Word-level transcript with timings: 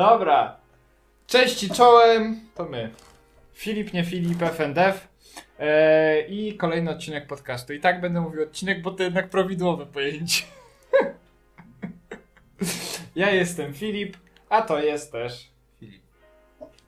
Dobra. 0.00 0.56
Cześć 1.26 1.62
i 1.62 1.70
czołem. 1.70 2.40
To 2.54 2.64
my. 2.64 2.90
Filip, 3.54 3.92
nie 3.92 4.04
Filip, 4.04 4.42
FNDF. 4.42 5.08
Eee, 5.58 6.48
I 6.48 6.56
kolejny 6.56 6.90
odcinek 6.90 7.26
podcastu. 7.26 7.72
I 7.72 7.80
tak 7.80 8.00
będę 8.00 8.20
mówił 8.20 8.42
odcinek, 8.42 8.82
bo 8.82 8.90
to 8.90 9.02
jednak 9.02 9.30
prawidłowe 9.30 9.86
pojęcie. 9.86 10.42
ja 13.16 13.30
jestem 13.30 13.74
Filip, 13.74 14.16
a 14.48 14.62
to 14.62 14.80
jest 14.80 15.12
też 15.12 15.50
Filip. 15.80 16.02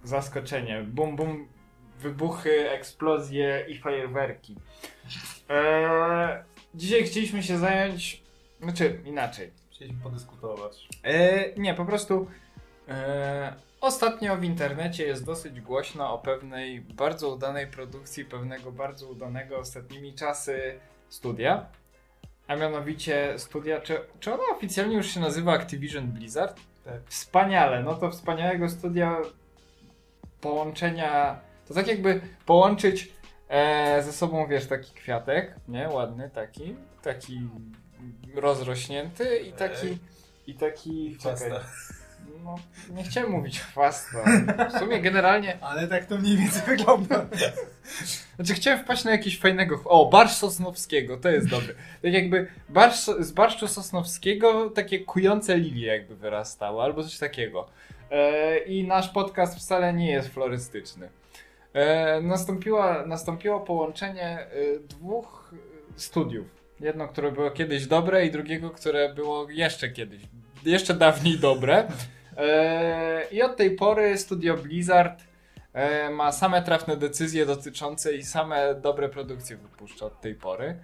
zaskoczenie. 0.05 0.83
Bum, 0.83 1.17
bum, 1.17 1.49
wybuchy, 2.01 2.71
eksplozje 2.71 3.65
i 3.69 3.79
fajerwerki. 3.79 4.57
Eee, 5.49 6.45
dzisiaj 6.75 7.05
chcieliśmy 7.05 7.43
się 7.43 7.59
zająć, 7.59 8.23
znaczy 8.61 9.01
inaczej. 9.05 9.51
Chcieliśmy 9.71 10.03
podyskutować. 10.03 10.89
E, 11.05 11.45
nie, 11.61 11.75
po 11.75 11.85
prostu 11.85 12.27
ostatnio 13.81 14.37
w 14.37 14.45
internecie 14.45 15.07
jest 15.07 15.25
dosyć 15.25 15.61
głośno 15.61 16.15
o 16.15 16.19
pewnej 16.19 16.81
bardzo 16.81 17.29
udanej 17.29 17.67
produkcji, 17.67 18.25
pewnego 18.25 18.73
bardzo 18.73 19.09
udanego 19.09 19.59
ostatnimi 19.59 20.15
czasy 20.15 20.81
studia. 21.09 21.67
A 22.47 22.57
mianowicie 22.57 23.35
studia, 23.39 23.81
czy, 23.81 24.01
czy 24.21 24.35
ona 24.35 24.43
oficjalnie 24.57 24.97
już 24.97 25.07
się 25.07 25.21
nazywa 25.21 25.53
Activision 25.53 26.07
Blizzard? 26.07 26.61
Tak. 26.85 27.01
Wspaniale, 27.07 27.83
no 27.83 27.95
to 27.95 28.11
wspaniałego 28.11 28.69
studia 28.69 29.17
połączenia, 30.41 31.41
to 31.69 31.75
tak 31.75 31.87
jakby 31.87 32.21
połączyć 32.47 33.13
e, 33.49 34.03
ze 34.03 34.13
sobą, 34.13 34.47
wiesz, 34.47 34.67
taki 34.67 34.95
kwiatek, 34.95 35.55
nie, 35.69 35.89
ładny 35.89 36.31
taki, 36.31 36.77
taki 37.03 37.41
rozrośnięty 38.35 39.39
i 39.39 39.53
taki, 39.53 39.99
i 40.47 40.55
taki, 40.55 41.17
czekaj, 41.19 41.51
no, 42.45 42.55
nie 42.91 43.03
chciałem 43.05 43.31
mówić 43.31 43.61
chwasta, 43.61 44.19
w 44.75 44.79
sumie 44.79 45.01
generalnie, 45.01 45.59
Ale 45.71 45.89
tak 45.89 46.05
to 46.05 46.19
mniej 46.19 46.37
więcej 46.37 46.63
wygląda. 46.67 47.27
znaczy 48.37 48.55
chciałem 48.55 48.81
wpaść 48.81 49.05
na 49.05 49.11
jakiegoś 49.11 49.39
fajnego, 49.39 49.81
o, 49.85 50.07
barsz 50.11 50.33
sosnowskiego, 50.33 51.17
to 51.17 51.29
jest 51.29 51.49
dobre, 51.49 51.75
tak 52.03 52.13
jakby 52.13 52.47
barsz, 52.69 53.05
z 53.19 53.33
barszczu 53.33 53.69
sosnowskiego 53.69 54.71
takie 54.71 55.01
kujące 55.01 55.57
lilie 55.57 55.87
jakby 55.87 56.17
wyrastało, 56.17 56.85
albo 56.85 57.03
coś 57.03 57.19
takiego. 57.19 57.69
E, 58.11 58.59
I 58.59 58.87
nasz 58.87 59.09
podcast 59.09 59.59
wcale 59.59 59.93
nie 59.93 60.11
jest 60.11 60.29
florystyczny. 60.29 61.09
E, 61.73 62.21
nastąpiła, 62.21 63.07
nastąpiło 63.07 63.61
połączenie 63.61 64.39
e, 64.39 64.49
dwóch 64.89 65.55
studiów. 65.97 66.47
Jedno, 66.81 67.09
które 67.09 67.33
było 67.33 67.51
kiedyś 67.51 67.87
dobre 67.87 68.27
i 68.27 68.31
drugiego, 68.31 68.71
które 68.71 69.15
było 69.15 69.51
jeszcze 69.51 69.89
kiedyś, 69.89 70.23
jeszcze 70.65 70.95
dawniej 70.95 71.39
dobre. 71.39 71.87
E, 72.37 73.25
I 73.33 73.43
od 73.43 73.57
tej 73.57 73.71
pory 73.71 74.19
studio 74.19 74.57
Blizzard 74.57 75.23
e, 75.73 76.11
ma 76.11 76.33
same 76.33 76.63
trafne 76.63 76.97
decyzje 76.97 77.47
dotyczące 77.47 78.15
i 78.15 78.23
same 78.23 78.75
dobre 78.75 79.09
produkcje 79.09 79.57
wypuszcza 79.57 80.07
od 80.07 80.21
tej 80.21 80.35
pory. 80.35 80.79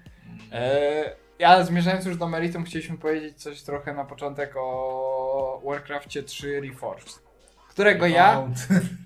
E, 0.52 1.10
ja 1.38 1.64
zmierzając 1.64 2.04
już 2.04 2.16
do 2.16 2.28
meritum, 2.28 2.64
chcieliśmy 2.64 2.98
powiedzieć 2.98 3.42
coś 3.42 3.62
trochę 3.62 3.94
na 3.94 4.04
początek 4.04 4.54
o 4.56 5.62
Warcraftie 5.64 6.22
3 6.22 6.60
Reforged, 6.60 7.22
którego 7.68 8.06
ja... 8.06 8.30
Refound. 8.30 8.68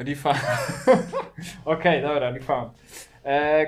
Okej, 1.64 2.02
dobra, 2.02 2.30
Refound. 2.30 2.72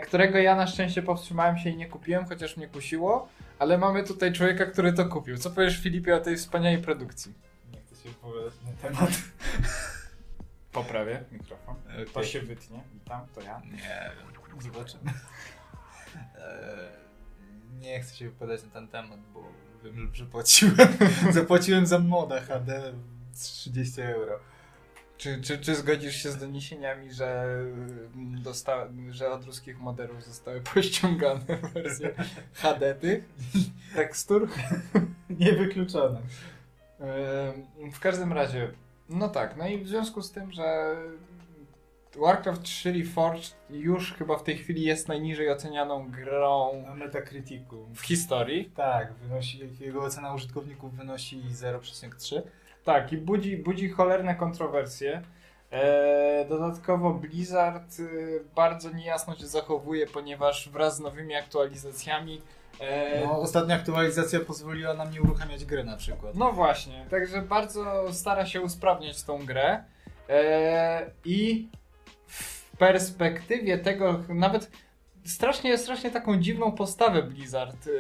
Którego 0.03 0.39
ja 0.39 0.57
na 0.57 0.67
szczęście 0.67 1.03
powstrzymałem 1.03 1.59
się 1.59 1.71
i 1.71 1.77
nie 1.77 1.87
kupiłem, 1.87 2.27
chociaż 2.27 2.57
mnie 2.57 2.69
kusiło, 2.69 3.29
ale 3.63 3.79
mamy 3.79 4.05
tutaj 4.05 4.33
człowieka, 4.33 4.67
który 4.67 4.93
to 4.93 5.05
kupił. 5.05 5.39
Co 5.39 5.51
powiesz 5.51 5.79
Filipie 5.79 6.17
o 6.17 6.21
tej 6.21 6.37
wspaniałej 6.37 6.79
produkcji? 6.79 7.35
Nie 7.73 7.81
chcę 7.81 8.03
się 8.03 8.09
wypowiadać 8.09 8.53
na 8.67 8.89
temat. 8.89 9.11
Poprawię 10.73 11.25
mikrofon. 11.33 11.77
To 12.05 12.11
Okej. 12.21 12.31
się 12.31 12.41
wytnie. 12.41 12.81
Witam, 12.95 13.27
to 13.35 13.41
ja. 13.41 13.61
Nie 13.65 13.71
wiem, 14.51 14.63
zobaczymy. 14.63 15.11
Eee, 16.39 16.89
Nie 17.81 18.01
chcę 18.01 18.15
się 18.17 18.25
wypowiadać 18.25 18.65
na 18.65 18.71
ten 18.71 18.89
temat, 18.89 19.21
bo 19.35 19.53
wiem, 19.85 20.11
że 20.15 20.27
płaciłem. 20.27 20.77
Zapłaciłem 21.33 21.87
za 21.87 21.99
moda 21.99 22.41
HD 22.41 22.93
30 23.35 24.01
euro. 24.01 24.39
Czy, 25.23 25.41
czy, 25.41 25.59
czy 25.59 25.75
zgodzisz 25.75 26.17
się 26.23 26.31
z 26.31 26.37
doniesieniami, 26.37 27.13
że, 27.13 27.43
mm, 28.15 28.43
dosta- 28.43 28.89
że 29.11 29.31
od 29.31 29.45
ruskich 29.45 29.81
moderów 29.81 30.25
zostały 30.25 30.61
pościągane 30.75 31.45
wersje 31.75 32.15
HD 32.53 32.95
tych 32.95 33.25
tekstur? 33.95 34.49
Niewykluczone. 35.41 36.21
W 37.93 38.01
każdym 38.01 38.33
razie, 38.33 38.71
no 39.09 39.29
tak, 39.29 39.57
no 39.57 39.69
i 39.69 39.79
w 39.79 39.89
związku 39.89 40.23
z 40.23 40.31
tym, 40.33 40.53
że 40.53 40.97
Warcraft 42.17 42.63
3 42.63 42.93
Reforged 42.93 43.55
już 43.71 44.13
chyba 44.15 44.39
w 44.39 44.43
tej 44.45 44.57
chwili 44.59 44.83
jest 44.83 45.09
najniżej 45.09 45.51
ocenianą 45.51 46.11
grą 46.11 46.83
Na 46.87 46.95
Metacriticu. 46.95 47.87
w 47.95 48.01
historii. 48.01 48.71
Tak, 48.77 49.13
wynosi, 49.13 49.69
jego 49.81 50.03
ocena 50.03 50.35
użytkowników 50.35 50.95
wynosi 50.97 51.43
0,3. 51.43 52.43
Tak, 52.85 53.13
i 53.13 53.17
budzi, 53.17 53.57
budzi 53.57 53.89
cholerne 53.89 54.35
kontrowersje. 54.35 55.23
E, 55.71 56.45
dodatkowo 56.49 57.15
Blizzard 57.15 57.97
e, 58.01 58.05
bardzo 58.55 58.91
niejasno 58.91 59.37
się 59.37 59.47
zachowuje, 59.47 60.07
ponieważ 60.07 60.69
wraz 60.69 60.97
z 60.97 61.01
nowymi 61.01 61.35
aktualizacjami. 61.35 62.43
E, 62.81 63.25
No, 63.25 63.41
ostatnia 63.41 63.75
aktualizacja 63.75 64.41
pozwoliła 64.41 64.95
nam 64.95 65.11
nie 65.11 65.23
uruchamiać 65.23 65.65
gry 65.65 65.85
na 65.85 65.97
przykład. 65.97 66.35
no 66.35 66.53
właśnie, 66.53 67.07
także 67.11 67.43
bardzo 67.43 68.13
stara 68.13 68.47
się 68.47 68.61
usprawniać 68.61 69.23
tą 69.23 69.47
grę. 69.47 69.85
E, 70.29 71.11
I 71.25 71.69
w 72.27 72.77
perspektywie 72.77 73.79
tego, 73.79 74.21
nawet 74.29 74.71
strasznie, 75.25 75.79
strasznie 75.79 76.11
taką 76.11 76.37
dziwną 76.41 76.73
postawę 76.73 77.23
Blizzard 77.23 77.77
e, 77.87 77.91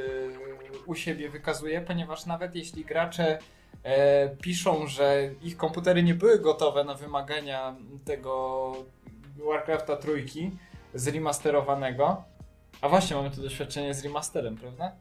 u 0.87 0.95
siebie 0.95 1.29
wykazuje, 1.31 1.81
ponieważ 1.81 2.27
nawet 2.27 2.55
jeśli 2.55 2.85
gracze 2.85 3.39
e, 3.83 4.29
piszą, 4.37 4.87
że 4.87 5.31
ich 5.43 5.57
komputery 5.57 6.03
nie 6.03 6.15
były 6.15 6.39
gotowe 6.39 6.85
na 6.85 6.95
wymagania 6.95 7.77
tego 8.05 8.73
Warcrafta 9.47 9.97
trójki 9.97 10.51
zremasterowanego, 10.95 12.25
a 12.81 12.89
właśnie 12.89 13.17
mamy 13.17 13.31
tu 13.31 13.43
doświadczenie 13.43 13.95
z 13.95 14.05
remasterem, 14.05 14.57
prawda? 14.57 14.93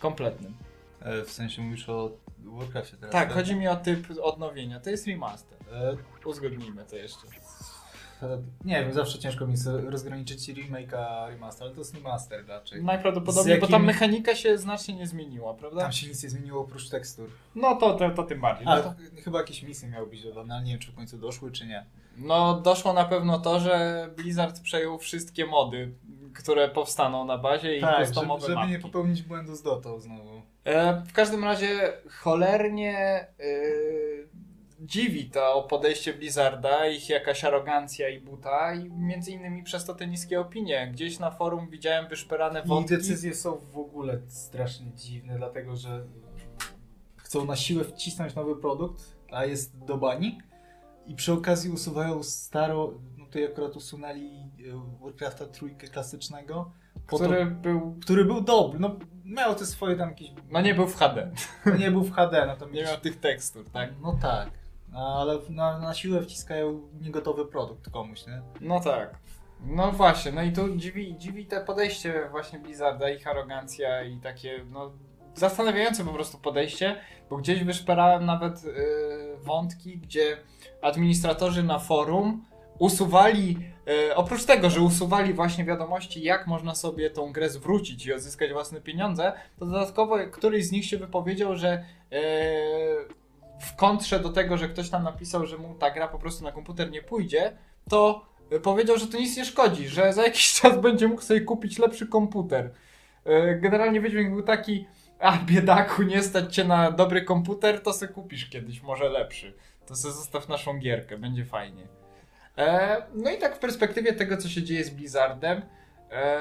Kompletnym. 0.00 0.54
E, 1.00 1.22
w 1.22 1.30
sensie 1.30 1.62
mówisz 1.62 1.88
o 1.88 2.10
Warcraftie 2.38 2.96
teraz. 2.96 3.12
Tak, 3.12 3.32
chodzi 3.32 3.56
mi 3.56 3.68
o 3.68 3.76
typ 3.76 4.06
odnowienia. 4.22 4.80
To 4.80 4.90
jest 4.90 5.06
remaster. 5.06 5.58
E, 5.72 5.96
Uzgodnijmy 6.24 6.84
to 6.84 6.96
jeszcze. 6.96 7.26
E, 8.22 8.38
nie 8.64 8.80
wiem, 8.80 8.92
zawsze 8.92 9.18
ciężko 9.18 9.46
mi 9.46 9.54
rozgraniczyć 9.90 10.48
remake 10.48 10.94
a 10.94 11.28
remaster, 11.28 11.64
ale 11.66 11.74
to 11.74 11.80
jest 11.80 11.94
remaster 11.94 12.46
raczej. 12.48 12.84
Najprawdopodobniej, 12.84 13.56
Z 13.56 13.60
bo 13.60 13.64
jakim- 13.66 13.68
tam 13.72 13.84
mechanika 13.84 14.34
się 14.34 14.58
znacznie 14.58 14.94
nie 14.94 15.06
zmieniła, 15.06 15.54
prawda? 15.54 15.80
Tam 15.80 15.92
się 15.92 16.08
nic 16.08 16.22
nie 16.22 16.30
zmieniło 16.30 16.60
oprócz 16.60 16.88
tekstur. 16.88 17.28
No 17.54 17.76
to, 17.76 17.94
to, 17.94 18.10
to 18.10 18.22
tym 18.22 18.40
bardziej. 18.40 18.66
A, 18.68 18.76
No, 18.76 18.82
to, 18.82 18.94
chyba 19.24 19.38
jakieś 19.38 19.62
misje 19.62 19.88
miały 19.88 20.06
być 20.06 20.22
dodane, 20.22 20.54
ale 20.54 20.64
nie 20.64 20.70
wiem 20.72 20.80
czy 20.80 20.92
w 20.92 20.94
końcu 20.94 21.18
doszły 21.18 21.52
czy 21.52 21.66
nie. 21.66 21.84
no 22.16 22.60
doszło 22.60 22.92
na 22.92 23.04
pewno 23.04 23.38
to, 23.38 23.60
że 23.60 24.08
Blizzard 24.16 24.60
przejął 24.60 24.98
wszystkie 24.98 25.46
mody, 25.46 25.92
które 26.34 26.68
powstaną 26.68 27.24
na 27.24 27.38
bazie 27.38 27.76
i 27.76 27.80
tak, 27.80 27.94
żeby, 27.94 28.06
customowe 28.06 28.40
żeby 28.42 28.54
mapki. 28.54 28.70
nie 28.72 28.78
popełnić 28.78 29.22
błędu 29.22 29.54
z 29.56 29.62
Dotą 29.62 30.00
znowu. 30.00 30.42
E, 30.64 31.02
w 31.08 31.12
każdym 31.12 31.44
razie 31.44 31.92
cholernie 32.10 32.98
e, 32.98 33.26
dziwi 34.80 35.30
to 35.30 35.66
podejście 35.70 36.14
Blizzarda, 36.14 36.86
ich 36.86 37.08
jakaś 37.08 37.44
arogancja 37.44 38.08
i 38.08 38.20
buta 38.20 38.74
i 38.74 38.90
między 38.90 39.30
innymi 39.30 39.62
przez 39.62 39.84
to 39.84 39.94
te 39.94 40.06
niskie 40.06 40.40
opinie. 40.40 40.90
Gdzieś 40.92 41.18
na 41.18 41.30
forum 41.30 41.70
widziałem 41.70 42.08
wyszperane 42.08 42.62
I 42.64 42.68
wątki. 42.68 42.96
decyzje 42.96 43.34
są 43.34 43.56
w 43.72 43.78
ogóle 43.78 44.20
strasznie 44.28 44.86
dziwne, 44.94 45.38
dlatego 45.38 45.76
że 45.76 46.04
chcą 47.16 47.44
na 47.44 47.56
siłę 47.56 47.84
wcisnąć 47.84 48.34
nowy 48.34 48.56
produkt, 48.56 49.16
a 49.32 49.44
jest 49.44 49.84
do 49.84 49.96
bani 49.96 50.38
i 51.06 51.14
przy 51.14 51.32
okazji 51.32 51.70
usuwają 51.70 52.22
staro, 52.22 52.92
no 53.18 53.26
tutaj 53.26 53.44
akurat 53.44 53.76
usunęli 53.76 54.26
e, 54.28 55.02
Warcrafta 55.02 55.46
trójkę 55.46 55.86
klasycznego, 55.86 56.70
który 57.06 57.38
to, 57.38 57.50
był, 57.50 57.96
który 58.02 58.24
był 58.24 58.40
dobry, 58.40 58.78
no 58.80 58.96
miał 59.24 59.54
te 59.54 59.66
swoje 59.66 59.96
tam 59.96 60.08
jakieś, 60.08 60.30
no 60.50 60.60
nie 60.60 60.74
był 60.74 60.86
w 60.86 60.96
HD, 60.96 61.30
nie 61.78 61.90
był 61.90 62.02
w 62.02 62.12
HD, 62.12 62.46
natomiast 62.46 62.74
nie 62.74 62.82
miał 62.82 62.96
tych 63.00 63.20
tekstur, 63.20 63.70
tak? 63.70 63.90
No 64.02 64.18
tak, 64.22 64.50
ale 65.02 65.38
na, 65.48 65.78
na 65.78 65.94
siłę 65.94 66.22
wciskają 66.22 66.80
niegotowy 67.00 67.46
produkt 67.46 67.90
komuś, 67.90 68.26
nie? 68.26 68.42
No 68.60 68.80
tak. 68.80 69.18
No 69.60 69.92
właśnie, 69.92 70.32
no 70.32 70.42
i 70.42 70.52
tu 70.52 70.76
dziwi, 70.76 71.16
dziwi 71.18 71.46
te 71.46 71.64
podejście 71.64 72.28
właśnie 72.30 72.58
Blizzarda, 72.58 73.10
ich 73.10 73.26
arogancja 73.26 74.04
i 74.04 74.16
takie, 74.16 74.64
no 74.70 74.92
zastanawiające 75.34 76.04
po 76.04 76.12
prostu 76.12 76.38
podejście, 76.38 76.96
bo 77.30 77.36
gdzieś 77.36 77.64
wyszperałem 77.64 78.26
nawet 78.26 78.64
y, 78.64 78.72
wątki, 79.42 79.98
gdzie 79.98 80.36
administratorzy 80.82 81.62
na 81.62 81.78
forum 81.78 82.44
usuwali, 82.78 83.58
e, 84.10 84.16
oprócz 84.16 84.44
tego, 84.44 84.70
że 84.70 84.80
usuwali 84.80 85.34
właśnie 85.34 85.64
wiadomości, 85.64 86.22
jak 86.22 86.46
można 86.46 86.74
sobie 86.74 87.10
tą 87.10 87.32
grę 87.32 87.48
zwrócić 87.48 88.06
i 88.06 88.12
odzyskać 88.12 88.52
własne 88.52 88.80
pieniądze, 88.80 89.32
to 89.58 89.66
dodatkowo 89.66 90.16
któryś 90.32 90.66
z 90.66 90.72
nich 90.72 90.84
się 90.84 90.98
wypowiedział, 90.98 91.56
że 91.56 91.84
e, 92.12 92.22
w 93.60 93.76
kontrze 93.76 94.20
do 94.20 94.28
tego, 94.28 94.56
że 94.56 94.68
ktoś 94.68 94.90
tam 94.90 95.02
napisał, 95.02 95.46
że 95.46 95.58
mu 95.58 95.74
ta 95.74 95.90
gra 95.90 96.08
po 96.08 96.18
prostu 96.18 96.44
na 96.44 96.52
komputer 96.52 96.90
nie 96.90 97.02
pójdzie, 97.02 97.56
to 97.90 98.26
powiedział, 98.62 98.98
że 98.98 99.06
to 99.06 99.18
nic 99.18 99.36
nie 99.36 99.44
szkodzi, 99.44 99.88
że 99.88 100.12
za 100.12 100.22
jakiś 100.22 100.52
czas 100.60 100.80
będzie 100.80 101.08
mógł 101.08 101.22
sobie 101.22 101.40
kupić 101.40 101.78
lepszy 101.78 102.06
komputer. 102.06 102.70
Y, 103.26 103.58
Generalnie 103.60 104.00
Wiedźmin 104.00 104.30
był 104.30 104.42
taki, 104.42 104.86
a 105.18 105.38
biedaku, 105.38 106.02
nie 106.02 106.22
stać 106.22 106.54
cię 106.54 106.64
na 106.64 106.90
dobry 106.90 107.22
komputer, 107.22 107.82
to 107.82 107.92
se 107.92 108.08
kupisz 108.08 108.50
kiedyś, 108.50 108.82
może 108.82 109.08
lepszy. 109.08 109.54
To 109.86 109.96
se 109.96 110.12
zostaw 110.12 110.48
naszą 110.48 110.78
gierkę, 110.78 111.18
będzie 111.18 111.44
fajnie. 111.44 111.86
E, 112.58 113.02
no 113.14 113.30
i 113.30 113.38
tak 113.38 113.56
w 113.56 113.58
perspektywie 113.58 114.12
tego, 114.12 114.36
co 114.36 114.48
się 114.48 114.62
dzieje 114.62 114.84
z 114.84 114.90
Blizzardem, 114.90 115.62
e, 116.10 116.38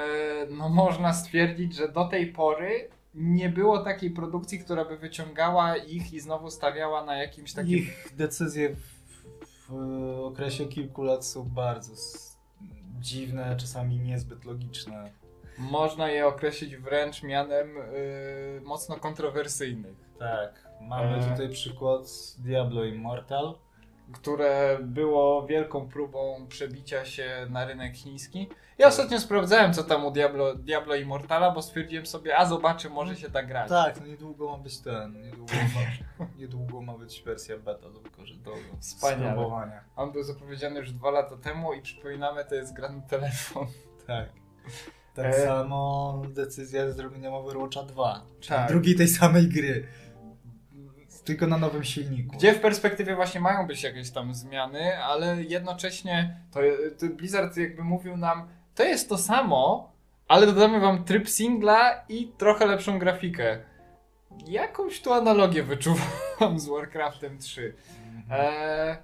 no 0.49 0.69
można 0.69 1.13
stwierdzić, 1.13 1.75
że 1.75 1.89
do 1.89 2.05
tej 2.05 2.27
pory 2.27 2.89
nie 3.15 3.49
było 3.49 3.79
takiej 3.79 4.11
produkcji, 4.11 4.59
która 4.59 4.85
by 4.85 4.97
wyciągała 4.97 5.77
ich 5.77 6.13
i 6.13 6.19
znowu 6.19 6.51
stawiała 6.51 7.05
na 7.05 7.15
jakimś 7.17 7.53
takim... 7.53 7.77
Ich 7.77 8.15
decyzje 8.15 8.75
w, 8.75 8.95
w 9.69 10.25
okresie 10.25 10.65
kilku 10.65 11.03
lat 11.03 11.25
są 11.25 11.43
bardzo 11.43 11.93
dziwne, 12.99 13.55
czasami 13.57 13.99
niezbyt 13.99 14.45
logiczne. 14.45 15.11
Można 15.57 16.09
je 16.09 16.27
określić 16.27 16.75
wręcz 16.75 17.23
mianem 17.23 17.77
y, 17.77 18.61
mocno 18.63 18.95
kontrowersyjnych. 18.95 19.95
Tak, 20.19 20.67
mamy 20.81 21.17
E. 21.17 21.31
tutaj 21.31 21.49
przykład 21.49 22.01
Diablo 22.39 22.83
Immortal. 22.83 23.55
Które 24.13 24.77
było 24.81 25.47
wielką 25.47 25.87
próbą 25.89 26.45
przebicia 26.49 27.05
się 27.05 27.47
na 27.49 27.65
rynek 27.65 27.95
chiński. 27.95 28.49
Ja 28.77 28.87
ostatnio 28.87 29.19
sprawdzałem, 29.19 29.73
co 29.73 29.83
tam 29.83 30.05
u 30.05 30.11
Diablo, 30.11 30.55
Diablo 30.55 30.95
Immortala, 30.95 31.51
bo 31.51 31.61
stwierdziłem 31.61 32.05
sobie, 32.05 32.37
a 32.37 32.45
zobaczę, 32.45 32.89
może 32.89 33.15
się 33.15 33.29
da 33.29 33.43
grać. 33.43 33.69
Tak, 33.69 33.99
no 34.01 34.07
niedługo 34.07 34.51
ma 34.51 34.57
być 34.63 34.79
ten, 34.79 35.21
niedługo 35.21 35.53
ma, 35.53 36.25
niedługo 36.39 36.81
ma 36.81 36.97
być 36.97 37.21
wersja 37.25 37.57
beta 37.57 37.89
do 37.89 37.99
wykorzystania, 37.99 38.57
Wspaniale. 38.79 39.81
On 39.95 40.11
był 40.11 40.23
zapowiedziany 40.23 40.79
już 40.79 40.91
dwa 40.91 41.11
lata 41.11 41.37
temu 41.37 41.73
i 41.73 41.81
przypominamy, 41.81 42.45
to 42.45 42.55
jest 42.55 42.73
gra 42.73 42.89
na 42.89 43.01
telefon. 43.01 43.67
Tak. 44.07 44.29
Tak 45.13 45.25
E. 45.25 45.45
samo 45.45 46.21
decyzja 46.29 46.91
zrobienia 46.91 47.31
Overwatcha 47.31 47.83
2, 47.83 48.21
czyli 48.39 48.49
Tak. 48.57 48.67
drugiej 48.69 48.95
tej 48.95 49.07
samej 49.07 49.47
gry, 49.47 49.87
tylko 51.25 51.47
na 51.47 51.57
nowym 51.57 51.83
silniku. 51.83 52.35
Gdzie 52.37 52.53
w 52.53 52.59
perspektywie 52.59 53.15
właśnie 53.15 53.41
mają 53.41 53.67
być 53.67 53.83
jakieś 53.83 54.11
tam 54.11 54.33
zmiany, 54.33 54.97
ale 55.03 55.43
jednocześnie 55.43 56.39
to, 56.51 56.59
to 56.99 57.15
Blizzard 57.15 57.57
jakby 57.57 57.83
mówił 57.83 58.17
nam, 58.17 58.47
to 58.75 58.83
jest 58.83 59.09
to 59.09 59.17
samo, 59.17 59.91
ale 60.27 60.45
dodamy 60.45 60.79
wam 60.79 61.03
tryb 61.03 61.29
singla 61.29 62.03
i 62.09 62.31
trochę 62.37 62.65
lepszą 62.65 62.99
grafikę. 62.99 63.59
Jakąś 64.47 65.01
tu 65.01 65.13
analogię 65.13 65.63
wyczuwam 65.63 66.59
z 66.59 66.67
Warcraftem 66.67 67.37
3. 67.37 67.75
Mhm. 68.15 68.41
E, 68.41 68.97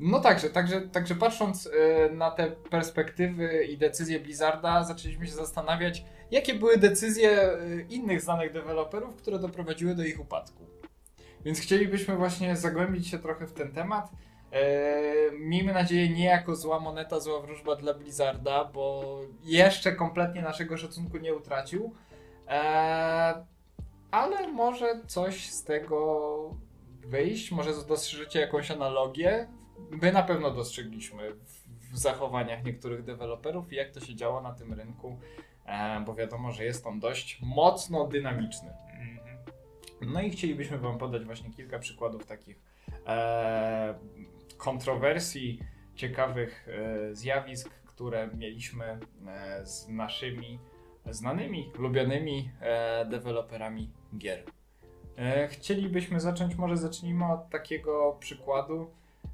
no 0.00 0.20
także, 0.20 0.50
także, 0.50 0.80
także 0.80 1.14
patrząc 1.14 1.66
e, 1.66 2.10
na 2.14 2.30
te 2.30 2.50
perspektywy 2.50 3.64
i 3.64 3.78
decyzje 3.78 4.20
Blizzarda, 4.20 4.84
zaczęliśmy 4.84 5.26
się 5.26 5.32
zastanawiać, 5.32 6.04
jakie 6.30 6.54
były 6.54 6.78
decyzje 6.78 7.30
e, 7.30 7.58
innych 7.88 8.22
znanych 8.22 8.52
deweloperów, 8.52 9.16
które 9.16 9.38
doprowadziły 9.38 9.94
do 9.94 10.04
ich 10.04 10.20
upadku. 10.20 10.66
Więc 11.46 11.60
chcielibyśmy 11.60 12.16
właśnie 12.16 12.56
zagłębić 12.56 13.08
się 13.08 13.18
trochę 13.18 13.46
w 13.46 13.52
ten 13.52 13.72
temat. 13.72 14.10
E, 14.52 15.32
miejmy 15.32 15.72
nadzieję, 15.72 16.08
nie 16.08 16.24
jako 16.24 16.56
zła 16.56 16.80
moneta, 16.80 17.20
zła 17.20 17.40
wróżba 17.40 17.76
dla 17.76 17.94
Blizzarda, 17.94 18.64
bo 18.64 19.18
jeszcze 19.44 19.92
kompletnie 19.92 20.42
naszego 20.42 20.76
szacunku 20.76 21.16
nie 21.16 21.34
utracił. 21.34 21.94
E, 22.48 23.44
ale 24.10 24.48
może 24.48 25.00
coś 25.06 25.50
z 25.50 25.64
tego 25.64 26.50
wyjść, 27.06 27.52
może 27.52 27.70
dostrzeżecie 27.88 28.40
jakąś 28.40 28.70
analogię. 28.70 29.48
My 29.90 30.12
na 30.12 30.22
pewno 30.22 30.50
dostrzegliśmy 30.50 31.34
w, 31.34 31.92
w 31.92 31.98
zachowaniach 31.98 32.64
niektórych 32.64 33.04
deweloperów 33.04 33.72
i 33.72 33.76
jak 33.76 33.90
to 33.90 34.00
się 34.00 34.14
działo 34.14 34.40
na 34.40 34.52
tym 34.52 34.72
rynku, 34.72 35.18
e, 35.66 36.00
bo 36.06 36.14
wiadomo, 36.14 36.52
że 36.52 36.64
jest 36.64 36.86
on 36.86 37.00
dość 37.00 37.38
mocno 37.42 38.06
dynamiczny. 38.06 38.85
No 40.00 40.20
i 40.20 40.30
chcielibyśmy 40.30 40.78
Wam 40.78 40.98
podać 40.98 41.24
właśnie 41.24 41.50
kilka 41.50 41.78
przykładów 41.78 42.26
takich 42.26 42.60
e, 43.06 43.98
kontrowersji, 44.56 45.60
ciekawych 45.94 46.68
e, 46.68 47.14
zjawisk, 47.14 47.70
które 47.70 48.30
mieliśmy 48.34 48.98
e, 49.26 49.66
z 49.66 49.88
naszymi 49.88 50.58
znanymi, 51.10 51.72
lubionymi 51.78 52.50
e, 52.60 53.04
deweloperami 53.04 53.90
gier. 54.18 54.44
E, 55.16 55.48
chcielibyśmy 55.48 56.20
zacząć, 56.20 56.54
może 56.54 56.76
zacznijmy 56.76 57.32
od 57.32 57.50
takiego 57.50 58.16
przykładu 58.20 58.90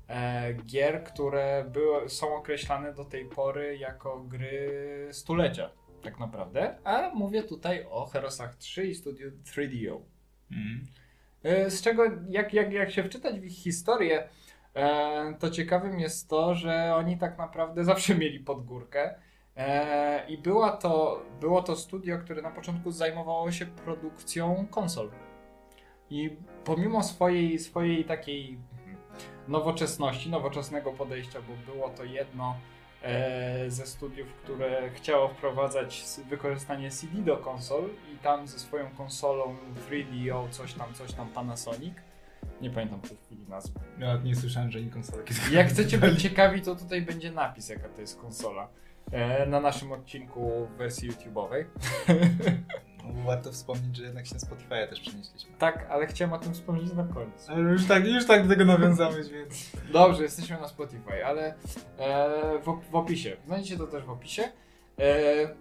e, 0.08 0.54
gier, 0.54 1.04
które 1.04 1.64
były, 1.72 2.08
są 2.08 2.36
określane 2.36 2.94
do 2.94 3.04
tej 3.04 3.24
pory 3.24 3.76
jako 3.76 4.20
gry 4.20 5.08
stulecia, 5.12 5.70
tak 6.02 6.20
naprawdę. 6.20 6.78
A 6.84 7.10
mówię 7.14 7.42
tutaj 7.42 7.86
o 7.90 8.06
Herosach 8.06 8.56
3 8.56 8.86
i 8.86 8.94
studiu 8.94 9.30
3DO. 9.30 10.00
Mhm. 10.52 10.86
E, 11.42 11.70
Z 11.70 11.82
czego, 11.82 12.04
jak, 12.28 12.54
jak, 12.54 12.72
jak 12.72 12.90
się 12.90 13.04
wczytać 13.04 13.40
w 13.40 13.44
ich 13.44 13.52
historię, 13.52 14.28
e, 14.74 15.34
to 15.38 15.50
ciekawym 15.50 16.00
jest 16.00 16.28
to, 16.28 16.54
że 16.54 16.94
oni 16.96 17.18
tak 17.18 17.38
naprawdę 17.38 17.84
zawsze 17.92 18.14
mieli 18.14 18.40
pod 18.40 18.64
górkę. 18.64 19.14
E, 19.56 20.28
I 20.28 20.38
była 20.38 20.72
to, 20.76 21.22
było 21.40 21.62
to 21.62 21.76
studio, 21.76 22.18
które 22.18 22.42
na 22.42 22.50
początku 22.50 22.90
zajmowało 22.90 23.52
się 23.52 23.66
produkcją 23.66 24.66
konsol. 24.70 25.10
I 26.10 26.36
pomimo 26.64 27.02
swojej, 27.02 27.58
swojej 27.58 28.04
takiej 28.04 28.58
nowoczesności, 29.48 30.30
nowoczesnego 30.30 30.92
podejścia, 30.92 31.38
bo 31.48 31.72
było 31.72 31.88
to 31.88 32.04
jedno 32.04 32.56
ze 33.68 33.86
studiów, 33.86 34.28
które 34.32 34.90
chciało 34.90 35.28
wprowadzać 35.28 36.04
wykorzystanie 36.30 36.90
CD 36.90 37.18
do 37.18 37.36
konsol 37.36 37.88
i 38.14 38.18
tam 38.18 38.46
ze 38.46 38.58
swoją 38.58 38.90
konsolą 38.90 39.56
3DO, 39.90 40.50
coś 40.50 40.74
tam, 40.74 40.94
coś 40.94 41.12
tam 41.12 41.28
Panasonic. 41.28 41.94
Nie 42.60 42.70
pamiętam 42.70 43.00
w 43.00 43.08
tej 43.08 43.16
chwili 43.16 43.48
nazwy. 43.48 43.80
Ja 43.98 44.16
nie 44.16 44.36
słyszałem, 44.36 44.70
że 44.70 44.78
oni 44.78 44.90
konsolę 44.90 45.24
kiedyś 45.24 45.50
Jak 45.52 45.68
chcecie 45.68 45.98
być 45.98 46.22
ciekawi, 46.22 46.62
to 46.62 46.76
tutaj 46.76 47.02
będzie 47.02 47.32
napis, 47.32 47.68
jaka 47.68 47.88
to 47.88 48.00
jest 48.00 48.20
konsola. 48.20 48.68
E, 49.12 49.46
na 49.46 49.60
naszym 49.60 49.92
odcinku 49.92 50.66
w 50.74 50.76
wersji 50.76 51.10
YouTube'owej. 51.10 51.64
Warto 53.26 53.52
wspomnieć, 53.52 53.96
że 53.96 54.04
jednak 54.04 54.26
się 54.26 54.34
na 54.34 54.40
Spotify'a 54.40 54.88
też 54.88 55.00
przenieśliśmy. 55.00 55.52
Tak, 55.58 55.86
ale 55.90 56.06
chciałem 56.06 56.32
o 56.32 56.38
tym 56.38 56.54
wspomnieć 56.54 56.92
na 56.92 57.04
końcu. 57.04 57.52
Ale 57.52 57.60
już 57.60 57.86
tak, 57.86 58.06
już 58.06 58.26
tak 58.26 58.42
do 58.42 58.48
tego 58.48 58.64
nawiązałeś, 58.64 59.28
więc... 59.28 59.70
Dobrze, 59.92 60.22
jesteśmy 60.22 60.60
na 60.60 60.68
Spotify, 60.68 61.26
ale 61.26 61.54
e, 61.98 62.58
w, 62.58 62.90
w 62.90 62.94
opisie. 62.94 63.36
Znajdziecie 63.46 63.76
to 63.78 63.86
też 63.86 64.04
w 64.04 64.10
opisie. 64.10 64.42
E, 64.98 65.54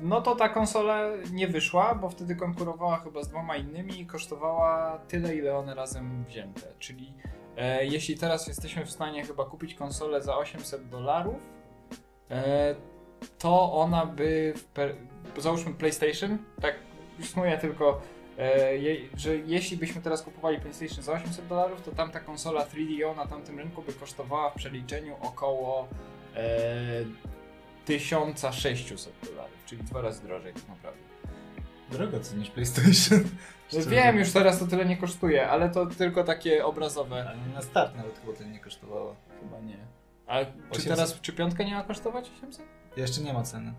no 0.00 0.20
to 0.20 0.36
ta 0.36 0.48
konsola 0.48 1.10
nie 1.32 1.48
wyszła, 1.48 1.94
bo 1.94 2.08
wtedy 2.08 2.36
konkurowała 2.36 2.96
chyba 2.96 3.22
z 3.22 3.28
dwoma 3.28 3.56
innymi 3.56 4.00
i 4.00 4.06
kosztowała 4.06 4.98
tyle, 5.08 5.36
ile 5.36 5.56
one 5.56 5.74
razem 5.74 6.24
wzięte. 6.24 6.60
Czyli 6.78 7.14
e, 7.56 7.86
jeśli 7.86 8.18
teraz 8.18 8.46
jesteśmy 8.46 8.86
w 8.86 8.90
stanie 8.90 9.24
chyba 9.24 9.44
kupić 9.44 9.74
konsolę 9.74 10.22
za 10.22 10.36
800 10.36 10.88
dolarów, 10.88 11.36
e, 12.30 12.74
to 13.38 13.72
ona 13.72 14.06
by, 14.06 14.54
per, 14.74 14.94
załóżmy 15.38 15.74
PlayStation, 15.74 16.38
tak 16.60 16.74
istnieje 17.18 17.58
tylko 17.58 18.02
E, 18.38 18.76
je, 18.76 18.96
że 19.16 19.36
jeśli 19.36 19.76
byśmy 19.76 20.02
teraz 20.02 20.22
kupowali 20.22 20.60
PlayStation 20.60 21.02
za 21.02 21.12
800 21.12 21.46
dolarów, 21.46 21.82
to 21.82 21.92
tamta 21.92 22.20
konsola 22.20 22.66
3DO 22.66 23.16
na 23.16 23.26
tamtym 23.26 23.58
rynku 23.58 23.82
by 23.82 23.92
kosztowała 23.92 24.50
w 24.50 24.54
przeliczeniu 24.54 25.16
około 25.20 25.88
e, 26.36 27.04
1600 27.84 29.12
dolarów, 29.30 29.64
czyli 29.66 29.82
dwa 29.82 30.00
razy 30.00 30.22
drożej 30.22 30.52
tak 30.52 30.68
naprawdę. 30.68 31.00
Drogo 31.90 32.20
co 32.20 32.36
niż 32.36 32.50
PlayStation. 32.50 33.24
Wiem, 33.90 34.18
już 34.18 34.32
teraz 34.32 34.58
to 34.58 34.66
tyle 34.66 34.86
nie 34.86 34.96
kosztuje, 34.96 35.48
ale 35.48 35.70
to 35.70 35.86
tylko 35.86 36.24
takie 36.24 36.66
obrazowe. 36.66 37.26
Ale 37.28 37.54
na 37.54 37.62
start 37.62 37.96
nawet 37.96 38.18
chyba 38.18 38.32
tyle 38.32 38.50
nie 38.50 38.60
kosztowało. 38.60 39.16
Chyba 39.40 39.60
nie. 39.60 39.78
A 40.26 40.44
czy 40.44 40.50
800? 40.70 40.88
teraz, 40.88 41.20
czy 41.20 41.32
piątka 41.32 41.64
nie 41.64 41.74
ma 41.74 41.82
kosztować 41.82 42.30
800? 42.38 42.66
Jeszcze 42.96 43.20
nie 43.20 43.32
ma 43.32 43.42
ceny. 43.42 43.74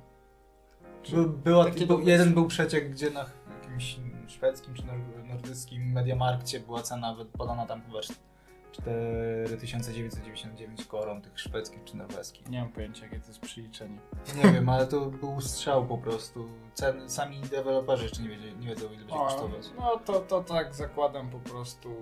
By, 1.12 1.27
była, 1.27 1.65
był, 1.88 2.01
jeden 2.01 2.34
był 2.34 2.48
przeciek, 2.48 2.91
gdzie 2.91 3.10
na 3.10 3.25
jakimś 3.62 3.98
szwedzkim 4.27 4.74
czy 4.74 4.84
nor- 4.84 5.25
nordyckim 5.27 5.91
Mediamarkcie 5.91 6.60
była 6.60 6.81
cena 6.81 7.15
podana 7.38 7.65
tam 7.65 7.81
chyba 7.81 8.00
4999 8.01 10.86
koron 10.86 11.22
tych 11.22 11.39
szwedzkich 11.39 11.84
czy 11.84 11.98
norweskich. 11.98 12.50
Nie 12.50 12.60
mam 12.62 12.72
pojęcia, 12.72 13.03
jakie 13.05 13.19
to 13.19 13.27
jest 13.27 13.39
przeliczenie. 13.39 14.00
Nie 14.43 14.51
wiem, 14.51 14.69
ale 14.69 14.88
to 14.88 15.05
był 15.05 15.41
strzał 15.41 15.86
po 15.86 15.98
prostu. 15.98 16.50
Ceny, 16.74 17.10
sami 17.10 17.41
deweloperzy 17.41 18.03
jeszcze 18.03 18.22
nie, 18.22 18.29
wiedzieli, 18.29 18.57
nie 18.57 18.67
wiedzą 18.67 18.88
ile 18.88 18.98
będzie 18.98 19.13
O, 19.15 19.25
kosztować. 19.25 19.65
no 19.77 20.00
to, 20.05 20.19
to 20.19 20.43
tak 20.43 20.75
zakładam 20.75 21.29
po 21.29 21.39
prostu 21.39 21.95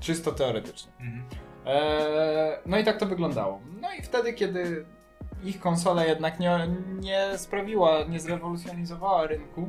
czysto 0.00 0.32
teoretycznie. 0.32 0.92
Mhm. 1.00 1.24
Eee, 1.66 2.58
no 2.66 2.78
i 2.78 2.84
tak 2.84 2.98
to 2.98 3.06
wyglądało. 3.06 3.60
No 3.80 3.88
i 3.98 4.02
wtedy, 4.02 4.32
kiedy 4.32 4.86
ich 5.44 5.60
konsola 5.60 6.04
jednak 6.04 6.40
nie, 6.40 6.68
nie 7.00 7.38
sprawiła, 7.38 8.04
nie 8.04 8.20
zrewolucjonizowała 8.20 9.26
rynku, 9.26 9.68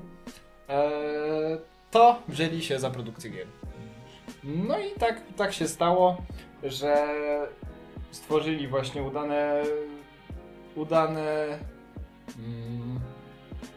eee, 0.70 1.58
to 1.92 2.22
wzięli 2.28 2.62
się 2.64 2.80
za 2.80 2.90
produkcję 2.90 3.30
gier. 3.32 3.48
No 4.44 4.80
i 4.80 4.92
tak, 5.00 5.22
tak 5.38 5.54
się 5.54 5.68
stało, 5.68 6.18
że 6.64 7.08
stworzyli 8.12 8.68
właśnie 8.68 9.04
udane. 9.04 9.64
udane. 10.76 11.46
Mm, 12.38 13.00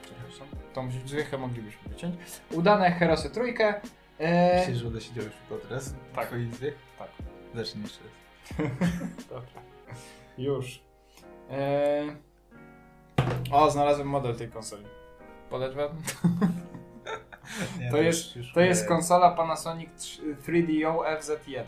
przepraszam, 0.04 0.46
tą 0.74 0.90
dźwiękę 0.90 1.38
moglibyśmy 1.38 1.88
wyciąć. 1.88 2.14
Udane 2.52 2.90
Herosy 2.90 3.30
Trójkę. 3.30 3.74
E, 4.18 4.58
Myślisz, 4.58 4.78
że 4.78 4.88
uda 4.88 5.00
się 5.00 5.14
działać 5.14 5.32
tylko 5.48 5.66
teraz? 5.66 5.94
Tak. 6.14 6.26
Twojej 6.26 6.46
izbie? 6.48 6.72
Tak. 6.98 7.08
Zacznij 7.54 7.82
jeszcze 7.84 7.98
raz. 8.04 8.68
Dobra. 9.30 9.62
Już. 10.38 10.80
E, 11.52 12.16
o, 13.52 13.70
znalazłem 13.70 14.08
model 14.08 14.36
tej 14.36 14.48
konsoli. 14.48 14.84
Podać 15.50 15.74
wam? 15.74 15.88
Nie, 17.80 17.90
To 17.90 17.96
jest, 17.96 18.24
to 18.54 18.60
jest 18.60 18.88
konsola 18.88 19.30
Panasonic 19.30 19.90
3DO 20.46 21.18
FZ1. 21.18 21.64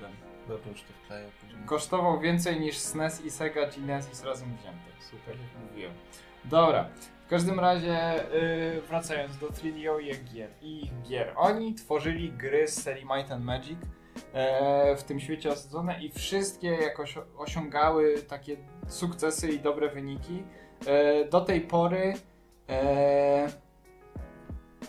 Dobra, 0.48 0.70
już 0.70 0.82
to 0.82 0.92
wkleję. 1.04 1.26
Kosztował 1.66 2.20
więcej 2.20 2.60
niż 2.60 2.78
SNES 2.78 3.24
i 3.24 3.30
Sega 3.30 3.66
Genesis 3.66 4.24
razem 4.24 4.48
wzięte. 4.56 5.02
Super, 5.10 5.36
jak 5.36 5.70
mówiłem. 5.70 5.92
Dobra, 6.44 6.88
w 7.26 7.28
każdym 7.28 7.60
razie 7.60 8.24
yy, 8.74 8.82
wracając 8.88 9.38
do 9.38 9.46
3DO 9.46 10.00
i 10.62 10.82
ich 10.82 11.02
gier. 11.02 11.32
Oni 11.36 11.74
tworzyli 11.74 12.32
gry 12.32 12.68
z 12.68 12.82
serii 12.82 13.04
Might 13.04 13.30
and 13.32 13.44
Magic 13.44 13.78
e, 13.82 13.86
w 14.96 15.02
tym 15.02 15.20
świecie 15.20 15.50
osadzone 15.50 16.04
i 16.04 16.10
wszystkie 16.10 16.68
jakoś 16.68 17.18
osiągały 17.36 18.14
takie 18.28 18.56
sukcesy 18.88 19.48
i 19.48 19.60
dobre 19.60 19.88
wyniki. 19.88 20.42
E, 20.86 21.24
do 21.24 21.40
tej 21.40 21.60
pory 21.60 22.14
e, 22.68 23.48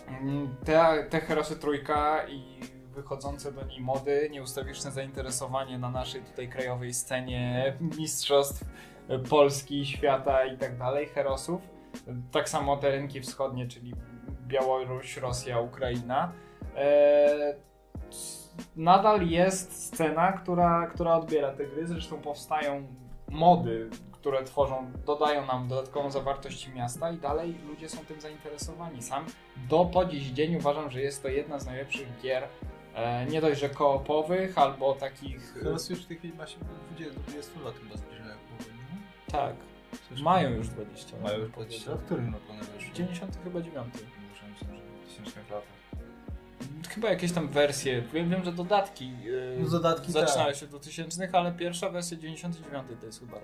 mm, 0.08 0.56
te, 0.64 1.06
te 1.10 1.20
Herosy 1.20 1.56
Trójka 1.56 2.28
i 2.28 2.60
wychodzące 2.94 3.52
do 3.52 3.64
niej 3.64 3.80
mody, 3.80 4.28
nieustawiczne 4.30 4.90
zainteresowanie 4.90 5.78
na 5.78 5.90
naszej 5.90 6.22
tutaj 6.22 6.48
krajowej 6.48 6.94
scenie 6.94 7.76
mistrzostw 7.98 8.64
e, 9.08 9.18
Polski, 9.18 9.86
świata 9.86 10.44
i 10.44 10.58
tak 10.58 10.78
dalej, 10.78 11.06
Herosów. 11.06 11.62
Tak 12.32 12.48
samo 12.48 12.76
te 12.76 12.90
rynki 12.90 13.20
wschodnie, 13.20 13.68
czyli 13.68 13.94
Białoruś, 14.46 15.16
Rosja, 15.16 15.60
Ukraina. 15.60 16.32
E, 16.76 17.54
nadal 18.76 19.28
jest 19.28 19.86
scena, 19.86 20.32
która, 20.32 20.86
która 20.86 21.16
odbiera 21.16 21.52
te 21.52 21.66
gry, 21.66 21.86
zresztą 21.86 22.20
powstają 22.20 22.86
mody, 23.30 23.90
które 24.12 24.44
tworzą, 24.44 24.90
dodają 25.06 25.46
nam 25.46 25.68
dodatkową 25.68 26.10
zawartość 26.10 26.68
miasta 26.74 27.10
i 27.10 27.16
dalej 27.16 27.58
ludzie 27.68 27.88
są 27.88 27.98
tym 28.04 28.20
zainteresowani. 28.20 29.02
Sam 29.02 29.24
do 29.68 29.84
po 29.84 30.04
dziś 30.04 30.22
dzień 30.22 30.56
uważam, 30.56 30.90
że 30.90 31.00
jest 31.00 31.22
to 31.22 31.28
jedna 31.28 31.58
z 31.58 31.66
najlepszych 31.66 32.08
gier, 32.22 32.48
e, 32.94 33.26
nie 33.26 33.40
dość, 33.40 33.60
że 33.60 33.68
koopowych, 33.68 34.58
albo 34.58 34.94
takich... 34.94 35.54
Teraz 35.62 35.90
już 35.90 36.04
w 36.04 36.06
tej 36.06 36.16
chwili 36.16 36.34
ma 36.34 36.46
się 36.46 36.58
20, 36.96 37.14
do 37.14 37.20
20 37.20 37.60
lat 37.60 37.74
chyba 37.74 37.96
zbliżają 37.96 38.34
nie? 38.60 39.32
Tak, 39.32 39.54
Coś 40.08 40.20
mają 40.20 40.50
już 40.50 40.68
20 40.68 41.16
lat. 41.16 41.24
Mają 41.24 41.38
już 41.38 41.50
20 41.50 41.90
lat? 41.90 42.00
W 42.00 42.04
którym 42.04 42.34
roku 42.34 42.52
one 42.52 42.60
wyszły? 42.60 42.92
90 42.94 43.38
chyba 43.44 43.60
9. 43.60 43.94
Muszę 44.30 44.46
myśleć, 44.46 44.70
że 44.70 45.22
w 45.22 45.24
1000 45.24 45.36
latach. 45.36 45.75
Chyba 46.88 47.10
jakieś 47.10 47.32
tam 47.32 47.48
wersje, 47.48 48.02
wiem, 48.02 48.30
wiem 48.30 48.44
że 48.44 48.52
dodatki, 48.52 49.12
No 49.58 49.68
dodatki 49.68 50.12
zaczynały 50.12 50.52
tak. 50.52 50.60
się 50.60 50.66
do 50.66 50.78
tysięcznych, 50.78 51.34
ale 51.34 51.52
pierwsza 51.52 51.90
wersja 51.90 52.16
99 52.16 52.84
to 53.00 53.06
jest 53.06 53.20
chyba 53.20 53.32
rok. 53.34 53.42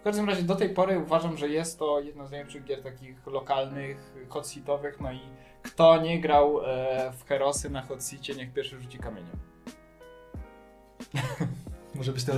W 0.00 0.04
każdym 0.04 0.28
razie 0.28 0.42
do 0.42 0.56
tej 0.56 0.70
pory 0.70 0.98
uważam, 0.98 1.36
że 1.36 1.48
jest 1.48 1.78
to 1.78 2.00
jedna 2.00 2.26
z 2.26 2.30
najlepszych 2.30 2.64
gier 2.64 2.82
takich 2.82 3.26
lokalnych, 3.26 4.12
hot-seatowych, 4.28 5.00
no 5.00 5.12
i 5.12 5.20
kto 5.62 6.02
nie 6.02 6.20
grał 6.20 6.60
e, 6.64 7.12
w 7.12 7.24
Herosy 7.24 7.70
na 7.70 7.82
hot-seacie, 7.82 8.34
niech 8.34 8.52
pierwszy 8.52 8.80
rzuci 8.80 8.98
kamieniem. 8.98 9.36
Może 11.94 12.12
być 12.12 12.24
to... 12.24 12.32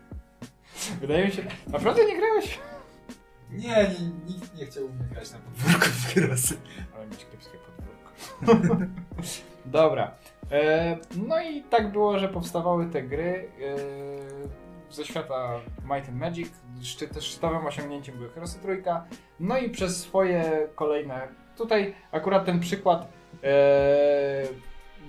Wydaje 1.00 1.26
mi 1.26 1.32
się, 1.32 1.42
naprawdę 1.66 2.04
nie 2.04 2.16
grałeś? 2.16 2.58
Nie, 3.50 3.90
nikt 4.26 4.54
nie 4.54 4.66
chciał 4.66 4.88
mnie 4.88 5.04
grać 5.12 5.30
na 5.30 5.38
podwórku 5.38 5.86
w 5.86 6.14
Krosy. 6.14 6.56
Ale 6.96 7.06
mieć 7.06 7.26
kiepskie 7.32 7.58
podwórko. 7.58 7.75
Dobra. 9.66 10.10
E, 10.52 10.96
no 11.16 11.42
i 11.42 11.62
tak 11.62 11.92
było, 11.92 12.18
że 12.18 12.28
powstawały 12.28 12.86
te 12.86 13.02
gry 13.02 13.48
e, 14.90 14.94
ze 14.94 15.04
świata 15.04 15.60
Might 15.84 16.08
and 16.08 16.18
Magic. 16.18 16.48
Szczyt, 16.82 17.22
szczytowym 17.22 17.66
osiągnięciem 17.66 18.16
były 18.16 18.30
Herosy 18.30 18.58
Trójka. 18.58 19.04
No 19.40 19.58
i 19.58 19.70
przez 19.70 20.00
swoje 20.00 20.68
kolejne... 20.74 21.28
Tutaj 21.56 21.94
akurat 22.12 22.44
ten 22.44 22.60
przykład 22.60 23.08
e, 23.44 24.46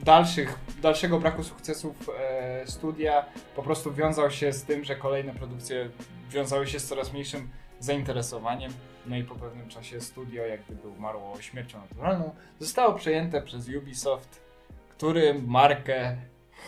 dalszych, 0.03 0.59
dalszego 0.81 1.19
braku 1.19 1.43
sukcesów 1.43 2.09
e, 2.19 2.67
studia 2.67 3.25
po 3.55 3.63
prostu 3.63 3.93
wiązał 3.93 4.31
się 4.31 4.53
z 4.53 4.63
tym, 4.63 4.83
że 4.83 4.95
kolejne 4.95 5.33
produkcje 5.33 5.89
wiązały 6.29 6.67
się 6.67 6.79
z 6.79 6.87
coraz 6.87 7.13
mniejszym 7.13 7.49
zainteresowaniem. 7.79 8.71
No 9.07 9.15
i 9.17 9.23
po 9.23 9.35
pewnym 9.35 9.69
czasie 9.69 10.01
studio, 10.01 10.45
jak 10.45 10.61
gdyby 10.65 10.87
umarło 10.87 11.41
śmiercią 11.41 11.81
naturalną, 11.81 12.35
zostało 12.59 12.93
przejęte 12.93 13.41
przez 13.41 13.69
Ubisoft, 13.69 14.41
który 14.89 15.41
markę 15.47 16.17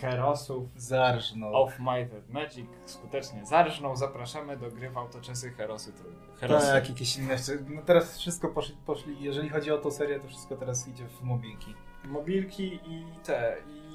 Herosów 0.02 0.68
Zarżnął. 0.76 1.56
of 1.64 1.80
Might 1.80 2.14
and 2.14 2.30
Magic 2.30 2.68
skutecznie 2.86 3.46
zarżnął. 3.46 3.96
Zapraszamy 3.96 4.58
do 4.58 4.72
gry 4.72 4.90
w 4.90 4.98
autoczesy 4.98 5.52
Herosy 5.52 5.94
Trójki. 5.94 6.26
Herosy. 6.40 6.68
Tak, 6.68 6.90
jakieś 6.90 7.18
inne. 7.18 7.36
No 7.70 7.82
teraz 7.82 8.18
wszystko 8.18 8.48
poszli, 8.48 8.76
poszli, 8.86 9.24
jeżeli 9.24 9.50
chodzi 9.50 9.72
o 9.72 9.78
tą 9.78 9.92
serię, 9.92 10.20
to 10.20 10.28
wszystko 10.28 10.56
teraz 10.56 10.88
idzie 10.88 11.06
w 11.08 11.22
mobilki. 11.24 11.74
Mobilki 12.04 12.80
i 12.86 13.06
te, 13.24 13.58
i 13.70 13.90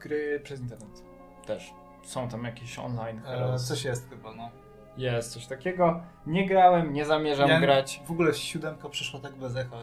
gry 0.00 0.40
przez 0.44 0.60
internet 0.60 1.02
też. 1.46 1.72
Są 2.02 2.28
tam 2.28 2.44
jakieś 2.44 2.78
online 2.78 3.18
E, 3.18 3.22
Herosy. 3.22 3.66
coś 3.68 3.84
jest 3.84 4.10
chyba, 4.10 4.34
no. 4.34 4.50
Jest 4.96 5.32
coś 5.32 5.46
takiego. 5.46 6.00
Nie 6.26 6.48
grałem, 6.48 6.92
nie 6.92 7.04
zamierzam 7.04 7.48
Ja- 7.48 7.60
grać. 7.60 8.00
W 8.06 8.10
ogóle 8.10 8.34
siódemka 8.34 8.88
przeszła 8.88 9.20
tak 9.20 9.34
bez 9.36 9.56
echa. 9.56 9.76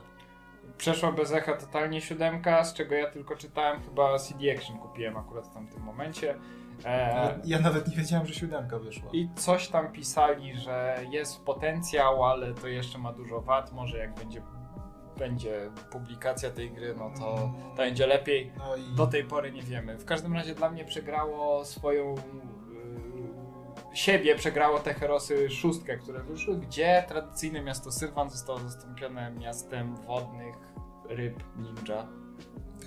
Przeszła 0.77 1.11
bez 1.11 1.31
echa 1.33 1.53
totalnie 1.57 2.01
siódemka, 2.01 2.63
z 2.63 2.73
czego 2.73 2.95
ja 2.95 3.09
tylko 3.11 3.35
czytałem, 3.35 3.81
chyba 3.81 4.19
CD 4.19 4.51
Action 4.57 4.77
kupiłem 4.77 5.17
akurat 5.17 5.47
w 5.47 5.53
tamtym 5.53 5.81
momencie. 5.83 6.35
E, 6.85 7.39
Ja, 7.45 7.59
nawet 7.59 7.87
nie 7.87 7.95
wiedziałem, 7.95 8.25
że 8.27 8.33
siódemka 8.33 8.79
wyszła. 8.79 9.09
I 9.13 9.29
coś 9.35 9.67
tam 9.67 9.91
pisali, 9.91 10.57
że 10.57 10.97
jest 11.11 11.43
potencjał, 11.45 12.23
ale 12.25 12.53
to 12.53 12.67
jeszcze 12.67 12.97
ma 12.97 13.13
dużo 13.13 13.41
wad. 13.41 13.71
Może 13.73 13.97
jak 13.97 14.13
będzie, 14.15 14.41
będzie 15.17 15.69
publikacja 15.91 16.49
tej 16.51 16.71
gry, 16.71 16.95
no 16.97 17.11
to, 17.19 17.35
to 17.35 17.51
będzie 17.77 18.07
lepiej. 18.07 18.51
No 18.57 18.75
i 18.75 18.95
Do 18.95 19.07
tej 19.07 19.23
pory 19.23 19.51
nie 19.51 19.61
wiemy. 19.61 19.97
W 19.97 20.05
każdym 20.05 20.33
razie 20.33 20.55
dla 20.55 20.69
mnie 20.69 20.85
przegrało 20.85 21.65
swoją. 21.65 22.15
Siebie 23.93 24.35
przegrało 24.35 24.79
te 24.79 24.93
herosy 24.93 25.49
szóstkę, 25.49 25.97
które 25.97 26.23
wyszły, 26.23 26.57
gdzie 26.57 27.03
tradycyjne 27.07 27.61
miasto 27.61 27.91
Sylwan 27.91 28.29
zostało 28.29 28.59
zastąpione 28.59 29.31
miastem 29.31 29.95
wodnych 29.95 30.55
ryb 31.09 31.43
ninja 31.57 32.07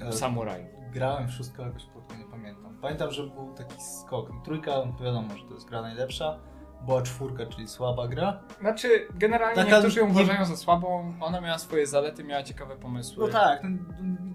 e, 0.09 0.13
samurajów. 0.13 0.69
grałem 0.93 1.29
w 1.29 1.31
szóstkę, 1.33 1.57
ale 1.63 1.67
jakoś 1.73 1.87
krótko 1.87 2.15
nie 2.17 2.25
pamiętam. 2.25 2.79
Pamiętam, 2.83 3.11
że 3.11 3.23
był 3.27 3.55
taki 3.55 3.81
skok. 3.83 4.31
No, 4.35 4.41
Trójka, 4.45 4.71
no 4.71 5.05
wiadomo, 5.05 5.37
że 5.37 5.45
to 5.49 5.55
jest 5.55 5.69
gra 5.69 5.83
najlepsza. 5.83 6.39
Była 6.87 7.03
czwórka, 7.03 7.47
czyli 7.47 7.69
słaba 7.69 8.09
gra. 8.09 8.43
Znaczy, 8.61 9.09
generalnie 9.15 9.57
Taka 9.57 9.71
niektórzy 9.77 10.01
ją 10.01 10.07
nie- 10.07 10.13
uważają 10.13 10.45
za 10.45 10.57
słabą. 10.57 11.15
Ona 11.21 11.41
miała 11.41 11.59
swoje 11.59 11.87
zalety, 11.87 12.25
miała 12.25 12.43
ciekawe 12.43 12.77
pomysły. 12.77 13.27
No 13.27 13.33
tak, 13.33 13.61
no, 13.63 13.79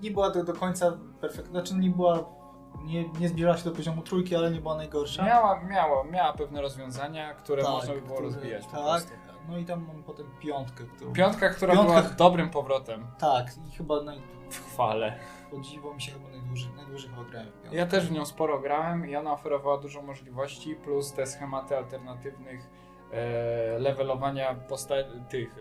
nie 0.02 0.12
była 0.12 0.30
do, 0.30 0.44
do 0.44 0.54
końca 0.54 0.98
perfektna. 1.22 1.52
Znaczy 1.52 1.76
nie 1.76 1.90
była. 1.90 2.38
Nie, 2.84 3.10
nie 3.10 3.30
zbliżała 3.30 3.58
się 3.58 3.64
do 3.70 3.72
poziomu 3.76 4.02
trójki, 4.02 4.36
ale 4.36 4.52
nie 4.52 4.62
była 4.62 4.76
najgorsza. 4.76 5.26
Miała, 5.26 5.60
miała, 5.64 6.04
miała 6.04 6.34
pewne 6.34 6.62
rozwiązania, 6.62 7.34
które 7.34 7.64
Tak, 7.64 7.72
można 7.72 7.94
by 7.94 8.02
było 8.02 8.14
które- 8.14 8.30
rozwijać 8.30 8.66
po 8.66 8.72
Tak, 8.72 9.04
no 9.50 9.58
i 9.58 9.66
tam 9.66 9.86
mam 9.88 10.04
potem 10.04 10.26
piątkę, 10.40 10.84
którą. 10.84 11.14
Piątka, 11.14 11.50
która 11.50 11.74
Piątka- 11.74 11.86
była 12.02 12.02
dobrym 12.02 12.50
powrotem 12.50 13.08
Tak, 13.20 13.46
i 13.68 13.72
chyba 13.72 14.02
naj... 14.02 14.22
w 14.50 14.66
chwale. 14.74 15.20
o 15.58 15.60
dziwo 15.60 15.94
mi 15.94 16.02
się 16.02 16.12
chyba 16.12 16.30
najdłużej, 16.30 16.72
najdłużej 16.76 17.10
chyba 17.10 17.24
grałem 17.24 17.50
w 17.50 17.54
piątkę. 17.54 17.76
Ja 17.78 17.86
też 17.86 18.08
w 18.08 18.12
nią 18.12 18.26
sporo 18.26 18.60
grałem 18.60 19.10
i 19.10 19.16
ona 19.16 19.34
oferowała 19.34 19.78
dużo 19.78 20.02
możliwości, 20.02 20.76
plus 20.76 21.14
te 21.14 21.28
schematy 21.28 21.78
alternatywnych 21.78 22.70
e, 23.12 23.80
levelowania 23.80 24.56
posta- 24.70 25.28
tych 25.30 25.56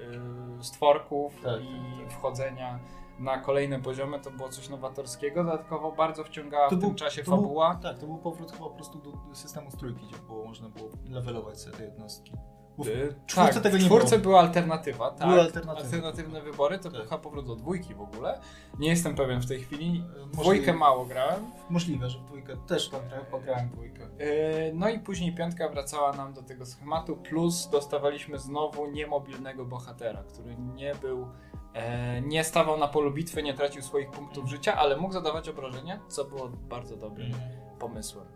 e, 0.58 0.62
stworków 0.64 1.34
Tak, 1.42 1.62
i 1.62 1.66
tak, 1.98 2.08
tak. 2.08 2.18
wchodzenia 2.18 2.78
na 3.18 3.38
kolejne 3.38 3.80
poziomy, 3.82 4.20
to 4.20 4.30
było 4.30 4.48
coś 4.48 4.68
nowatorskiego. 4.68 5.44
Dodatkowo 5.44 5.92
bardzo 5.92 6.24
wciągała 6.24 6.68
To 6.70 6.76
w 6.76 6.78
był- 6.78 6.88
tym 6.88 6.96
czasie 6.96 7.24
to 7.24 7.30
był- 7.30 7.40
fabuła. 7.40 7.74
Tak, 7.82 7.98
to 7.98 8.06
był 8.06 8.18
powrót 8.18 8.52
chyba 8.52 8.64
po 8.64 8.70
prostu 8.74 8.98
do 8.98 9.12
systemu 9.34 9.70
z 9.70 9.76
trójki, 9.76 10.06
gdzie 10.06 10.16
było, 10.26 10.44
można 10.44 10.68
było 10.68 10.88
levelować 11.10 11.60
sobie 11.60 11.76
te 11.76 11.84
jednostki. 11.84 12.32
Bo 12.78 12.84
w 12.84 12.88
Y, 12.88 13.14
czwórce 13.26 13.54
tak, 13.54 13.62
tego 13.62 13.78
nie 13.78 13.84
czwórce 13.84 14.18
było. 14.18 14.22
była 14.22 14.40
alternatywa, 14.40 15.10
tak. 15.10 15.28
Były 15.28 15.40
alternatywy. 15.40 15.84
Alternatywne 15.86 16.40
wybory, 16.42 16.78
to 16.78 16.90
Tak. 16.90 17.02
chyba 17.02 17.18
powrót 17.18 17.46
do 17.46 17.56
dwójki 17.56 17.94
w 17.94 18.00
ogóle. 18.00 18.40
Nie 18.78 18.88
jestem 18.88 19.14
pewien 19.14 19.40
w 19.40 19.46
tej 19.46 19.60
chwili. 19.60 20.04
Możliwe. 20.10 20.32
Dwójkę 20.42 20.72
mało 20.72 21.04
grałem. 21.04 21.40
Możliwe, 21.70 22.10
że 22.10 22.18
dwójkę 22.18 22.56
też 22.66 22.88
tam 22.88 23.00
pograłem 23.30 23.68
dwójkę. 23.68 24.02
Yy, 24.02 24.72
No 24.74 24.88
i 24.88 24.98
później 24.98 25.34
piątka 25.34 25.68
wracała 25.68 26.12
nam 26.12 26.32
do 26.32 26.42
tego 26.42 26.66
schematu, 26.66 27.16
plus 27.16 27.68
dostawaliśmy 27.70 28.38
znowu 28.38 28.90
niemobilnego 28.90 29.64
bohatera, 29.64 30.22
który 30.22 30.56
nie 30.56 30.94
był, 30.94 31.26
e, 31.74 32.20
nie 32.20 32.44
stawał 32.44 32.78
na 32.78 32.88
polu 32.88 33.10
bitwy, 33.10 33.42
nie 33.42 33.54
tracił 33.54 33.82
swoich 33.82 34.10
punktów 34.10 34.48
życia, 34.48 34.76
ale 34.76 34.96
mógł 34.96 35.12
zadawać 35.14 35.48
obrażenia, 35.48 36.00
co 36.08 36.24
było 36.24 36.48
bardzo 36.48 36.96
dobrym 36.96 37.30
pomysłem. 37.78 38.26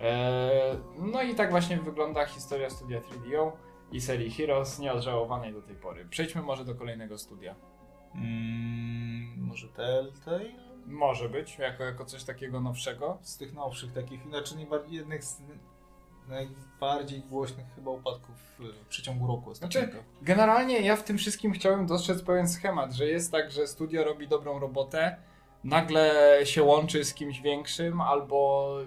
E, 0.00 0.76
No 0.98 1.22
i 1.22 1.34
tak 1.34 1.50
właśnie 1.50 1.76
wygląda 1.76 2.26
historia 2.26 2.70
studia 2.70 3.00
3DO 3.00 3.52
i 3.92 4.00
serii 4.00 4.30
Heroes, 4.30 4.78
nieodżałowanej 4.78 5.52
do 5.52 5.62
tej 5.62 5.76
pory. 5.76 6.06
Przejdźmy 6.10 6.42
może 6.42 6.64
do 6.64 6.74
kolejnego 6.74 7.18
studia. 7.18 7.54
Mm, 8.14 9.34
może 9.38 9.68
Telltale? 9.68 10.66
Może 10.86 11.28
być, 11.28 11.58
jako, 11.58 11.84
jako 11.84 12.04
coś 12.04 12.24
takiego 12.24 12.60
nowszego. 12.60 13.18
Z 13.22 13.36
tych 13.36 13.54
nowszych 13.54 13.92
takich, 13.92 14.22
znaczy 14.28 14.56
najbardziej, 14.56 14.98
jednych 14.98 15.24
z 15.24 15.42
najbardziej 16.28 17.20
głośnych 17.20 17.66
chyba 17.74 17.90
upadków 17.90 18.36
w 18.58 18.86
przeciągu 18.88 19.26
roku 19.26 19.50
ostatniego. 19.50 19.98
Generalnie 20.22 20.80
ja 20.80 20.96
w 20.96 21.04
tym 21.04 21.18
wszystkim 21.18 21.52
chciałem 21.52 21.86
dostrzec 21.86 22.22
pewien 22.22 22.48
schemat, 22.48 22.92
że 22.92 23.06
jest 23.06 23.32
tak, 23.32 23.50
że 23.50 23.66
studio 23.66 24.04
robi 24.04 24.28
dobrą 24.28 24.58
robotę, 24.58 25.16
nagle 25.64 26.40
się 26.44 26.62
łączy 26.62 27.04
z 27.04 27.14
kimś 27.14 27.40
większym, 27.40 28.00
albo 28.00 28.78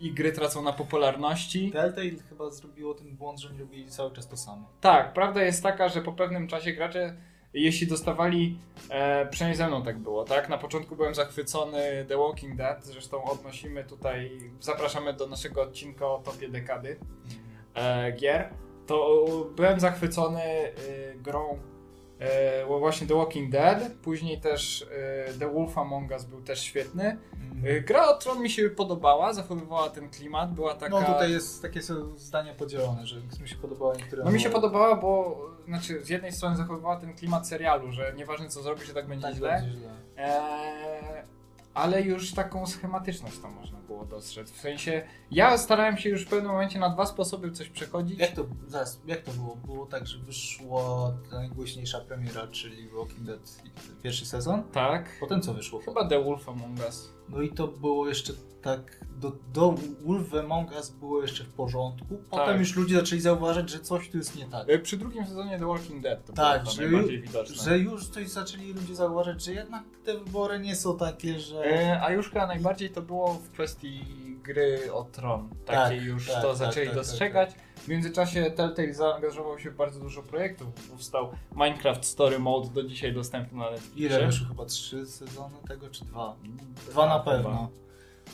i 0.00 0.12
gry 0.12 0.32
tracą 0.32 0.62
na 0.62 0.72
popularności. 0.72 1.70
Telltale 1.72 2.10
chyba 2.28 2.50
zrobiło 2.50 2.94
ten 2.94 3.16
błąd, 3.16 3.40
że 3.40 3.52
nie 3.52 3.60
robili 3.60 3.88
cały 3.88 4.12
czas 4.12 4.28
to 4.28 4.36
samo. 4.36 4.68
Tak, 4.80 5.12
prawda 5.12 5.42
jest 5.42 5.62
taka, 5.62 5.88
że 5.88 6.00
po 6.00 6.12
pewnym 6.12 6.48
czasie 6.48 6.72
gracze, 6.72 7.16
jeśli 7.52 7.86
dostawali, 7.86 8.58
e, 8.90 9.26
przynajmniej 9.26 9.56
ze 9.56 9.68
mną 9.68 9.82
tak 9.82 9.98
było, 9.98 10.24
tak? 10.24 10.48
Na 10.48 10.58
początku 10.58 10.96
byłem 10.96 11.14
zachwycony 11.14 12.04
The 12.08 12.16
Walking 12.16 12.56
Dead, 12.56 12.84
zresztą 12.84 13.24
odnosimy 13.24 13.84
tutaj, 13.84 14.30
zapraszamy 14.60 15.12
do 15.12 15.26
naszego 15.26 15.62
odcinka 15.62 16.06
o 16.06 16.18
topie 16.18 16.48
dekady 16.48 16.96
e, 17.74 18.12
gier, 18.12 18.50
to 18.86 19.26
byłem 19.56 19.80
zachwycony 19.80 20.42
e, 20.42 20.74
grą 21.16 21.58
e, 22.18 22.78
właśnie 22.78 23.06
The 23.06 23.14
Walking 23.14 23.50
Dead, 23.50 23.92
później 24.02 24.40
też 24.40 24.86
e, 25.28 25.38
The 25.38 25.52
Wolf 25.52 25.78
Among 25.78 26.10
Us 26.10 26.24
był 26.24 26.42
też 26.42 26.60
świetny. 26.60 27.18
E, 27.64 27.80
gra 27.80 28.08
o 28.08 28.14
Tron 28.14 28.42
mi 28.42 28.50
się 28.50 28.70
podobała, 28.70 29.32
zachowywała 29.32 29.90
ten 29.90 30.10
klimat, 30.10 30.54
była 30.54 30.74
taka... 30.74 31.00
No 31.00 31.06
tutaj 31.06 31.32
jest 31.32 31.62
takie 31.62 31.82
są 31.82 32.16
zdania 32.16 32.54
podzielone, 32.54 33.06
że 33.06 33.16
mi 33.42 33.48
się 33.48 33.56
podobały 33.56 33.96
niektóre. 33.96 34.24
No 34.24 34.30
mi 34.30 34.40
się 34.40 34.50
podobała, 34.50 34.96
bo 34.96 35.40
znaczy 35.66 36.04
z 36.04 36.08
jednej 36.08 36.32
strony 36.32 36.56
zachowywała 36.56 36.96
ten 36.96 37.14
klimat 37.14 37.48
serialu, 37.48 37.92
że 37.92 38.12
nieważne 38.16 38.48
co 38.48 38.62
zrobisz, 38.62 38.86
że 38.86 38.94
tak 38.94 39.06
będzie 39.06 39.26
Tak, 39.26 39.34
źle, 39.34 39.62
będzie 39.62 39.78
źle. 39.78 39.90
Ale 41.74 42.02
już 42.02 42.32
taką 42.32 42.66
schematyczność 42.66 43.38
tam 43.38 43.54
można 43.54 43.78
było 43.78 44.04
dostrzec. 44.04 44.50
W 44.50 44.60
sensie, 44.60 45.02
ja 45.30 45.58
starałem 45.58 45.96
się 45.96 46.08
już 46.08 46.24
w 46.24 46.28
pewnym 46.28 46.52
momencie 46.52 46.78
na 46.78 46.90
dwa 46.90 47.06
sposoby 47.06 47.52
coś 47.52 47.68
przechodzić. 47.68 48.18
Jak 48.18 48.32
to, 48.32 48.46
zaraz, 48.66 49.00
jak 49.06 49.20
to 49.20 49.32
było? 49.32 49.56
Było 49.56 49.86
tak, 49.86 50.06
że 50.06 50.18
wyszła 50.18 51.12
najgłośniejsza 51.32 52.00
premiera, 52.00 52.46
czyli 52.46 52.88
Walking 52.88 53.20
Dead 53.20 53.62
pierwszy 54.02 54.26
sezon. 54.26 54.62
Tak. 54.72 55.08
Potem 55.20 55.42
co 55.42 55.54
wyszło? 55.54 55.80
Chyba 55.80 56.08
The 56.08 56.24
Wolf 56.24 56.48
Among 56.48 56.78
Us. 56.78 57.12
No 57.28 57.42
i 57.42 57.48
to 57.48 57.68
było 57.68 58.08
jeszcze 58.08 58.32
tak, 58.62 59.04
do, 59.20 59.32
do 59.52 59.74
Wolf 60.04 60.34
Among 60.34 60.70
Us 60.72 60.90
było 60.90 61.22
jeszcze 61.22 61.44
w 61.44 61.48
porządku. 61.52 62.06
Potem 62.30 62.46
Tak. 62.46 62.58
już 62.58 62.76
ludzie 62.76 62.94
zaczęli 62.96 63.20
zauważać, 63.20 63.70
że 63.70 63.80
coś 63.80 64.10
tu 64.10 64.16
jest 64.18 64.36
nie 64.36 64.44
tak. 64.46 64.70
E, 64.70 64.78
Przy 64.78 64.96
drugim 64.96 65.26
sezonie 65.26 65.58
The 65.58 65.66
Walking 65.66 66.02
Dead 66.02 66.24
to 66.26 66.32
Tak, 66.32 66.62
było 66.62 66.74
że, 66.74 66.82
najbardziej 66.82 67.20
widoczne. 67.20 67.56
że 67.64 67.78
już 67.78 68.08
coś 68.08 68.28
zaczęli 68.28 68.72
ludzie 68.72 68.94
zauważać, 68.94 69.44
że 69.44 69.52
jednak 69.52 69.82
te 70.04 70.18
wybory 70.18 70.58
nie 70.58 70.76
są 70.76 70.96
takie, 70.98 71.40
że... 71.40 71.64
E, 71.64 72.02
a 72.02 72.12
już 72.12 72.30
chyba 72.30 72.46
najbardziej 72.46 72.90
to 72.90 73.02
było 73.02 73.34
w 73.34 73.50
kwestii 73.50 74.04
gry 74.44 74.92
o 74.92 75.04
Tron. 75.04 75.48
Takiej 75.64 75.98
Tak, 75.98 76.06
już 76.06 76.26
tak, 76.26 76.42
to 76.42 76.48
tak, 76.48 76.56
zaczęli 76.56 76.86
tak, 76.86 76.94
tak, 76.94 77.04
dostrzegać. 77.04 77.50
W 77.76 77.88
międzyczasie 77.88 78.50
Telltale 78.50 78.94
zaangażował 78.94 79.58
się 79.58 79.70
w 79.70 79.76
bardzo 79.76 80.00
dużo 80.00 80.22
projektów. 80.22 80.68
Powstał 80.90 81.32
Minecraft 81.56 82.04
Story 82.04 82.38
Mode, 82.38 82.68
do 82.70 82.82
dzisiaj 82.82 83.12
dostępny 83.14 83.58
na 83.58 83.70
Netflixie. 83.70 84.06
Ile 84.06 84.26
wyszło? 84.26 84.48
Chyba 84.48 84.64
trzy 84.64 85.06
sezony 85.06 85.54
tego, 85.68 85.88
czy 85.90 86.04
dwa? 86.04 86.36
Dwa 86.90 87.06
na 87.06 87.18
pewno. 87.18 87.70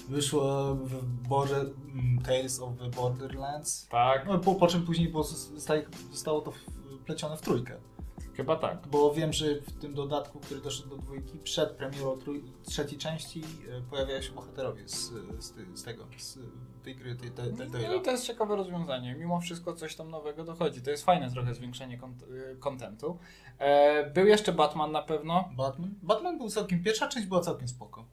Wyszło 0.09 0.75
w 0.75 1.05
Border, 1.29 1.67
mm, 1.95 2.19
Tales 2.25 2.61
of 2.61 2.71
the 2.79 2.91
Borderlands. 2.91 3.89
Tak, 3.89 4.27
No, 4.27 4.39
po, 4.39 4.55
po 4.55 4.67
czym 4.67 4.87
później 4.87 5.09
było, 5.09 5.25
zostało 6.13 6.41
to 6.41 6.53
wplecione 7.03 7.37
w 7.37 7.41
trójkę. 7.41 7.77
Chyba 8.37 8.57
tak. 8.57 8.87
Bo 8.87 9.15
wiem, 9.15 9.33
że 9.33 9.55
w 9.55 9.73
tym 9.81 9.95
dodatku, 9.95 10.41
który 10.41 10.61
doszedł 10.61 10.89
do 10.89 10.97
dwójki, 10.97 11.39
przed 11.39 11.71
premierą 11.71 12.19
trój, 12.19 12.45
trzeciej 12.63 12.99
części 12.99 13.43
e, 13.79 13.81
pojawiają 13.91 14.23
się 14.23 14.33
bohaterowie 14.33 14.89
z, 14.89 15.13
z, 15.39 15.55
z 15.75 15.83
tego, 15.85 16.07
z 16.17 16.39
tej 16.85 16.97
gry, 16.97 17.15
tej, 17.15 17.31
tej, 17.31 17.53
tej, 17.55 17.71
tej 17.71 17.83
No 17.89 17.95
i 17.95 18.03
to 18.03 18.11
jest 18.11 18.27
ciekawe 18.27 18.57
rozwiązanie. 18.57 19.15
Mimo 19.15 19.41
wszystko 19.41 19.73
coś 19.73 19.97
tam 19.97 20.11
nowego 20.11 20.45
dochodzi. 20.45 20.83
To 20.83 20.91
jest 20.91 21.05
fajne 21.05 21.31
trochę 21.31 21.55
zwiększenie 21.55 21.99
kont- 21.99 22.53
y, 22.53 22.57
kontentu. 22.57 23.19
E, 23.59 24.11
był 24.11 24.27
jeszcze 24.27 24.53
Batman 24.53 24.93
na 24.93 25.03
pewno. 25.03 25.49
Batman? 25.57 25.95
Batman 26.03 26.39
był 26.39 26.49
całkiem, 26.49 26.83
pierwsza 26.83 27.09
część 27.09 27.27
była 27.27 27.41
całkiem 27.41 27.69
spoko. 27.69 28.05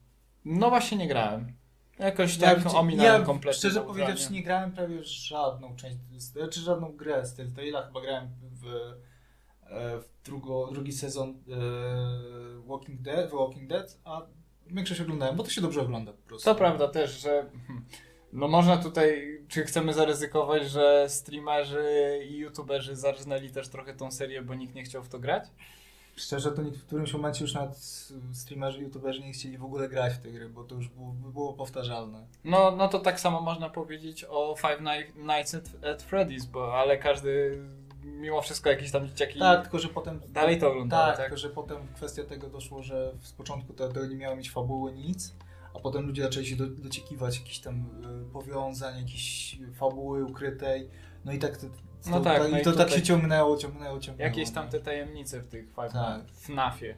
No 0.45 0.69
właśnie 0.69 0.97
nie 0.97 1.07
grałem. 1.07 1.53
Jakoś 1.99 2.37
tak 2.37 2.65
ja, 2.65 2.71
ominąłem 2.71 3.21
ja 3.21 3.25
kompletnie. 3.25 3.57
szczerze 3.57 3.81
powiedziawszy 3.81 4.33
nie 4.33 4.43
grałem 4.43 4.71
prawie 4.71 5.03
żadną 5.03 5.75
część, 5.75 5.97
czy 6.51 6.59
żadną 6.59 6.91
grę 6.91 7.25
z 7.25 7.37
Telltale'a, 7.37 7.87
chyba 7.87 8.01
grałem 8.01 8.29
w, 8.51 8.67
e, 8.67 9.06
w 9.75 10.25
drugo, 10.25 10.69
drugi 10.71 10.91
sezon 10.91 11.29
e, 11.29 12.67
Walking 12.67 13.01
Dead, 13.01 13.29
w 13.29 13.33
Walking 13.33 13.69
Dead, 13.69 13.97
a 14.05 14.21
większość 14.67 15.01
oglądałem, 15.01 15.35
bo 15.35 15.43
to 15.43 15.49
się 15.49 15.61
dobrze 15.61 15.81
ogląda 15.81 16.13
po 16.13 16.27
prostu. 16.27 16.45
To 16.45 16.55
prawda 16.55 16.87
też, 16.87 17.21
że 17.21 17.45
no 18.33 18.47
można 18.47 18.77
tutaj, 18.77 19.39
czy 19.47 19.63
chcemy 19.63 19.93
zaryzykować, 19.93 20.69
że 20.69 21.05
streamerzy 21.09 22.19
i 22.29 22.37
youtuberzy 22.37 22.95
zarżnęli 22.95 23.49
też 23.49 23.69
trochę 23.69 23.93
tą 23.93 24.11
serię, 24.11 24.41
bo 24.41 24.55
nikt 24.55 24.75
nie 24.75 24.83
chciał 24.83 25.03
w 25.03 25.09
to 25.09 25.19
grać? 25.19 25.43
Szczerze 26.15 26.51
to 26.51 26.61
w 26.61 26.85
którymś 26.85 27.13
momencie 27.13 27.43
już 27.43 27.53
nawet 27.53 27.77
streamerzy, 28.33 28.81
youtuberzy 28.81 29.21
nie 29.21 29.31
chcieli 29.31 29.57
w 29.57 29.63
ogóle 29.63 29.89
grać 29.89 30.13
w 30.13 30.17
te 30.17 30.31
gry, 30.31 30.49
bo 30.49 30.63
to 30.63 30.75
już 30.75 30.87
było, 30.87 31.11
było 31.11 31.53
powtarzalne. 31.53 32.27
No, 32.43 32.71
no 32.71 32.87
to 32.87 32.99
tak 32.99 33.19
samo 33.19 33.41
można 33.41 33.69
powiedzieć 33.69 34.25
o 34.29 34.55
Five 34.55 34.81
Ni- 34.81 35.23
Nights 35.23 35.55
at, 35.55 35.85
at 35.85 36.03
Freddy's, 36.11 36.45
bo 36.45 36.73
ale 36.73 36.97
każdy 36.97 37.57
mimo 38.07 38.41
wszystko 38.41 38.69
jakieś 38.69 38.91
tam 38.91 39.07
dzieciaki 39.07 39.39
Tak, 39.39 39.61
tylko 39.61 39.79
że 39.79 39.87
potem... 39.87 40.19
dalej 40.29 40.59
to 40.59 40.71
oglądały, 40.71 41.07
Tak, 41.07 41.17
tak? 41.17 41.25
tylko 41.25 41.37
że 41.37 41.49
potem 41.49 41.77
kwestia 41.95 42.23
tego 42.23 42.49
doszło, 42.49 42.83
że 42.83 43.13
z 43.21 43.31
początku 43.31 43.73
to, 43.73 44.05
nie 44.05 44.15
miało 44.15 44.35
mieć 44.35 44.51
fabuły 44.51 44.91
nic, 44.93 45.35
a 45.75 45.79
potem 45.79 46.07
ludzie 46.07 46.23
zaczęli 46.23 46.45
się 46.45 46.55
do, 46.55 46.67
dociekiwać 46.67 47.39
jakichś 47.39 47.59
tam 47.59 47.85
y, 48.29 48.33
powiązań, 48.33 48.97
jakiejś 48.99 49.57
fabuły 49.75 50.25
ukrytej, 50.25 50.89
no 51.25 51.31
i 51.33 51.39
tak 51.39 51.57
to, 51.57 51.67
to, 51.67 52.09
No 52.09 52.19
tak, 52.19 52.41
to, 52.43 52.49
no 52.49 52.59
i 52.59 52.61
to 52.61 52.71
tak 52.71 52.89
się 52.89 53.01
ciągnęło, 53.01 53.57
ciągnęło, 53.57 53.99
ciągnęło. 53.99 54.29
Jakieś 54.29 54.51
tam 54.51 54.65
no. 54.65 54.71
te 54.71 54.79
tajemnice 54.79 55.39
w 55.41 55.47
tych 55.47 55.65
Five 55.67 55.93
Tak. 55.93 56.21
FNAFie 56.31 56.95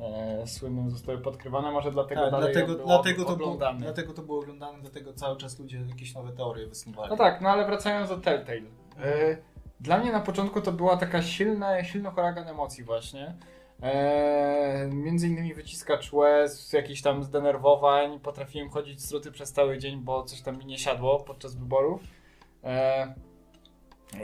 e, 0.00 0.46
słynnym 0.46 0.90
zostały 0.90 1.18
podkrywane, 1.18 1.70
może 1.72 1.90
dlatego 1.92 2.20
Tak, 2.20 2.30
dalej 2.30 2.52
dlatego, 2.52 2.74
było 2.74 2.86
dlatego, 2.88 3.24
to 3.24 3.36
było, 3.36 3.52
oglądane. 3.52 3.80
dlatego 3.80 4.12
to 4.12 4.22
było 4.22 4.38
oglądane, 4.40 4.78
dlatego 4.80 5.12
cały 5.12 5.36
czas 5.36 5.58
ludzie 5.58 5.80
jakieś 5.88 6.14
nowe 6.14 6.32
teorie 6.32 6.66
wysnuwali. 6.66 7.10
No 7.10 7.16
tak, 7.16 7.40
no 7.40 7.48
ale 7.48 7.66
wracając 7.66 8.08
do 8.08 8.16
Telltale. 8.16 8.60
E, 9.00 9.36
Dla 9.80 9.98
mnie 9.98 10.12
na 10.12 10.20
początku 10.20 10.60
to 10.60 10.72
była 10.72 10.96
taka 10.96 11.22
silna, 11.22 11.84
silny 11.84 12.10
huragan 12.10 12.48
emocji 12.48 12.84
właśnie. 12.84 13.34
E, 13.82 14.88
między 14.92 15.28
innymi 15.28 15.54
wyciskacz 15.54 16.12
łez, 16.12 16.72
jakichś 16.72 17.02
tam 17.02 17.24
zdenerwowań, 17.24 18.20
potrafiłem 18.20 18.70
chodzić 18.70 19.04
struty 19.04 19.32
przez 19.32 19.52
cały 19.52 19.78
dzień, 19.78 20.00
bo 20.00 20.24
coś 20.24 20.40
tam 20.42 20.58
mi 20.58 20.66
nie 20.66 20.78
siadło 20.78 21.20
podczas 21.20 21.56
wyborów. 21.56 22.02
E, 22.64 23.14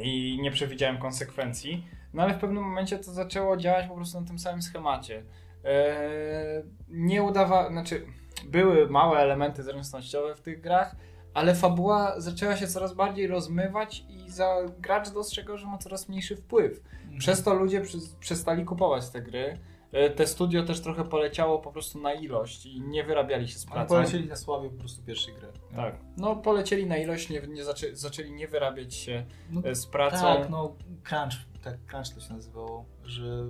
I 0.01 0.38
nie 0.43 0.51
przewidziałem 0.51 0.99
konsekwencji. 0.99 1.87
No 2.14 2.23
ale 2.23 2.35
w 2.35 2.38
pewnym 2.38 2.62
momencie 2.62 2.99
to 2.99 3.12
zaczęło 3.12 3.57
działać 3.57 3.87
po 3.87 3.95
prostu 3.95 4.21
na 4.21 4.27
tym 4.27 4.38
samym 4.38 4.62
schemacie. 4.62 5.25
E, 5.64 6.62
nie 6.88 7.23
udawa... 7.23 7.71
Znaczy, 7.71 8.07
były 8.47 8.90
małe 8.90 9.19
elementy 9.19 9.62
zręcznościowe 9.62 10.35
w 10.35 10.40
tych 10.40 10.61
grach, 10.61 10.97
ale 11.35 11.55
fabuła 11.55 12.20
zaczęła 12.20 12.57
się 12.57 12.66
coraz 12.66 12.94
bardziej 12.94 13.27
rozmywać 13.27 14.05
i 14.09 14.31
za 14.31 14.57
gracz 14.79 15.11
dostrzegał, 15.11 15.59
że 15.59 15.66
ma 15.66 15.79
coraz 15.79 16.09
mniejszy 16.09 16.37
wpływ. 16.37 16.81
Mhm. 17.03 17.18
Przez 17.18 17.42
to 17.42 17.55
ludzie 17.55 17.81
przy, 17.81 17.99
przestali 18.20 18.64
kupować 18.64 19.11
te 19.11 19.23
gry. 19.23 19.59
E, 19.92 20.11
Te 20.11 20.27
studio 20.27 20.62
też 20.62 20.81
trochę 20.81 21.05
poleciało 21.05 21.59
po 21.59 21.73
prostu 21.73 22.01
na 22.01 22.12
ilość 22.12 22.66
i 22.66 22.81
nie 22.81 23.05
wyrabiali 23.05 23.49
się 23.49 23.59
z 23.59 23.66
pracą. 23.66 23.88
polecieli 23.88 24.29
na 24.29 24.37
sławie 24.37 24.70
po 24.70 24.77
prostu 24.79 25.03
pierwszej 25.03 25.35
gry. 25.35 25.49
Tak. 25.77 25.94
No 26.16 26.37
polecieli 26.37 26.87
na 26.87 26.97
ilość, 26.97 27.31
nie, 27.31 27.40
nie 27.40 27.64
zaczę, 27.64 27.97
zaczęli 27.97 28.33
nie 28.33 28.49
wyrabiać 28.49 28.94
się 28.94 29.27
No, 29.51 29.61
e, 29.64 29.75
z 29.75 29.87
pracą. 29.87 30.20
Tak, 30.23 30.51
no 30.51 30.77
crunch, 31.09 31.35
tak 31.62 31.77
crunch 31.90 32.14
to 32.14 32.20
się 32.20 32.35
nazywało, 32.35 32.85
że 33.05 33.44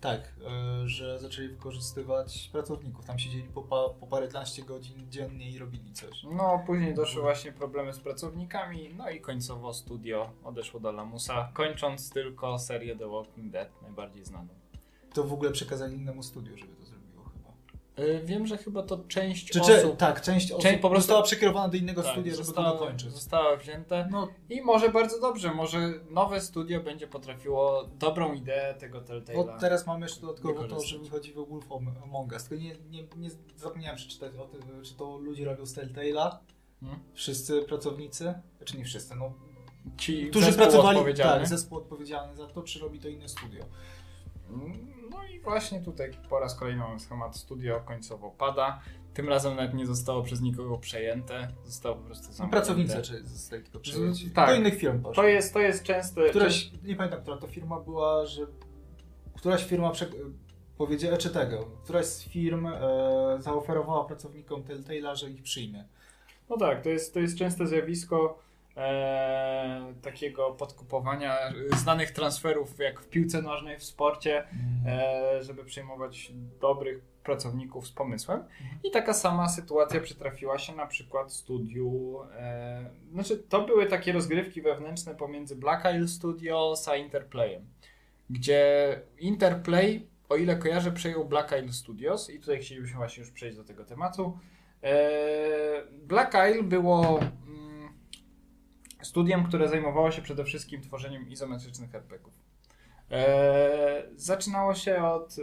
Tak, 0.00 0.20
e, 0.20 0.88
że 0.88 1.18
zaczęli 1.18 1.48
wykorzystywać 1.48 2.48
pracowników. 2.52 3.04
Tam 3.04 3.18
siedzieli 3.18 3.48
po, 3.54 3.62
pa, 3.62 3.88
po 4.00 4.06
paręnaście 4.06 4.62
godzin 4.62 5.10
dziennie 5.10 5.50
i 5.50 5.58
robili 5.58 5.92
coś. 5.92 6.22
No, 6.36 6.62
później 6.66 6.94
doszły 6.94 7.22
właśnie 7.22 7.52
problemy 7.52 7.92
z 7.92 8.00
pracownikami, 8.00 8.94
no 8.96 9.10
i 9.10 9.20
końcowo 9.20 9.74
studio 9.74 10.30
odeszło 10.44 10.80
do 10.80 10.92
Lamusa, 10.92 11.50
kończąc 11.54 12.10
tylko 12.10 12.58
serię 12.58 12.96
The 12.96 13.08
Walking 13.08 13.52
Dead, 13.52 13.82
najbardziej 13.82 14.24
znaną. 14.24 14.48
To 15.14 15.24
w 15.24 15.32
ogóle 15.32 15.50
przekazali 15.50 15.96
innemu 15.96 16.22
studiu, 16.22 16.58
żeby 16.58 16.72
to 16.72 16.84
Wiem, 18.24 18.46
że 18.46 18.58
chyba 18.58 18.82
to 18.82 18.98
część 19.08 19.50
Czy, 19.50 19.60
osób 19.60 19.74
czy, 19.74 19.96
tak, 19.96 20.22
część 20.22 20.52
osób 20.52 20.62
Część 20.62 20.82
po 20.82 20.90
prostu- 20.90 21.06
została 21.06 21.22
przekierowana 21.22 21.68
do 21.68 21.76
innego 21.76 22.02
tak, 22.02 22.12
studia, 22.12 22.32
żeby 22.32 22.44
zostało, 22.44 22.70
to 22.70 22.78
dokończyć. 22.78 23.12
zostało 23.12 23.56
wzięte. 23.56 24.08
No, 24.10 24.28
I 24.50 24.62
może 24.62 24.88
bardzo 24.90 25.20
dobrze, 25.20 25.54
może 25.54 25.92
nowe 26.10 26.40
studio 26.40 26.80
będzie 26.80 27.06
potrafiło 27.06 27.88
dobrą 27.98 28.34
ideę 28.34 28.74
tego 28.74 29.00
bo 29.00 29.06
Telltale'a. 29.06 29.58
teraz 29.60 29.86
mamy 29.86 30.06
jeszcze 30.06 30.20
dodatkowo 30.20 30.64
to, 30.64 30.80
że 30.80 30.98
wychodzi 30.98 31.32
w 31.32 31.36
Wolf 31.48 31.66
Among 32.04 32.32
Us. 32.32 32.44
Tylko 32.44 32.64
nie, 32.64 32.74
nie, 32.90 33.06
nie 33.16 33.30
zapomniałem 33.56 33.96
przeczytać 33.96 34.36
o 34.36 34.44
tym, 34.44 34.60
czy 34.82 34.94
to 34.94 35.18
ludzie 35.18 35.44
robią 35.44 35.66
z 35.66 35.74
Telltale'a. 35.74 36.36
Hmm? 36.80 36.98
Wszyscy 37.14 37.62
pracownicy, 37.62 38.34
znaczy 38.58 38.78
nie 38.78 38.84
wszyscy, 38.84 39.14
no, 39.16 39.32
Ci 39.96 40.26
którzy 40.30 40.52
pracowali, 40.52 40.98
odpowiedzialny. 40.98 41.38
tak, 41.40 41.48
zespół 41.48 41.78
odpowiedzialny 41.78 42.36
za 42.36 42.46
to, 42.46 42.62
czy 42.62 42.78
robi 42.78 43.00
to 43.00 43.08
inne 43.08 43.28
studio. 43.28 43.64
No 45.10 45.24
i 45.24 45.40
właśnie 45.40 45.80
tutaj 45.80 46.10
po 46.30 46.40
raz 46.40 46.54
kolejny 46.54 46.82
mamy 46.82 47.00
schemat 47.00 47.36
studio 47.36 47.80
końcowo 47.80 48.30
pada. 48.30 48.80
Tym 49.14 49.28
razem 49.28 49.56
nawet 49.56 49.74
nie 49.74 49.86
zostało 49.86 50.22
przez 50.22 50.40
nikogo 50.40 50.78
przejęte, 50.78 51.48
zostało 51.64 51.96
po 51.96 52.02
prostu 52.02 52.24
zamknięte. 52.24 52.50
pracownicy, 52.50 53.02
czy 53.02 53.26
zostali 53.26 53.62
tylko 53.62 53.80
przyjęci. 53.80 54.30
tak. 54.30 54.48
Do 54.48 54.54
innych 54.54 54.78
firm 54.78 55.02
poszło. 55.02 55.22
To 55.22 55.28
jest, 55.28 55.52
to 55.52 55.60
jest 55.60 55.82
częste... 55.82 56.30
Któraś, 56.30 56.70
nie 56.84 56.96
pamiętam, 56.96 57.22
która 57.22 57.36
to 57.36 57.46
firma 57.46 57.80
była, 57.80 58.26
że 58.26 58.46
któraś 59.36 59.64
firma 59.64 59.90
prze, 59.90 60.06
powiedziała, 60.78 61.16
czy 61.16 61.30
tego, 61.30 61.70
któraś 61.84 62.06
z 62.06 62.22
firm 62.22 62.66
e, 62.66 62.80
zaoferowała 63.38 64.04
pracownikom 64.04 64.62
Telltale'a, 64.62 65.16
że 65.16 65.30
ich 65.30 65.42
przyjmie. 65.42 65.84
No 66.50 66.56
tak, 66.56 66.82
to 66.82 66.88
jest, 66.88 67.14
to 67.14 67.20
jest 67.20 67.38
częste 67.38 67.66
zjawisko 67.66 68.38
e, 68.78 69.94
takiego 70.02 70.50
podkupowania 70.50 71.38
znanych 71.76 72.10
transferów, 72.10 72.78
jak 72.78 73.00
w 73.00 73.08
piłce 73.08 73.42
nożnej, 73.42 73.78
w 73.78 73.84
sporcie, 73.84 74.44
e, 74.86 75.42
żeby 75.42 75.64
przyjmować 75.64 76.32
dobrych 76.60 77.02
pracowników 77.28 77.86
z 77.86 77.92
pomysłem. 77.92 78.44
I 78.84 78.90
taka 78.90 79.14
sama 79.14 79.48
sytuacja 79.48 80.00
przytrafiła 80.00 80.58
się 80.58 80.76
na 80.76 80.86
przykład 80.86 81.32
studiu. 81.32 82.18
E, 82.36 82.90
znaczy, 83.12 83.38
to 83.38 83.66
były 83.66 83.86
takie 83.86 84.12
rozgrywki 84.12 84.62
wewnętrzne 84.62 85.14
pomiędzy 85.14 85.56
Black 85.56 85.84
Isle 85.94 86.08
Studios 86.08 86.88
a 86.88 86.96
Interplayem, 86.96 87.66
gdzie 88.30 89.00
Interplay, 89.18 90.06
o 90.28 90.36
ile 90.36 90.56
kojarzę, 90.56 90.92
przejął 90.92 91.24
Black 91.24 91.52
Isle 91.52 91.72
Studios 91.72 92.30
i 92.30 92.40
tutaj 92.40 92.58
chcielibyśmy 92.58 92.96
właśnie 92.96 93.20
już 93.20 93.30
przejść 93.30 93.56
do 93.56 93.64
tego 93.64 93.84
tematu. 93.84 94.38
E, 94.82 94.98
Black 95.92 96.34
Isle 96.50 96.62
było 96.62 97.20
studiem, 99.02 99.44
które 99.44 99.68
zajmowało 99.68 100.10
się 100.10 100.22
przede 100.22 100.44
wszystkim 100.44 100.82
tworzeniem 100.82 101.28
izometrycznych 101.28 101.94
RPGów. 101.94 102.34
E, 103.10 104.02
zaczynało 104.16 104.74
się 104.74 105.04
od 105.04 105.36
e, 105.38 105.42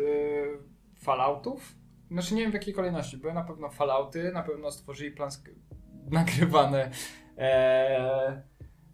Falloutów. 0.96 1.76
Znaczy 2.12 2.36
nie 2.36 2.42
wiem 2.42 2.52
w 2.52 2.54
jakiej 2.54 2.74
kolejności. 2.74 3.18
Były 3.18 3.34
na 3.34 3.44
pewno 3.44 3.70
Fallouty, 3.70 4.32
na 4.32 4.44
pewno 4.44 4.72
stworzyli 4.72 5.12
plan 5.12 5.30
nagrywane 6.12 6.92
e, 7.38 8.42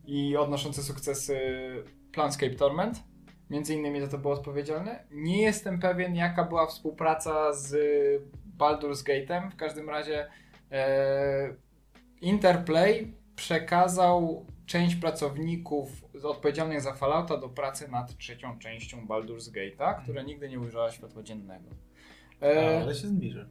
i 0.05 0.37
odnoszące 0.37 0.83
sukcesy 0.83 1.39
Planscape 2.11 2.55
Torment. 2.55 3.03
Między 3.49 3.75
innymi 3.75 4.01
za 4.01 4.07
to 4.07 4.17
było 4.17 4.33
odpowiedzialne. 4.33 5.03
Nie 5.11 5.41
jestem 5.41 5.79
pewien 5.79 6.15
jaka 6.15 6.43
była 6.43 6.67
współpraca 6.67 7.53
z 7.53 7.73
Baldur's 8.57 9.03
Gate'em. 9.03 9.51
W 9.51 9.55
każdym 9.55 9.89
razie 9.89 10.27
e, 10.71 11.55
Interplay 12.21 13.13
przekazał 13.41 14.45
część 14.65 14.95
pracowników 14.95 16.05
odpowiedzialnych 16.23 16.81
za 16.81 16.93
Fallouta 16.93 17.37
do 17.37 17.49
pracy 17.49 17.87
nad 17.91 18.17
trzecią 18.17 18.59
częścią 18.59 19.05
Baldur's 19.07 19.51
Gate'a, 19.51 20.03
która 20.03 20.21
nigdy 20.21 20.49
nie 20.49 20.59
ujrzała 20.59 20.91
światła 20.91 21.23
dziennego. 21.23 21.69
E, 22.41 22.81
Ale 22.81 22.95
się 22.95 23.07
zbliży. 23.07 23.49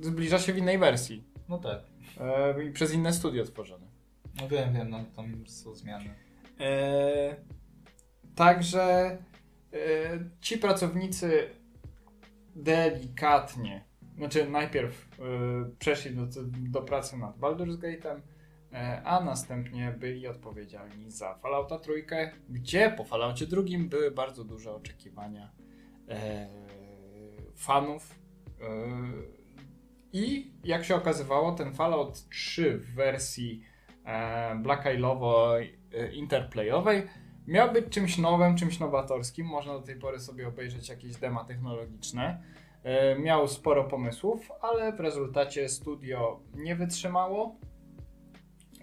zbliża 0.00 0.38
się 0.38 0.52
w 0.52 0.58
innej 0.58 0.78
wersji 0.78 1.24
No 1.48 1.58
tak. 1.58 1.80
e, 2.20 2.64
i 2.64 2.70
przez 2.72 2.94
inne 2.94 3.12
studio 3.12 3.44
tworzone. 3.44 3.86
No 4.40 4.48
wiem, 4.48 4.72
wiem, 4.74 4.90
no, 4.90 5.04
tam 5.16 5.46
są 5.46 5.74
zmiany. 5.74 6.14
E, 6.60 7.36
także 8.34 9.18
e, 9.72 9.78
ci 10.40 10.58
pracownicy 10.58 11.48
delikatnie, 12.56 13.84
znaczy 14.16 14.50
najpierw 14.50 15.08
e, 15.18 15.22
przeszli 15.78 16.16
do, 16.16 16.26
do 16.70 16.82
pracy 16.82 17.16
nad 17.16 17.38
Baldur's 17.38 17.78
Gate'em, 17.78 18.20
a 19.04 19.20
następnie 19.24 19.94
byli 19.98 20.26
odpowiedzialni 20.26 21.10
za 21.10 21.34
Fallouta 21.34 21.78
trójkę, 21.78 22.30
gdzie 22.48 22.90
po 22.96 23.04
Falloutie 23.04 23.46
drugim 23.46 23.88
były 23.88 24.10
bardzo 24.10 24.44
duże 24.44 24.74
oczekiwania 24.74 25.50
e, 26.08 26.48
fanów. 27.56 28.14
E, 28.60 28.64
I 30.12 30.52
jak 30.64 30.84
się 30.84 30.96
okazywało, 30.96 31.52
ten 31.52 31.74
Fallout 31.74 32.28
3 32.28 32.78
w 32.78 32.94
wersji 32.94 33.64
e, 34.04 34.56
Black 34.56 34.84
Isle'owej, 34.84 35.68
e, 35.94 36.12
interplayowej 36.12 37.02
miał 37.46 37.72
być 37.72 37.88
czymś 37.88 38.18
nowym, 38.18 38.56
czymś 38.56 38.78
nowatorskim. 38.78 39.46
Można 39.46 39.72
do 39.72 39.82
tej 39.82 39.96
pory 39.96 40.20
sobie 40.20 40.48
obejrzeć 40.48 40.88
jakieś 40.88 41.16
dema 41.16 41.44
technologiczne. 41.44 42.42
E, 42.82 43.18
miał 43.18 43.48
sporo 43.48 43.84
pomysłów, 43.84 44.52
ale 44.60 44.92
w 44.92 45.00
rezultacie 45.00 45.68
studio 45.68 46.40
nie 46.54 46.76
wytrzymało 46.76 47.56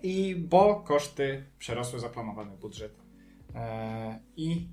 i 0.03 0.35
bo 0.35 0.75
koszty 0.75 1.45
przerosły 1.59 1.99
zaplanowany 1.99 2.57
budżet. 2.57 2.95
E, 3.55 4.19
I 4.37 4.67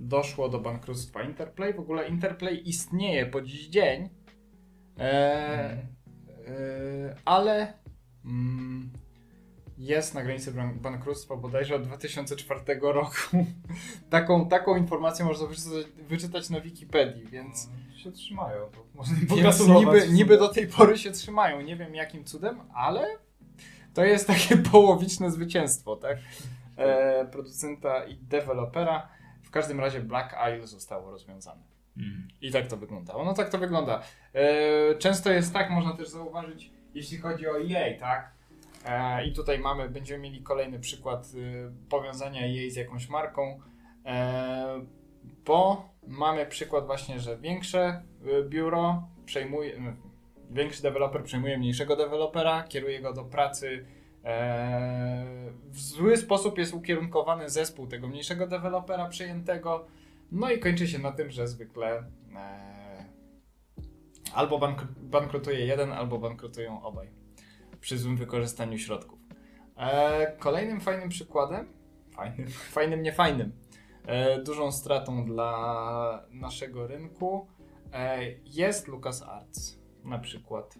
doszło 0.00 0.48
do 0.48 0.58
bankructwa 0.58 1.22
Interplay. 1.22 1.74
W 1.74 1.80
ogóle 1.80 2.08
Interplay 2.08 2.68
istnieje 2.68 3.26
po 3.26 3.42
dziś 3.42 3.68
dzień, 3.68 4.08
e, 4.98 5.02
e, 5.02 5.86
ale 7.24 7.72
mm, 8.24 8.90
jest 9.78 10.14
na 10.14 10.22
granicy 10.22 10.52
ban- 10.52 10.78
bankructwa 10.78 11.36
bodajże 11.36 11.74
od 11.74 11.82
2004 11.82 12.60
roku. 12.82 13.36
taką, 14.10 14.48
taką 14.48 14.76
informację 14.76 15.24
można 15.24 15.46
wyczytać, 15.46 15.86
wyczytać 16.08 16.50
na 16.50 16.60
Wikipedii, 16.60 17.26
więc, 17.26 17.68
No, 17.68 17.98
się 17.98 18.12
trzymają. 18.12 18.70
To 18.70 18.84
można 18.94 19.16
więc 19.36 19.68
niby, 19.68 20.08
niby 20.08 20.38
do 20.38 20.48
tej 20.48 20.66
pory 20.66 20.98
się 20.98 21.10
trzymają. 21.10 21.60
Nie 21.60 21.76
wiem 21.76 21.94
jakim 21.94 22.24
cudem, 22.24 22.60
ale 22.74 23.06
to 23.96 24.04
jest 24.04 24.26
takie 24.26 24.56
połowiczne 24.72 25.30
zwycięstwo, 25.30 25.96
tak? 25.96 26.18
E, 26.76 27.24
producenta 27.24 28.04
i 28.04 28.16
dewelopera. 28.16 29.08
W 29.42 29.50
każdym 29.50 29.80
razie 29.80 30.00
Black 30.00 30.36
Isle 30.54 30.66
zostało 30.66 31.10
rozwiązane. 31.10 31.62
Mhm. 31.96 32.28
I 32.40 32.50
tak 32.50 32.66
to 32.66 32.76
wyglądało. 32.76 33.24
No 33.24 33.34
tak 33.34 33.48
to 33.48 33.58
wygląda. 33.58 34.02
E, 34.32 34.94
często 34.94 35.32
jest 35.32 35.52
tak, 35.52 35.70
można 35.70 35.96
też 35.96 36.08
zauważyć, 36.08 36.70
jeśli 36.94 37.18
chodzi 37.18 37.48
o 37.48 37.60
EA, 37.60 37.98
tak? 38.00 38.30
E, 38.84 39.26
I 39.26 39.32
tutaj 39.32 39.58
mamy, 39.58 39.88
będziemy 39.88 40.22
mieli 40.22 40.42
kolejny 40.42 40.78
przykład 40.78 41.26
y, 41.34 41.70
powiązania 41.88 42.40
EA 42.42 42.70
z 42.70 42.76
jakąś 42.76 43.08
marką, 43.08 43.60
e, 44.06 44.86
bo 45.44 45.88
mamy 46.06 46.46
przykład 46.46 46.86
właśnie, 46.86 47.20
że 47.20 47.36
większe 47.36 48.02
y, 48.26 48.48
biuro 48.48 49.08
przejmuje, 49.26 49.80
no, 49.80 49.92
większy 50.50 50.82
deweloper 50.82 51.24
przejmuje 51.24 51.58
mniejszego 51.58 51.96
dewelopera, 51.96 52.62
kieruje 52.62 53.00
go 53.00 53.12
do 53.12 53.24
pracy. 53.24 53.86
E, 54.24 55.26
w 55.64 55.80
zły 55.80 56.16
sposób 56.16 56.58
jest 56.58 56.74
ukierunkowany 56.74 57.50
zespół 57.50 57.86
tego 57.86 58.08
mniejszego 58.08 58.46
dewelopera 58.46 59.08
przejętego. 59.08 59.86
No 60.32 60.50
i 60.50 60.58
kończy 60.58 60.88
się 60.88 60.98
na 60.98 61.12
tym, 61.12 61.30
że 61.30 61.48
zwykle 61.48 62.04
e, 62.36 63.04
albo 64.34 64.58
bankr- 64.58 64.86
bankrutuje 64.98 65.66
jeden, 65.66 65.92
albo 65.92 66.18
bankrutują 66.18 66.82
obaj 66.82 67.10
przy 67.80 67.98
złym 67.98 68.16
wykorzystaniu 68.16 68.78
środków. 68.78 69.18
E, 69.76 70.36
kolejnym 70.38 70.80
fajnym 70.80 71.08
przykładem, 71.08 71.68
fajnym, 72.10 72.48
fajnym, 72.76 73.02
nie 73.02 73.12
fajnym, 73.12 73.52
e, 74.06 74.42
dużą 74.42 74.72
stratą 74.72 75.24
dla 75.24 76.26
naszego 76.30 76.86
rynku 76.86 77.46
jest 78.44 78.88
LucasArts 78.88 79.85
na 80.06 80.18
przykład. 80.18 80.78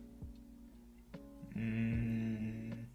Mm, 1.57 2.87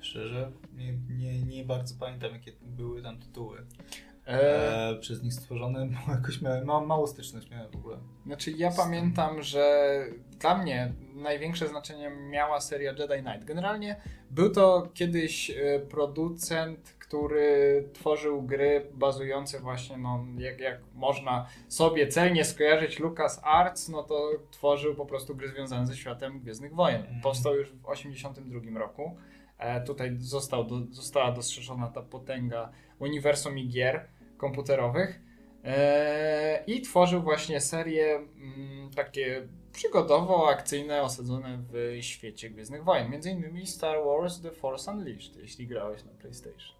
szczerze, 0.00 0.52
nie, 0.76 0.92
nie, 0.92 1.42
nie 1.42 1.64
bardzo 1.64 1.94
pamiętam, 2.00 2.32
jakie 2.32 2.52
były 2.62 3.02
tam 3.02 3.18
tytuły. 3.18 3.58
E, 3.58 4.90
E, 4.90 4.96
przez 5.00 5.22
nich 5.22 5.34
stworzone, 5.34 5.86
bo 5.86 6.12
jakoś 6.12 6.42
miałem, 6.42 6.66
ma, 6.66 6.80
mało 6.80 7.06
styczność 7.06 7.50
miałem 7.50 7.70
w 7.70 7.76
ogóle. 7.76 7.98
Znaczy, 8.26 8.50
ja 8.50 8.70
pamiętam, 8.70 9.42
że 9.42 10.04
dla 10.40 10.58
mnie 10.58 10.92
największe 11.14 11.68
znaczenie 11.68 12.10
miała 12.10 12.60
seria 12.60 12.92
Jedi 12.92 13.22
Knight. 13.22 13.44
Generalnie 13.44 13.96
był 14.30 14.50
to 14.50 14.88
kiedyś 14.94 15.50
e, 15.50 15.80
producent, 15.80 16.96
który 17.10 17.88
tworzył 17.92 18.42
gry 18.42 18.86
bazujące 18.94 19.60
właśnie, 19.60 19.96
no, 19.96 20.24
jak, 20.38 20.60
jak 20.60 20.80
można 20.94 21.46
sobie 21.68 22.08
celnie 22.08 22.44
skojarzyć 22.44 22.98
Lucas 22.98 23.40
Arts, 23.44 23.88
no 23.88 24.02
to 24.02 24.30
tworzył 24.50 24.94
po 24.94 25.06
prostu 25.06 25.36
gry 25.36 25.48
związane 25.48 25.86
ze 25.86 25.96
światem 25.96 26.40
Gwiezdnych 26.40 26.74
Wojen. 26.74 27.00
Mhm. 27.00 27.20
Powstał 27.20 27.56
już 27.56 27.68
w 27.68 27.82
1982 27.82 28.78
roku. 28.78 29.16
E, 29.58 29.80
tutaj 29.80 30.16
został 30.18 30.64
do, 30.64 30.80
została 30.90 31.32
dostrzeżona 31.32 31.88
ta 31.88 32.02
potęga 32.02 32.72
uniwersum 32.98 33.58
i 33.58 33.68
gier 33.68 34.08
komputerowych. 34.36 35.20
E, 35.64 36.64
I 36.66 36.80
tworzył 36.80 37.22
właśnie 37.22 37.60
serie 37.60 38.16
mm, 38.16 38.90
takie 38.96 39.48
przygodowo-akcyjne 39.72 41.02
osadzone 41.02 41.58
w 41.72 41.98
świecie 42.00 42.50
Gwiezdnych 42.50 42.84
Wojen. 42.84 43.10
Między 43.10 43.30
innymi 43.30 43.66
Star 43.66 43.98
Wars 44.04 44.40
The 44.40 44.50
Force 44.50 44.90
Unleashed, 44.90 45.36
jeśli 45.36 45.66
grałeś 45.66 46.04
na 46.04 46.12
PlayStation. 46.12 46.79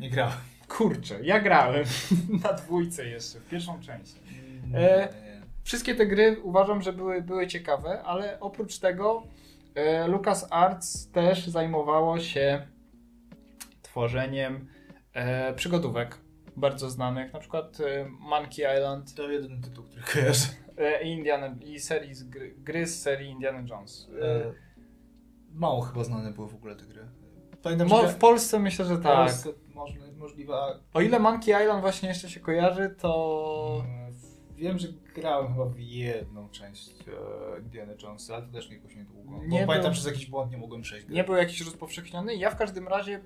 Nie 0.00 0.10
grałem. 0.10 0.34
Kurczę, 0.68 1.18
ja 1.22 1.40
grałem 1.40 1.84
na 2.44 2.52
dwójce 2.52 3.06
jeszcze, 3.06 3.40
w 3.40 3.48
pierwszą 3.48 3.80
część. 3.80 4.12
E, 4.74 5.08
Wszystkie 5.62 5.94
te 5.94 6.06
gry 6.06 6.40
uważam, 6.42 6.82
że 6.82 6.92
były, 6.92 7.22
były 7.22 7.46
ciekawe, 7.46 8.02
ale 8.02 8.40
oprócz 8.40 8.78
tego 8.78 9.22
e, 9.74 10.06
LucasArts 10.08 11.10
też 11.10 11.46
zajmowało 11.46 12.20
się 12.20 12.66
tworzeniem 13.82 14.68
e, 15.12 15.54
przygodówek 15.54 16.18
bardzo 16.56 16.90
znanych, 16.90 17.32
na 17.32 17.38
przykład 17.38 17.78
e, 17.80 18.06
Monkey 18.20 18.76
Island 18.76 19.14
To 19.14 19.30
jeden 19.30 19.62
tytuł, 19.62 19.84
który 19.84 20.02
kojarzę. 20.02 20.46
e, 20.78 21.02
i, 21.04 21.12
Indiana, 21.12 21.54
i 21.64 21.80
serii 21.80 22.14
z 22.14 22.24
gry, 22.24 22.54
gry 22.58 22.86
z 22.86 23.02
serii 23.02 23.30
Indiana 23.30 23.62
Jones. 23.68 24.08
E, 24.22 24.52
Mało 25.52 25.80
chyba 25.80 26.04
znane 26.04 26.30
były 26.32 26.48
w 26.48 26.54
ogóle 26.54 26.76
te 26.76 26.84
gry. 26.86 27.08
Pamiętam, 27.62 27.88
mo, 27.88 28.08
w 28.08 28.14
Polsce 28.16 28.58
myślę, 28.58 28.84
że 28.84 28.96
tak. 28.98 29.16
Polsce 29.16 29.50
możli- 29.78 30.12
możliwe. 30.16 30.54
a- 30.54 30.78
O 30.94 31.00
ile 31.00 31.18
Monkey 31.18 31.62
Island 31.62 31.80
właśnie 31.80 32.08
jeszcze 32.08 32.30
się 32.30 32.40
kojarzy, 32.40 32.94
to 33.00 33.84
e, 34.04 34.08
Wiem, 34.56 34.78
że 34.78 34.88
grałem 35.14 35.52
chyba 35.52 35.64
w 35.66 35.78
jedną 35.78 36.48
część 36.48 36.90
e, 36.90 37.60
Indiana 37.60 37.92
Jonesa, 38.02 38.34
ale 38.34 38.46
to 38.46 38.52
też 38.52 38.70
jakoś 38.70 38.96
niedługo. 38.96 39.30
Bo 39.30 39.44
Nie 39.44 39.66
pamiętam, 39.66 39.90
był- 39.90 39.94
że 39.94 40.02
z 40.02 40.06
jakiś 40.06 40.26
błąd 40.26 40.50
nie 40.52 40.58
mogłem 40.58 40.82
przejść. 40.82 41.06
gry. 41.06 41.14
nie 41.16 41.24
był 41.24 41.34
jakiś 41.34 41.60
rozpowszechniony. 41.60 42.34
Ja 42.36 42.50
w 42.50 42.56
każdym 42.56 42.88
razie, 42.88 43.20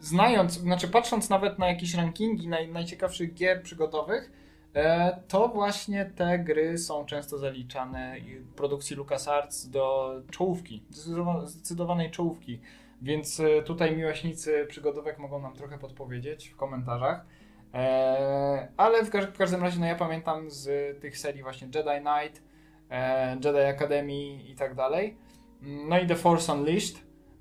znając, 0.00 0.52
znaczy 0.52 0.88
patrząc 0.88 1.30
nawet 1.30 1.58
na 1.58 1.68
jakieś 1.68 1.94
rankingi 1.94 2.48
naj, 2.48 2.68
najciekawszych 2.72 3.34
gier 3.34 3.62
przygodowych, 3.62 4.32
e, 4.74 5.22
to 5.28 5.48
właśnie 5.48 6.04
te 6.16 6.38
gry 6.38 6.78
są 6.78 7.04
często 7.06 7.38
zaliczane 7.38 8.16
produkcji 8.56 8.96
LucasArts 8.96 9.68
do 9.70 10.14
czołówki, 10.30 10.82
zdecydowa- 10.90 11.46
zdecydowanej 11.46 12.10
czołówki. 12.10 12.60
Więc 13.02 13.40
e, 13.40 13.62
tutaj 13.62 13.96
miłośnicy 13.96 14.66
przygodówek 14.68 15.18
mogą 15.18 15.42
nam 15.42 15.54
trochę 15.54 15.78
podpowiedzieć 15.78 16.48
w 16.48 16.56
komentarzach. 16.56 17.26
E, 17.74 18.68
ale 18.76 19.04
w, 19.04 19.10
w 19.10 19.38
każdym 19.38 19.62
razie, 19.62 19.80
no 19.80 19.86
ja 19.86 19.94
pamiętam 19.94 20.50
z 20.50 20.98
tych 21.00 21.18
serii 21.18 21.42
właśnie 21.42 21.68
Jedi 21.74 22.06
Knight, 22.06 22.42
e, 22.90 23.34
Jedi 23.34 23.60
Academy 23.60 24.42
i 24.42 24.54
tak 24.54 24.74
dalej. 24.74 25.16
No 25.62 25.98
i 25.98 26.06
The 26.06 26.16
Force 26.16 26.52
Unleashed. 26.52 26.98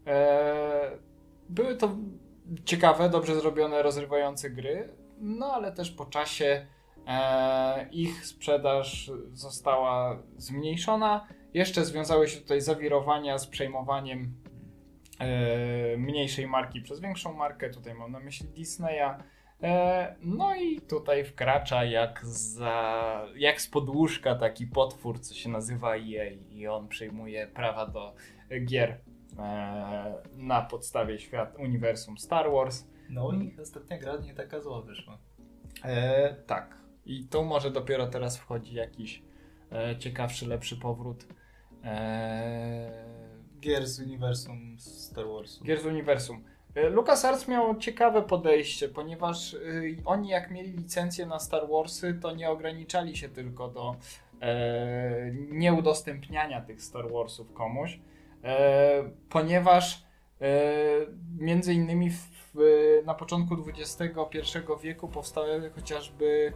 E, 0.08 0.91
były 1.50 1.76
to 1.76 1.95
ciekawe, 2.65 3.10
dobrze 3.10 3.36
zrobione, 3.36 3.84
rozrywające 3.84 4.50
gry, 4.50 4.89
no 5.19 5.54
ale 5.54 5.72
też 5.72 5.91
po 5.91 6.06
czasie 6.06 6.65
ich 7.91 8.26
sprzedaż 8.26 9.12
została 9.34 10.19
zmniejszona. 10.38 11.28
Jeszcze 11.54 11.86
związały 11.86 12.28
się 12.28 12.41
tutaj 12.41 12.62
zawirowania 12.62 13.38
z 13.38 13.48
przejmowaniem 13.48 14.34
mniejszej 15.97 16.47
marki 16.47 16.82
przez 16.82 16.99
większą 16.99 17.34
markę. 17.34 17.69
Tutaj 17.69 17.93
mam 17.93 18.12
na 18.12 18.19
myśli 18.19 18.47
Disneya. 18.47 19.23
E, 19.63 20.15
no 20.21 20.55
i 20.55 20.82
tutaj 20.82 21.25
wkracza 21.25 21.84
jak, 21.84 22.25
za, 22.25 23.25
jak 23.36 23.62
z 23.62 23.67
podłóżka 23.67 24.36
taki 24.36 24.67
potwór, 24.67 25.19
co 25.19 25.34
się 25.34 25.49
nazywa 25.49 25.95
EA 25.95 26.29
i 26.49 26.67
on 26.67 26.88
przejmuje 26.88 27.47
prawa 27.47 27.86
do 27.86 28.13
gier 28.65 28.97
e, 29.39 30.13
na 30.36 30.62
podstawie 30.62 31.19
świat 31.19 31.55
uniwersum 31.58 32.17
Star 32.17 32.51
Wars. 32.51 32.88
No 33.10 33.32
i 33.32 33.62
ostatnia 33.62 33.97
gra 33.97 34.17
nie 34.17 34.34
taka 34.34 34.62
zła 34.62 34.82
wyszła. 34.82 35.17
E, 35.84 36.34
tak. 36.34 36.77
I 37.05 37.27
tu 37.27 37.45
może 37.45 37.71
dopiero 37.71 38.08
teraz 38.08 38.38
wchodzi 38.38 38.75
jakiś 38.75 39.21
e, 39.71 39.97
ciekawszy, 39.97 40.47
lepszy 40.47 40.77
powrót 40.77 41.27
e, 41.84 42.79
Gier 43.60 43.88
z 43.88 44.00
uniwersum 44.00 44.76
Star 44.80 45.26
Warsu. 45.28 45.63
gier 45.63 45.82
z 45.82 45.86
uniwersum. 45.86 46.43
E, 46.76 46.89
LucasArts 46.89 47.48
miał 47.48 47.78
ciekawe 47.78 48.22
podejście, 48.22 48.89
ponieważ 48.89 49.54
y, 49.54 49.98
oni 50.06 50.30
jak 50.30 50.52
mieli 50.52 50.72
licencję 50.72 51.26
na 51.26 51.39
Star 51.39 51.67
Warsy, 51.69 52.13
to 52.22 52.36
nie 52.36 52.50
ograniczali 52.50 53.17
się 53.17 53.30
tylko 53.30 53.67
do 53.67 53.95
e, 54.41 55.32
nieudostępniania 55.50 56.62
tych 56.62 56.82
Star 56.82 57.12
Warsów 57.12 57.54
komuś, 57.54 58.00
e, 58.43 59.04
ponieważ 59.30 60.04
e, 60.41 60.48
między 61.38 61.74
innymi 61.74 62.10
w, 62.10 62.28
w, 62.56 62.58
na 63.06 63.13
początku 63.13 63.56
XXI 63.78 64.13
wieku 64.84 65.08
powstały 65.08 65.69
chociażby 65.76 66.54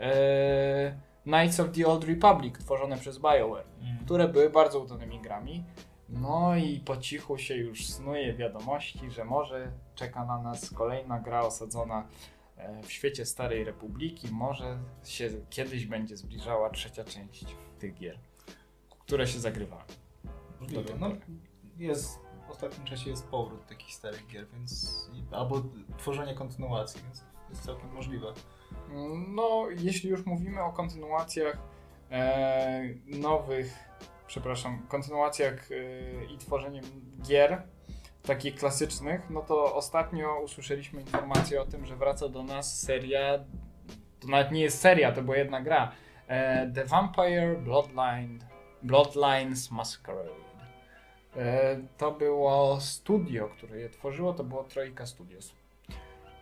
e, 0.00 0.96
Knights 1.22 1.60
of 1.60 1.70
the 1.72 1.86
Old 1.86 2.04
Republic 2.04 2.58
tworzone 2.58 2.98
przez 2.98 3.18
BioWare 3.18 3.64
Mm. 3.82 4.04
które 4.04 4.28
były 4.28 4.50
bardzo 4.50 4.80
udanymi 4.80 5.20
grami. 5.20 5.64
No 6.12 6.56
i 6.56 6.80
po 6.80 6.96
cichu 6.96 7.38
się 7.38 7.56
już 7.56 7.86
snuje 7.86 8.34
wiadomości, 8.34 9.10
że 9.10 9.24
może 9.24 9.72
czeka 9.94 10.24
na 10.24 10.38
nas 10.38 10.70
kolejna 10.70 11.20
gra 11.20 11.40
osadzona 11.40 12.08
e, 12.56 12.82
w 12.82 12.92
świecie 12.92 13.26
Starej 13.26 13.64
Republiki. 13.64 14.28
Może 14.32 14.78
się 15.04 15.30
kiedyś 15.50 15.86
będzie 15.86 16.16
zbliżała 16.16 16.70
trzecia 16.70 17.04
część 17.04 17.44
tych 17.78 17.94
gier, 17.94 18.18
które 18.98 19.26
się 19.26 19.40
zagrywały. 19.40 19.82
Możliwe. 20.60 20.94
No, 20.98 21.10
jest, 21.78 22.18
w 22.48 22.50
ostatnim 22.50 22.86
czasie 22.86 23.10
jest 23.10 23.28
powrót 23.28 23.66
takich 23.66 23.94
starych 23.94 24.26
gier, 24.26 24.46
więc 24.52 25.00
albo 25.30 25.62
tworzenie 25.98 26.34
kontynuacji, 26.34 27.02
więc 27.02 27.24
jest 27.50 27.64
całkiem 27.64 27.92
możliwe. 27.92 28.32
No, 29.28 29.66
jeśli 29.70 30.10
już 30.10 30.26
mówimy 30.26 30.62
o 30.62 30.72
kontynuacjach 30.72 31.58
e, 32.10 32.82
nowych, 33.06 33.91
przepraszam, 34.32 34.82
kontynuacjach 34.88 35.72
e, 35.72 36.24
i 36.24 36.38
tworzeniem 36.38 36.84
gier, 37.22 37.62
takich 38.22 38.54
klasycznych, 38.54 39.30
no 39.30 39.40
to 39.42 39.74
ostatnio 39.74 40.40
usłyszeliśmy 40.40 41.00
informację 41.00 41.62
o 41.62 41.64
tym, 41.64 41.86
że 41.86 41.96
wraca 41.96 42.28
do 42.28 42.42
nas 42.42 42.80
seria, 42.80 43.38
to 44.20 44.28
nawet 44.28 44.52
nie 44.52 44.60
jest 44.60 44.80
seria, 44.80 45.12
to 45.12 45.22
była 45.22 45.36
jedna 45.36 45.60
gra, 45.60 45.92
e, 46.28 46.70
The 46.74 46.84
Vampire 46.84 47.56
Bloodline, 47.58 48.38
Bloodlines 48.82 49.70
Masquerade. 49.70 50.30
E, 51.36 51.76
to 51.98 52.12
było 52.12 52.80
studio, 52.80 53.48
które 53.48 53.78
je 53.78 53.88
tworzyło, 53.88 54.32
to 54.32 54.44
było 54.44 54.64
Troika 54.64 55.06
Studios. 55.06 55.52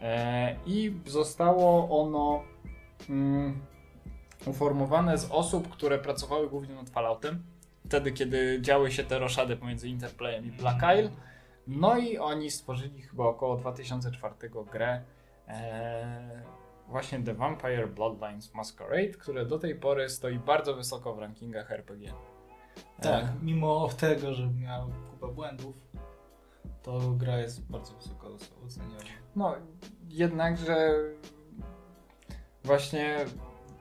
E, 0.00 0.56
I 0.66 0.94
zostało 1.06 2.00
ono 2.02 2.42
mm, 3.08 3.60
uformowane 4.46 5.18
z 5.18 5.30
osób, 5.30 5.68
które 5.68 5.98
pracowały 5.98 6.50
głównie 6.50 6.74
nad 6.74 6.90
Falloutem. 6.90 7.42
Wtedy, 7.90 8.12
kiedy 8.12 8.58
działy 8.60 8.92
się 8.92 9.04
te 9.04 9.18
roszady 9.18 9.56
pomiędzy 9.56 9.88
Interplayem 9.88 10.46
i 10.46 10.52
Black 10.52 10.78
Isle. 10.78 11.10
No 11.66 11.98
i 11.98 12.18
oni 12.18 12.50
stworzyli 12.50 13.02
chyba 13.02 13.24
około 13.24 13.56
2004 13.56 14.34
grę 14.72 15.02
e, 15.48 16.42
właśnie 16.88 17.22
The 17.22 17.34
Vampire 17.34 17.88
Bloodlines 17.88 18.54
Masquerade, 18.54 19.08
które 19.08 19.46
do 19.46 19.58
tej 19.58 19.74
pory 19.74 20.08
stoi 20.08 20.38
bardzo 20.38 20.74
wysoko 20.74 21.14
w 21.14 21.18
rankingach 21.18 21.72
RPG. 21.72 22.12
Tak, 23.02 23.24
E, 23.24 23.32
mimo 23.42 23.88
tego, 23.88 24.34
że 24.34 24.46
miał 24.46 24.90
kupę 25.10 25.34
błędów, 25.34 25.76
to 26.82 27.00
gra 27.00 27.38
jest 27.38 27.70
bardzo 27.70 27.94
wysoko 27.94 28.36
oceniona. 28.66 29.04
No, 29.36 29.54
jednakże 30.08 30.94
właśnie 32.64 33.16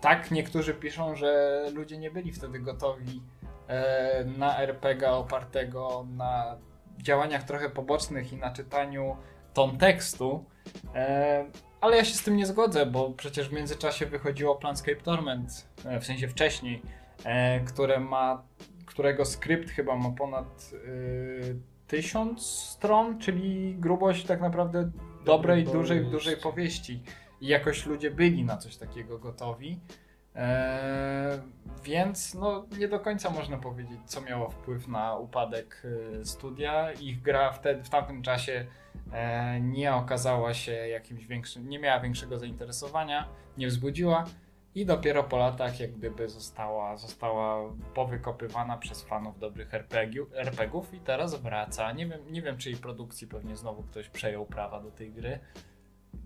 tak 0.01 0.31
niektórzy 0.31 0.73
piszą, 0.73 1.15
że 1.15 1.63
ludzie 1.73 1.97
nie 1.97 2.11
byli 2.11 2.31
wtedy 2.31 2.59
gotowi 2.59 3.21
na 4.37 4.59
RPG 4.59 5.11
opartego 5.11 6.07
na 6.17 6.57
działaniach 7.03 7.43
trochę 7.43 7.69
pobocznych 7.69 8.33
i 8.33 8.35
na 8.35 8.51
czytaniu 8.51 9.17
ton 9.53 9.77
tekstu. 9.77 10.45
E, 10.95 11.45
ale 11.81 11.97
ja 11.97 12.05
się 12.05 12.15
z 12.15 12.23
tym 12.23 12.35
nie 12.35 12.45
zgodzę, 12.45 12.85
bo 12.85 13.09
przecież 13.09 13.49
w 13.49 13.53
międzyczasie 13.53 14.05
wychodziło 14.05 14.55
Planscape 14.55 15.01
Torment, 15.01 15.67
e, 15.85 15.99
w 15.99 16.05
sensie 16.05 16.27
wcześniej, 16.27 16.81
e, 17.23 17.59
które 17.59 17.99
ma, 17.99 18.43
którego 18.85 19.25
skrypt 19.25 19.69
chyba 19.69 19.95
ma 19.95 20.09
ponad 20.11 20.71
tysiąc 21.87 22.41
stron, 22.47 23.19
czyli 23.19 23.75
grubość 23.79 24.25
tak 24.25 24.41
naprawdę 24.41 24.91
dobrej, 25.25 25.63
dużej, 25.63 26.05
dużej 26.05 26.37
powieści. 26.37 27.03
I 27.41 27.47
jakoś 27.47 27.85
ludzie 27.85 28.11
byli 28.11 28.43
na 28.43 28.57
coś 28.57 28.77
takiego 28.77 29.19
gotowi. 29.19 29.79
E, 30.35 31.41
więc 31.83 32.33
no, 32.33 32.65
nie 32.79 32.87
do 32.87 32.99
końca 32.99 33.29
można 33.29 33.57
powiedzieć, 33.57 33.99
co 34.05 34.21
miało 34.21 34.49
wpływ 34.49 34.87
na 34.87 35.15
upadek 35.15 35.83
e, 36.19 36.25
studia. 36.25 36.91
Ich 36.91 37.21
gra 37.21 37.51
wtedy, 37.51 37.83
w 37.83 37.89
tamtym 37.89 38.21
czasie 38.21 38.65
e, 39.11 39.59
nie 39.61 39.93
okazała 39.93 40.53
się 40.53 40.71
jakimś 40.71 41.25
większym, 41.25 41.69
nie 41.69 41.79
miała 41.79 41.99
większego 41.99 42.39
zainteresowania, 42.39 43.27
nie 43.57 43.67
wzbudziła 43.67 44.25
i 44.75 44.85
dopiero 44.85 45.23
po 45.23 45.37
latach 45.37 45.79
jak 45.79 45.91
gdyby 45.91 46.29
została, 46.29 46.97
została 46.97 47.73
powykopywana 47.93 48.77
przez 48.77 49.03
fanów 49.03 49.39
dobrych 49.39 49.73
RPG, 49.73 50.25
RPGów 50.33 50.93
i 50.93 50.99
teraz 50.99 51.35
wraca. 51.35 51.91
Nie 51.91 52.07
wiem, 52.07 52.21
nie 52.31 52.41
wiem, 52.41 52.57
czy 52.57 52.69
jej 52.69 52.79
produkcji 52.79 53.27
pewnie 53.27 53.55
znowu 53.55 53.83
ktoś 53.83 54.09
przejął 54.09 54.45
prawa 54.45 54.81
do 54.81 54.91
tej 54.91 55.11
gry. 55.11 55.39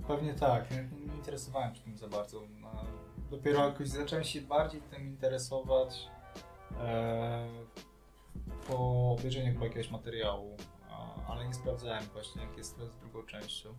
Pewnie 0.08 0.34
tak, 0.34 0.72
nie, 0.72 0.89
nie 1.08 1.16
interesowałem 1.16 1.76
się 1.76 1.82
tym 1.82 1.98
za 1.98 2.08
bardzo. 2.08 2.42
No, 2.62 2.86
dopiero 3.32 3.65
jakoś 3.65 3.88
zacząłem 3.88 4.23
się 4.23 4.41
bardziej 4.41 4.82
tym 4.82 5.08
interesować 5.08 6.10
e, 6.80 7.47
po 8.67 9.12
obejrzeniu 9.12 9.54
chyba 9.54 9.65
jakiegoś 9.65 9.91
materiału, 9.91 10.58
a, 10.89 11.28
ale 11.32 11.47
nie 11.47 11.54
sprawdzałem 11.54 12.04
właśnie 12.13 12.41
jak 12.41 12.58
jest 12.58 12.76
teraz 12.76 12.91
z 12.91 12.97
drugą 12.97 13.23
częścią. 13.23 13.69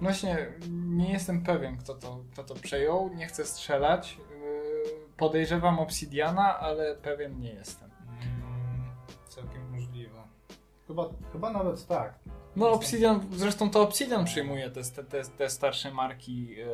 Właśnie 0.00 0.52
nie 0.70 1.12
jestem 1.12 1.42
pewien, 1.42 1.76
kto 1.76 1.94
to, 1.94 2.24
kto 2.32 2.44
to 2.44 2.54
przejął. 2.54 3.14
Nie 3.14 3.26
chcę 3.26 3.44
strzelać. 3.44 4.16
Yy, 4.16 5.02
Podejrzewam 5.16 5.78
Obsidiana, 5.78 6.58
ale 6.58 6.96
pewien 6.96 7.40
nie 7.40 7.52
jestem. 7.52 7.90
Mm, 8.22 8.90
całkiem 9.28 9.70
możliwe. 9.70 9.91
Chyba, 10.86 11.10
chyba 11.32 11.50
nawet 11.50 11.86
tak. 11.86 12.18
No 12.56 12.70
Obsidian, 12.70 13.20
zresztą 13.32 13.70
to 13.70 13.82
Obsidian 13.82 14.24
przyjmuje 14.24 14.70
te, 14.70 14.82
te, 15.04 15.22
te 15.24 15.50
starsze 15.50 15.90
marki 15.90 16.46
yy, 16.46 16.66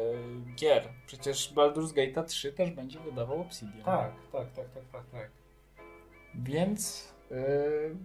gier. 0.56 0.88
Przecież 1.06 1.54
Baldur's 1.54 1.92
Gate 1.92 2.24
3 2.24 2.52
też 2.52 2.70
będzie 2.70 3.00
wydawał 3.00 3.40
Obsidian. 3.40 3.84
Tak, 3.84 4.12
tak, 4.32 4.52
tak, 4.52 4.70
tak, 4.70 4.84
tak, 4.92 5.10
tak. 5.10 5.30
Więc 6.34 7.12
yy, 7.30 7.96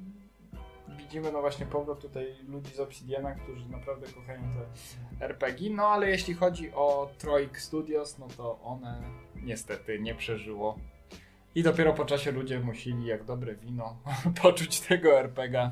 widzimy 0.98 1.32
no 1.32 1.42
właśnie 1.42 1.66
powrót 1.66 2.02
tutaj 2.02 2.36
ludzi 2.48 2.74
z 2.74 2.80
Obsidiana, 2.80 3.36
którzy 3.36 3.70
naprawdę 3.70 4.08
kochają 4.08 4.42
te 5.20 5.26
RPG. 5.26 5.70
No 5.70 5.88
ale 5.88 6.10
jeśli 6.10 6.34
chodzi 6.34 6.72
o 6.74 7.10
Troik 7.18 7.60
Studios, 7.60 8.18
no 8.18 8.28
to 8.38 8.60
one 8.62 9.02
niestety 9.44 10.00
nie 10.00 10.16
przeżyło. 10.16 10.78
I 11.56 11.64
dopiero 11.64 11.94
po 11.94 12.06
czasie 12.06 12.32
ludzie 12.32 12.60
musieli, 12.60 13.06
jak 13.06 13.24
dobre 13.24 13.56
wino, 13.56 13.98
poczuć 14.42 14.82
tego 14.82 15.20
RPGa 15.20 15.72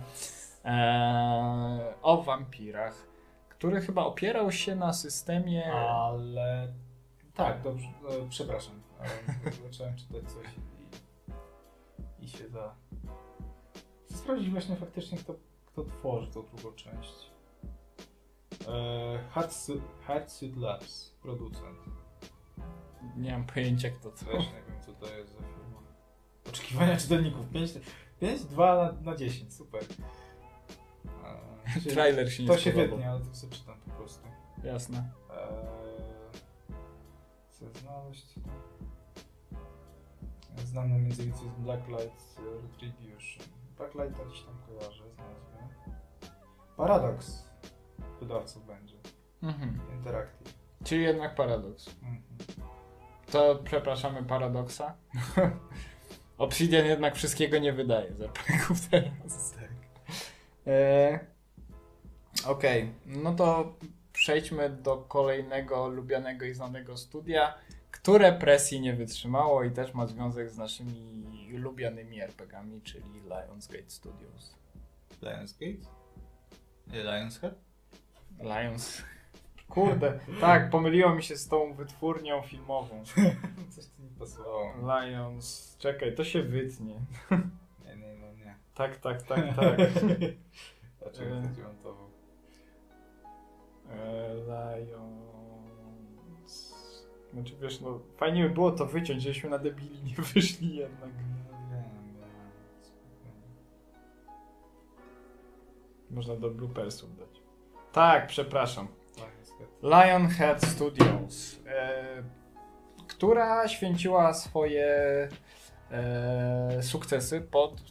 e, 0.66 1.94
o 2.02 2.24
wampirach, 2.24 3.08
który 3.50 3.82
chyba 3.82 4.06
opierał 4.06 4.52
się 4.52 4.76
na 4.76 4.94
systemie. 4.94 5.74
Ale 5.74 6.74
tak, 7.34 7.62
dobrze, 7.62 7.88
e, 7.88 8.30
przepraszam. 8.30 8.82
E, 9.48 9.52
Zacząłem 9.64 9.96
czytać 9.96 10.24
coś 10.32 10.48
i, 12.20 12.26
i 12.26 12.28
się 12.28 12.50
za. 12.50 12.76
Chcę 14.06 14.18
sprawdzić 14.18 14.50
właśnie 14.50 14.76
faktycznie, 14.76 15.18
kto, 15.18 15.36
kto 15.66 15.84
tworzy 15.84 16.32
tą 16.32 16.46
drugą 16.46 16.76
część. 16.76 17.32
Hatsuit 20.08 20.58
Labs, 20.58 21.16
producent. 21.22 21.78
Nie 23.18 23.32
mam 23.32 23.46
pojęcia, 23.46 23.90
kto 23.90 24.10
to. 24.12 24.26
Też 24.26 24.46
nie 24.46 24.64
wiem, 24.68 24.82
co 24.86 24.94
to 24.94 25.16
jest 25.16 25.32
za 25.32 25.38
firma. 25.38 25.61
Oczekiwania 26.50 26.98
czytelników 26.98 27.50
5, 27.50 27.72
5 28.20 28.44
2 28.46 28.76
na, 28.76 29.12
na 29.12 29.18
10, 29.18 29.54
super. 29.54 29.84
E, 31.26 31.74
czyli- 31.82 31.92
Trailer 31.96 32.34
się 32.34 32.44
nie 32.44 32.50
To 32.50 32.58
się 32.58 32.72
spodobał. 32.72 32.90
wytnie, 32.98 33.10
ale 33.12 33.20
to 33.20 33.36
sobie 33.36 33.54
czytam 33.56 33.76
po 33.86 33.92
prostu. 33.92 34.28
Jasne. 34.64 34.98
Eee, 35.30 36.76
chcę 37.50 37.70
znaleźć. 37.80 38.26
Znany 40.66 41.00
między 41.00 41.24
innymi 41.24 41.38
z 41.58 41.62
Blacklight 41.64 42.36
Retribution. 42.62 43.46
Blacklight 43.78 44.18
to 44.18 44.26
gdzieś 44.26 44.42
tam 44.44 44.54
kojarzę 44.68 45.04
z 45.10 45.18
nazwy. 45.18 45.58
Paradox 46.78 47.46
wydawcą 48.20 48.60
będzie. 48.60 48.96
Mhm. 49.44 49.80
Interactive. 49.94 50.54
Czyli 50.84 51.04
jednak 51.04 51.36
paradoks. 51.36 51.88
Mhm. 51.88 52.22
To 53.32 53.56
przepraszamy 53.64 54.24
paradoksa. 54.24 54.94
Obsidian 56.42 56.86
jednak 56.86 57.16
wszystkiego 57.16 57.60
nie 57.60 57.74
wydaje 57.74 58.14
z 58.14 58.22
RPG-ów 58.22 58.88
teraz. 58.90 59.52
Tak. 59.52 59.70
E, 60.68 61.20
Okej, 62.46 62.92
no 63.06 63.34
to 63.36 63.76
przejdźmy 64.14 64.70
do 64.70 64.98
kolejnego 64.98 65.88
lubianego 65.88 66.46
i 66.46 66.54
znanego 66.54 66.98
studia, 66.98 67.54
które 67.92 68.34
presji 68.34 68.82
nie 68.82 68.94
wytrzymało 68.94 69.64
i 69.64 69.72
też 69.72 69.94
ma 69.94 70.08
związek 70.08 70.50
z 70.50 70.58
naszymi 70.58 71.50
lubianymi 71.54 72.22
RPG-ami, 72.22 72.82
czyli 72.82 73.22
Lionsgate 73.24 73.90
Studios. 73.90 74.56
Lionsgate? 75.22 75.90
Nie, 76.88 77.04
Lionshead? 77.04 77.56
Lions. 78.40 79.02
Kurde, 79.74 80.20
tak, 80.42 80.70
pomyliło 80.70 81.16
mi 81.16 81.24
się 81.24 81.38
z 81.38 81.48
tą 81.48 81.74
wytwórnią 81.74 82.42
filmową. 82.42 83.04
Coś 83.76 83.86
tu 83.86 84.04
nie 84.04 84.10
pasowało. 84.20 84.74
Lions. 84.82 85.78
Czekaj, 85.80 86.16
to 86.16 86.24
się 86.24 86.44
wytnie. 86.44 86.96
Nie, 87.86 87.96
nie, 87.96 88.14
no 88.22 88.34
nie. 88.34 88.56
Tak, 88.76 88.98
tak, 88.98 89.22
tak, 89.22 89.56
tak. 89.56 89.78
Dlaczego 91.02 91.36
E. 91.36 91.42
to 91.42 91.48
dźwiękowo? 91.56 92.10
E, 93.90 94.36
Lions. 94.36 95.12
Znaczy 97.34 97.56
wiesz, 97.62 97.82
no 97.82 98.00
fajnie 98.18 98.44
by 98.44 98.50
było 98.50 98.72
to 98.72 98.86
wyciąć, 98.86 99.22
żeśmy 99.24 99.50
na 99.50 99.58
debili 99.58 100.04
nie 100.04 100.16
wyszli 100.34 100.76
jednak. 100.76 101.10
No 101.52 101.58
wiem. 101.72 101.84
Można 106.12 106.36
do 106.36 106.50
bloopersów 106.50 107.18
dać. 107.18 107.42
Tak, 107.92 108.28
przepraszam. 108.28 108.88
Lionhead 109.84 110.66
Studios, 110.66 111.60
e, 111.68 112.24
która 113.08 113.68
święciła 113.68 114.34
swoje 114.34 114.88
e, 115.92 116.84
sukcesy 116.84 117.42
pod, 117.42 117.82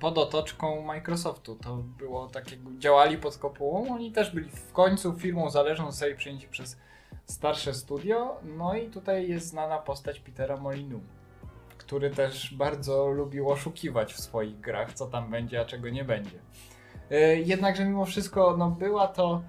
pod 0.00 0.18
otoczką 0.18 0.82
Microsoftu. 0.82 1.56
To 1.56 1.76
było 1.76 2.28
takie, 2.28 2.56
działali 2.78 3.18
pod 3.18 3.38
kopułą, 3.38 3.94
oni 3.94 4.12
też 4.12 4.30
byli 4.30 4.50
w 4.50 4.72
końcu 4.72 5.12
firmą 5.12 5.50
zależną, 5.50 5.90
zostali 5.90 6.14
przejęci 6.14 6.48
przez 6.48 6.76
starsze 7.26 7.74
studio, 7.74 8.36
no 8.42 8.74
i 8.74 8.90
tutaj 8.90 9.28
jest 9.28 9.46
znana 9.46 9.78
postać 9.78 10.20
Petera 10.20 10.56
Molinu, 10.56 11.00
który 11.78 12.10
też 12.10 12.54
bardzo 12.54 13.08
lubił 13.08 13.50
oszukiwać 13.50 14.14
w 14.14 14.20
swoich 14.20 14.60
grach, 14.60 14.92
co 14.92 15.06
tam 15.06 15.30
będzie, 15.30 15.60
a 15.60 15.64
czego 15.64 15.88
nie 15.88 16.04
będzie. 16.04 16.38
E, 17.10 17.36
jednakże 17.36 17.84
mimo 17.84 18.04
wszystko, 18.04 18.56
no 18.56 18.70
była 18.70 19.08
to 19.08 19.42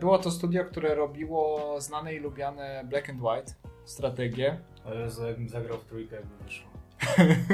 Było 0.00 0.18
to 0.18 0.30
studio, 0.30 0.64
które 0.64 0.94
robiło 0.94 1.76
znane 1.80 2.14
i 2.14 2.18
lubiane 2.18 2.84
Black 2.88 3.10
and 3.10 3.20
White 3.22 3.52
strategie. 3.84 4.60
Jezu, 4.94 5.26
jakbym 5.26 5.48
zagrał 5.48 5.78
w 5.78 5.84
trójkę, 5.84 6.16
jakby 6.16 6.44
wyszło. 6.44 6.70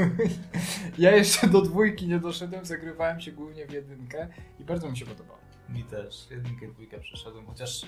ja 0.99 1.17
jeszcze 1.17 1.49
do 1.49 1.63
dwójki 1.63 2.09
nie 2.09 2.19
doszedłem, 2.19 2.65
zagrywałem 2.65 3.21
się 3.21 3.33
głównie 3.33 3.67
w 3.67 3.73
jedynkę 3.73 4.29
i 4.59 4.65
bardzo 4.65 4.91
mi 4.91 4.97
się 4.97 5.07
podobało. 5.07 5.39
Mi 5.69 5.85
też. 5.85 6.31
Jedynkę 6.31 6.67
i 6.67 6.69
dwójkę 6.69 6.99
przeszedłem, 6.99 7.47
chociaż... 7.47 7.87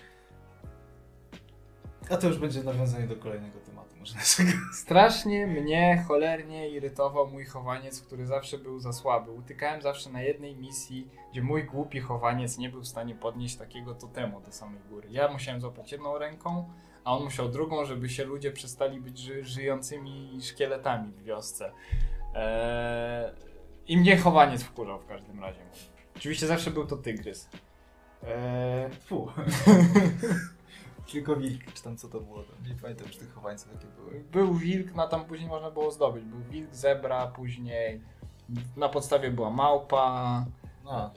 A 2.11 2.17
to 2.17 2.27
już 2.27 2.39
będzie 2.39 2.63
nawiązanie 2.63 3.07
do 3.07 3.17
kolejnego 3.17 3.61
tematu, 3.61 3.97
może 3.99 4.15
naszego. 4.15 4.51
Strasznie 4.73 5.47
mnie 5.47 6.05
cholernie 6.09 6.69
irytował 6.69 7.29
mój 7.29 7.45
chowaniec, 7.45 8.01
który 8.01 8.27
zawsze 8.27 8.59
był 8.59 8.81
za 8.81 8.93
słaby. 8.93 9.31
Utykałem 9.31 9.83
zawsze 9.83 10.11
na 10.11 10.23
jednej 10.23 10.57
misji, 10.57 11.09
gdzie 11.33 11.43
mój 11.43 11.65
głupi 11.65 12.01
chowaniec 12.01 12.59
nie 12.59 12.69
był 12.69 12.81
w 12.81 12.89
stanie 12.89 13.15
podnieść 13.15 13.57
takiego 13.57 13.95
totemu 13.95 14.41
do 14.41 14.53
samej 14.53 14.81
góry. 14.91 15.09
Ja 15.11 15.29
musiałem 15.29 15.61
złapać 15.61 15.93
jedną 15.93 16.19
ręką, 16.19 16.69
a 17.05 17.17
on 17.17 17.25
musiał 17.25 17.49
drugą, 17.49 17.85
żeby 17.85 18.09
się 18.09 18.25
ludzie 18.25 18.53
przestali 18.53 19.01
być 19.01 19.19
ży 19.19 19.45
żyjącymi 19.45 20.39
szkieletami 20.43 21.13
w 21.13 21.23
wiosce. 21.23 21.73
Eee... 22.35 23.33
I 23.87 23.97
mnie 23.97 24.17
chowaniec 24.17 24.63
wkurzał 24.63 24.99
w 25.01 25.07
każdym 25.07 25.41
razie. 25.41 25.61
Oczywiście 26.17 26.47
zawsze 26.47 26.71
był 26.71 26.87
to 26.87 26.97
tygrys. 26.97 27.49
Eee... 28.23 28.91
Fu. 29.01 29.29
Tylko 31.13 31.37
wilk, 31.37 31.73
czy 31.75 31.83
tam 31.83 31.97
co 31.97 32.09
to 32.09 32.21
było? 32.21 32.43
Tam. 32.43 32.69
Nie 32.69 32.75
pamiętam 32.75 33.07
już 33.07 33.17
tych 33.17 33.35
chowańców 33.35 33.73
jakie 33.73 33.87
były. 33.87 34.25
Był 34.33 34.55
wilk, 34.55 34.95
no 34.95 35.09
tam 35.09 35.25
później 35.25 35.49
można 35.49 35.71
było 35.71 35.91
zdobyć. 35.91 36.25
Był 36.25 36.41
wilk, 36.51 36.75
zebra, 36.75 37.27
później 37.27 38.01
na 38.77 38.89
podstawie 38.89 39.31
była 39.31 39.51
małpa, 39.51 40.45
No. 40.85 41.11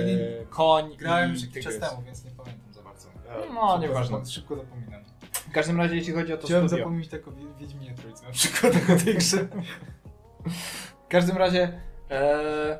e, 0.00 0.04
nie- 0.04 0.46
koń 0.50 0.96
Grałem 0.96 1.30
i 1.30 1.32
już 1.32 1.42
jakiś 1.42 1.64
czas 1.64 1.78
temu, 1.90 2.02
więc 2.02 2.24
nie 2.24 2.30
pamiętam 2.30 2.72
za 2.72 2.82
bardzo. 2.82 3.08
No, 3.28 3.34
szybko 3.54 3.78
nieważne. 3.78 4.26
Szybko 4.26 4.56
zapominam. 4.56 5.04
W 5.32 5.52
każdym 5.52 5.78
razie, 5.78 5.96
jeśli 5.96 6.12
chodzi 6.12 6.32
o 6.32 6.36
to 6.36 6.46
Chciałem 6.46 6.68
studio. 6.68 6.84
zapomnieć 6.84 7.08
tak 7.08 7.28
o 7.28 7.32
Wi- 7.32 7.54
Wiedźminie 7.58 7.94
Trójce 7.94 8.24
na 8.26 8.30
przykład 8.32 8.72
o 8.76 9.04
tej 9.04 9.14
grze. 9.14 9.48
W 11.04 11.08
każdym 11.08 11.36
razie 11.36 11.80
e, 12.10 12.78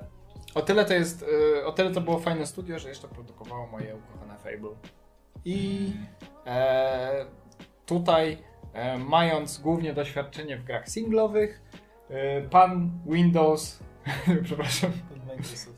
o 0.54 0.62
tyle 0.62 0.84
to 0.84 0.94
jest, 0.94 1.24
e, 1.60 1.66
o 1.66 1.72
tyle 1.72 1.90
to 1.90 2.00
było 2.00 2.18
fajne 2.18 2.46
studio, 2.46 2.78
że 2.78 2.88
jeszcze 2.88 3.08
produkowało 3.08 3.66
moje 3.66 3.96
ukochane 3.96 4.38
Fable. 4.38 4.70
I 5.44 5.92
e, 6.46 7.26
tutaj 7.86 8.38
e, 8.72 8.98
mając 8.98 9.58
głównie 9.58 9.94
doświadczenie 9.94 10.56
w 10.56 10.64
grach 10.64 10.88
singlowych, 10.88 11.62
e, 12.10 12.42
pan 12.42 12.90
Windows, 13.06 13.80
przepraszam, 14.44 14.92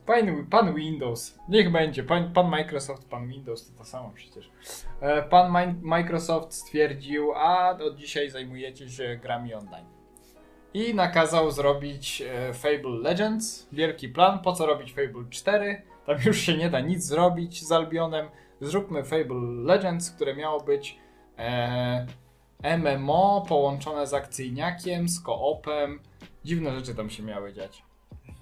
pan, 0.06 0.46
pan 0.50 0.74
Windows, 0.74 1.38
niech 1.48 1.72
będzie, 1.72 2.02
pan, 2.02 2.32
pan 2.32 2.48
Microsoft, 2.48 3.08
pan 3.08 3.28
Windows 3.28 3.70
to 3.72 3.78
to 3.78 3.84
samo 3.84 4.10
przecież. 4.14 4.50
E, 5.00 5.22
Pan 5.22 5.52
Mi- 5.52 5.80
Microsoft 5.82 6.54
stwierdził, 6.54 7.32
a 7.34 7.70
od 7.70 7.96
dzisiaj 7.96 8.30
zajmujecie 8.30 8.88
się 8.88 9.18
grami 9.22 9.54
online. 9.54 9.86
I 10.74 10.94
nakazał 10.94 11.50
zrobić 11.50 12.22
e, 12.22 12.54
Fable 12.54 12.98
Legends, 13.02 13.68
wielki 13.72 14.08
plan, 14.08 14.38
po 14.38 14.52
co 14.52 14.66
robić 14.66 14.92
Fable 14.92 15.24
4, 15.30 15.82
tam 16.06 16.16
już 16.26 16.38
się 16.38 16.56
nie 16.56 16.70
da 16.70 16.80
nic 16.80 17.04
zrobić 17.04 17.64
z 17.64 17.72
Albionem, 17.72 18.28
zróbmy 18.62 19.04
Fable 19.04 19.62
Legends, 19.64 20.10
które 20.10 20.36
miało 20.36 20.60
być 20.60 20.98
e, 21.38 22.06
MMO 22.78 23.44
połączone 23.48 24.06
z 24.06 24.14
akcyjniakiem, 24.14 25.08
z 25.08 25.20
koopem, 25.20 26.00
dziwne 26.44 26.74
rzeczy 26.74 26.94
tam 26.94 27.10
się 27.10 27.22
miały 27.22 27.52
dziać. 27.52 27.82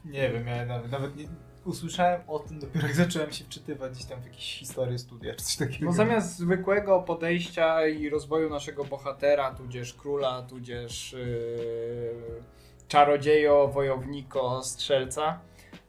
Nie 0.04 0.30
wiem, 0.30 0.46
ja 0.46 0.66
nawet, 0.66 0.92
nawet 0.92 1.16
nie, 1.16 1.28
usłyszałem 1.64 2.20
o 2.26 2.38
tym 2.38 2.58
dopiero 2.58 2.86
jak 2.86 2.96
zacząłem 2.96 3.32
się 3.32 3.44
wczytywać 3.44 3.92
gdzieś 3.92 4.04
tam 4.04 4.20
w 4.20 4.24
jakieś 4.24 4.58
historie 4.58 4.98
studia 4.98 5.34
czy 5.34 5.44
coś 5.44 5.56
takiego. 5.56 5.84
No 5.84 5.92
zamiast 5.92 6.36
zwykłego 6.36 7.02
podejścia 7.02 7.86
i 7.86 8.08
rozwoju 8.08 8.50
naszego 8.50 8.84
bohatera, 8.84 9.54
tudzież 9.54 9.94
króla, 9.94 10.42
tudzież 10.42 11.12
yy, 11.12 12.42
czarodziejo, 12.88 13.68
wojowniko, 13.68 14.62
strzelca, 14.62 15.40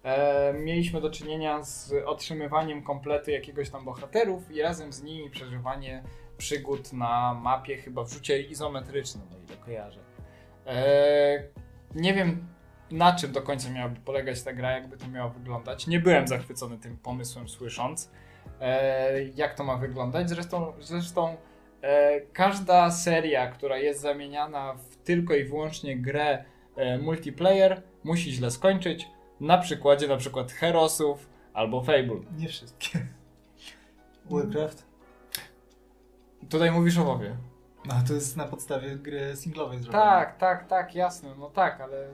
e, 0.03 0.53
mieliśmy 0.53 1.01
do 1.01 1.09
czynienia 1.09 1.63
z 1.63 1.93
otrzymywaniem 2.05 2.83
kompletu 2.83 3.31
jakiegoś 3.31 3.69
tam 3.69 3.85
bohaterów 3.85 4.51
i 4.51 4.61
razem 4.61 4.93
z 4.93 5.03
nimi 5.03 5.29
przeżywanie 5.29 6.03
przygód 6.37 6.93
na 6.93 7.33
mapie, 7.33 7.77
chyba 7.77 8.03
w 8.03 8.13
rzucie 8.13 8.41
izometrycznym, 8.41 9.23
o 9.33 9.37
ile 9.47 9.57
kojarzę. 9.57 9.99
E, 10.65 11.43
nie 11.95 12.13
wiem 12.13 12.47
na 12.91 13.15
czym 13.15 13.31
do 13.31 13.41
końca 13.41 13.69
miałaby 13.69 13.99
polegać 13.99 14.43
ta 14.43 14.53
gra, 14.53 14.71
jakby 14.71 14.97
to 14.97 15.07
miało 15.07 15.29
wyglądać. 15.29 15.87
Nie 15.87 15.99
byłem 15.99 16.27
zachwycony 16.27 16.77
tym 16.77 16.97
pomysłem 16.97 17.49
słysząc 17.49 18.11
e, 18.61 19.23
jak 19.23 19.55
to 19.55 19.63
ma 19.63 19.77
wyglądać. 19.77 20.29
Zresztą, 20.29 20.73
zresztą 20.79 21.35
e, 21.81 22.21
każda 22.21 22.91
seria, 22.91 23.47
która 23.51 23.77
jest 23.77 24.01
zamieniana 24.01 24.73
w 24.73 24.95
tylko 24.95 25.35
i 25.35 25.43
wyłącznie 25.43 25.97
grę 25.97 26.43
e, 26.75 26.97
multiplayer, 26.97 27.81
musi 28.03 28.31
źle 28.31 28.51
skończyć. 28.51 29.07
Na 29.41 29.57
przykładzie 29.57 30.07
na 30.07 30.17
przykład 30.17 30.51
Herosów 30.51 31.29
albo 31.53 31.81
Fable. 31.81 32.19
Nie 32.37 32.47
wszystkie. 32.47 33.07
Warcraft? 34.25 34.85
Tutaj 36.49 36.71
mówisz 36.71 36.97
o 36.97 37.03
WoWie. 37.03 37.37
No 37.85 37.93
to 38.07 38.13
jest 38.13 38.37
na 38.37 38.45
podstawie 38.45 38.95
gry 38.95 39.35
singlowej 39.35 39.79
zrobione. 39.79 40.03
Tak, 40.03 40.37
tak, 40.37 40.67
tak, 40.67 40.95
jasne, 40.95 41.35
no 41.39 41.49
tak, 41.49 41.81
ale... 41.81 42.07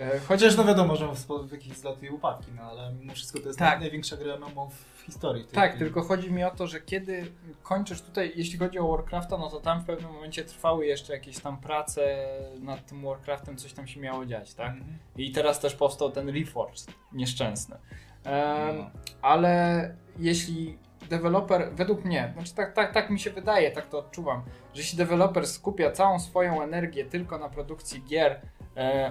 E, 0.00 0.18
chociaż 0.18 0.56
no 0.56 0.64
wiadomo, 0.64 0.96
że 0.96 1.08
w, 1.48 1.52
jakichś 1.52 1.76
zloty 1.76 2.06
i 2.06 2.10
upadki, 2.10 2.46
no 2.56 2.62
ale 2.62 2.92
mimo 2.92 3.12
wszystko 3.12 3.40
to 3.40 3.46
jest 3.46 3.58
Tak. 3.58 3.80
największa 3.80 4.16
gra 4.16 4.36
MMO 4.36 4.70
w 4.70 5.02
historii. 5.06 5.44
Tak, 5.44 5.70
chwili. 5.70 5.84
tylko 5.84 6.02
chodzi 6.02 6.32
mi 6.32 6.44
o 6.44 6.50
to, 6.50 6.66
że 6.66 6.80
kiedy 6.80 7.26
kończysz 7.62 8.02
tutaj, 8.02 8.32
jeśli 8.36 8.58
chodzi 8.58 8.78
o 8.78 8.88
Warcrafta, 8.88 9.38
no 9.38 9.50
to 9.50 9.60
tam 9.60 9.80
w 9.80 9.84
pewnym 9.86 10.12
momencie 10.12 10.44
trwały 10.44 10.86
jeszcze 10.86 11.12
jakieś 11.12 11.38
tam 11.38 11.56
prace 11.56 12.28
nad 12.60 12.86
tym 12.86 13.02
Warcraftem, 13.04 13.56
coś 13.56 13.72
tam 13.72 13.86
się 13.86 14.00
miało 14.00 14.26
dziać, 14.26 14.54
tak? 14.54 14.70
Mhm. 14.72 14.98
I 15.16 15.32
teraz 15.32 15.60
też 15.60 15.74
powstał 15.74 16.10
ten 16.10 16.28
Reforged 16.28 16.86
nieszczęsny. 17.12 17.76
Em, 18.24 18.76
No. 18.78 18.90
ale 19.22 19.94
jeśli 20.18 20.78
deweloper, 21.08 21.70
według 21.74 22.04
mnie, 22.04 22.30
znaczy 22.34 22.54
tak, 22.54 22.72
tak, 22.72 22.92
tak 22.94 23.10
mi 23.10 23.20
się 23.20 23.30
wydaje, 23.30 23.70
tak 23.70 23.88
to 23.88 23.98
odczuwam, 23.98 24.42
że 24.74 24.80
jeśli 24.80 24.98
deweloper 24.98 25.46
skupia 25.46 25.90
całą 25.90 26.18
swoją 26.20 26.62
energię 26.62 27.04
tylko 27.04 27.38
na 27.38 27.48
produkcji 27.48 28.02
gier 28.04 28.40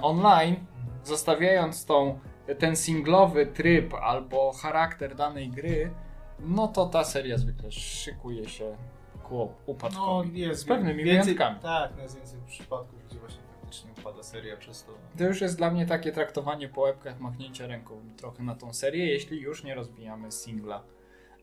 online, 0.01 0.55
zostawiając 1.03 1.85
tą, 1.85 2.19
ten 2.59 2.75
singlowy 2.75 3.45
tryb 3.45 3.93
albo 3.93 4.51
charakter 4.51 5.15
danej 5.15 5.49
gry, 5.49 5.91
no 6.39 6.67
to 6.67 6.85
ta 6.85 7.03
seria 7.03 7.37
zwykle 7.37 7.71
szykuje 7.71 8.49
się 8.49 8.77
ku 9.23 9.35
No, 9.37 9.53
upadkowi. 9.65 10.39
jest 10.39 10.61
Z 10.61 10.65
pewnymi 10.65 11.03
więcej, 11.03 11.35
wyjątkami. 11.35 11.59
Tak, 11.61 11.91
no 11.97 12.03
jest 12.03 12.17
więcej 12.17 12.39
przypadków, 12.47 13.05
gdzie 13.09 13.19
właśnie 13.19 13.41
faktycznie 13.61 13.91
upada 13.99 14.23
seria 14.23 14.57
przez 14.57 14.83
to. 14.83 14.91
To 15.17 15.23
już 15.23 15.41
jest 15.41 15.57
dla 15.57 15.71
mnie 15.71 15.85
takie 15.85 16.11
traktowanie 16.11 16.69
po 16.69 16.81
łebkach, 16.81 17.19
machnięcie 17.19 17.67
ręką 17.67 18.01
trochę 18.17 18.43
na 18.43 18.55
tą 18.55 18.73
serię, 18.73 19.05
jeśli 19.05 19.39
już 19.41 19.63
nie 19.63 19.75
rozwijamy 19.75 20.31
singla 20.31 20.83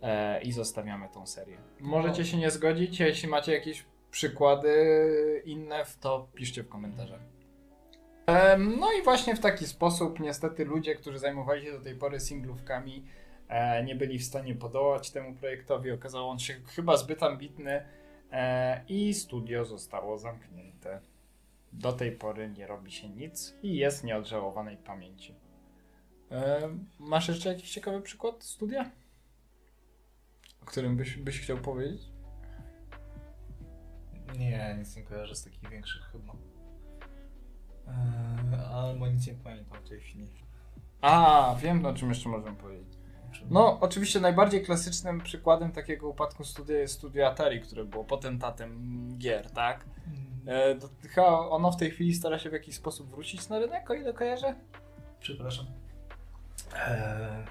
e, 0.03 0.43
i 0.43 0.53
zostawiamy 0.53 1.09
tą 1.09 1.27
serię. 1.27 1.57
Możecie 1.81 2.19
No. 2.23 2.25
się 2.29 2.37
nie 2.37 2.51
zgodzić, 2.51 3.01
jeśli 3.01 3.29
macie 3.29 3.53
jakieś 3.53 3.85
przykłady 4.11 4.73
inne, 5.45 5.85
to 6.01 6.29
piszcie 6.35 6.63
w 6.63 6.69
komentarzach. 6.69 7.21
No 8.59 8.93
i 8.93 9.03
właśnie 9.03 9.37
w 9.37 9.41
taki 9.41 9.67
sposób 9.67 10.21
niestety 10.21 10.65
ludzie, 10.65 10.95
którzy 10.95 11.19
zajmowali 11.19 11.65
się 11.65 11.73
do 11.73 11.81
tej 11.81 11.95
pory 11.95 12.21
singlówkami, 12.21 13.05
e, 13.49 13.85
nie 13.85 13.95
byli 13.95 14.19
w 14.19 14.25
stanie 14.25 14.55
podołać 14.55 15.11
temu 15.11 15.35
projektowi. 15.35 15.91
Okazało 15.91 16.31
on 16.31 16.39
się 16.39 16.55
chyba 16.55 16.97
zbyt 16.97 17.23
ambitny 17.23 17.85
e, 18.33 18.85
i 18.89 19.15
studio 19.15 19.65
zostało 19.65 20.19
zamknięte. 20.19 21.01
Do 21.73 21.93
tej 21.93 22.13
pory 22.13 22.49
nie 22.51 22.67
robi 22.67 22.93
się 22.93 23.09
nic 23.09 23.55
i 23.63 23.77
jest 23.77 24.05
nieodżałowanej 24.05 24.77
pamięci. 24.77 25.35
E, 26.31 26.69
masz 26.99 27.29
jeszcze 27.29 27.49
jakiś 27.49 27.71
ciekawy 27.71 28.01
przykład 28.01 28.45
studia? 28.45 28.91
O 30.63 30.65
którym 30.65 30.97
byś, 30.97 31.17
byś 31.17 31.41
chciał 31.41 31.59
powiedzieć? 31.59 32.03
Nie, 34.39 34.77
nic 34.79 34.97
nie 34.97 35.03
kojarzę 35.03 35.35
z 35.35 35.45
takich 35.45 35.71
większych 35.71 36.03
chyba. 36.03 36.52
Eee, 37.93 38.65
albo 38.75 39.07
nic 39.09 39.27
nie 39.27 39.35
pamiętam 39.35 39.79
w 39.85 39.89
tej 39.89 40.01
chwili. 40.01 40.29
A, 41.01 41.57
wiem 41.63 41.87
o 41.87 41.95
czym 41.95 42.09
jeszcze 42.09 42.29
możemy 42.29 42.57
powiedzieć. 42.57 42.99
No, 43.51 43.79
oczywiście 43.81 44.21
najbardziej 44.21 44.65
klasycznym 44.65 45.21
przykładem 45.21 45.73
takiego 45.73 46.09
upadku 46.09 46.45
studia 46.45 46.79
jest 46.79 46.95
studio 46.95 47.27
Atari, 47.27 47.61
które 47.61 47.85
było 47.85 48.05
potentatem 48.05 49.09
gier, 49.19 49.51
tak? 49.51 49.85
Mm, 50.07 50.33
E, 50.47 50.75
do, 50.75 50.89
chyba 51.09 51.49
ono 51.49 51.73
w 51.73 51.77
tej 51.77 51.91
chwili 51.91 52.15
stara 52.15 52.39
się 52.39 52.51
w 52.51 52.53
jakiś 52.53 52.75
sposób 52.75 53.11
wrócić 53.11 53.49
na 53.49 53.59
rynek, 53.59 53.91
o 53.91 53.95
ile 53.95 54.13
kojarzę? 54.13 54.55
Przepraszam. 55.21 55.67
Eee, 56.77 57.45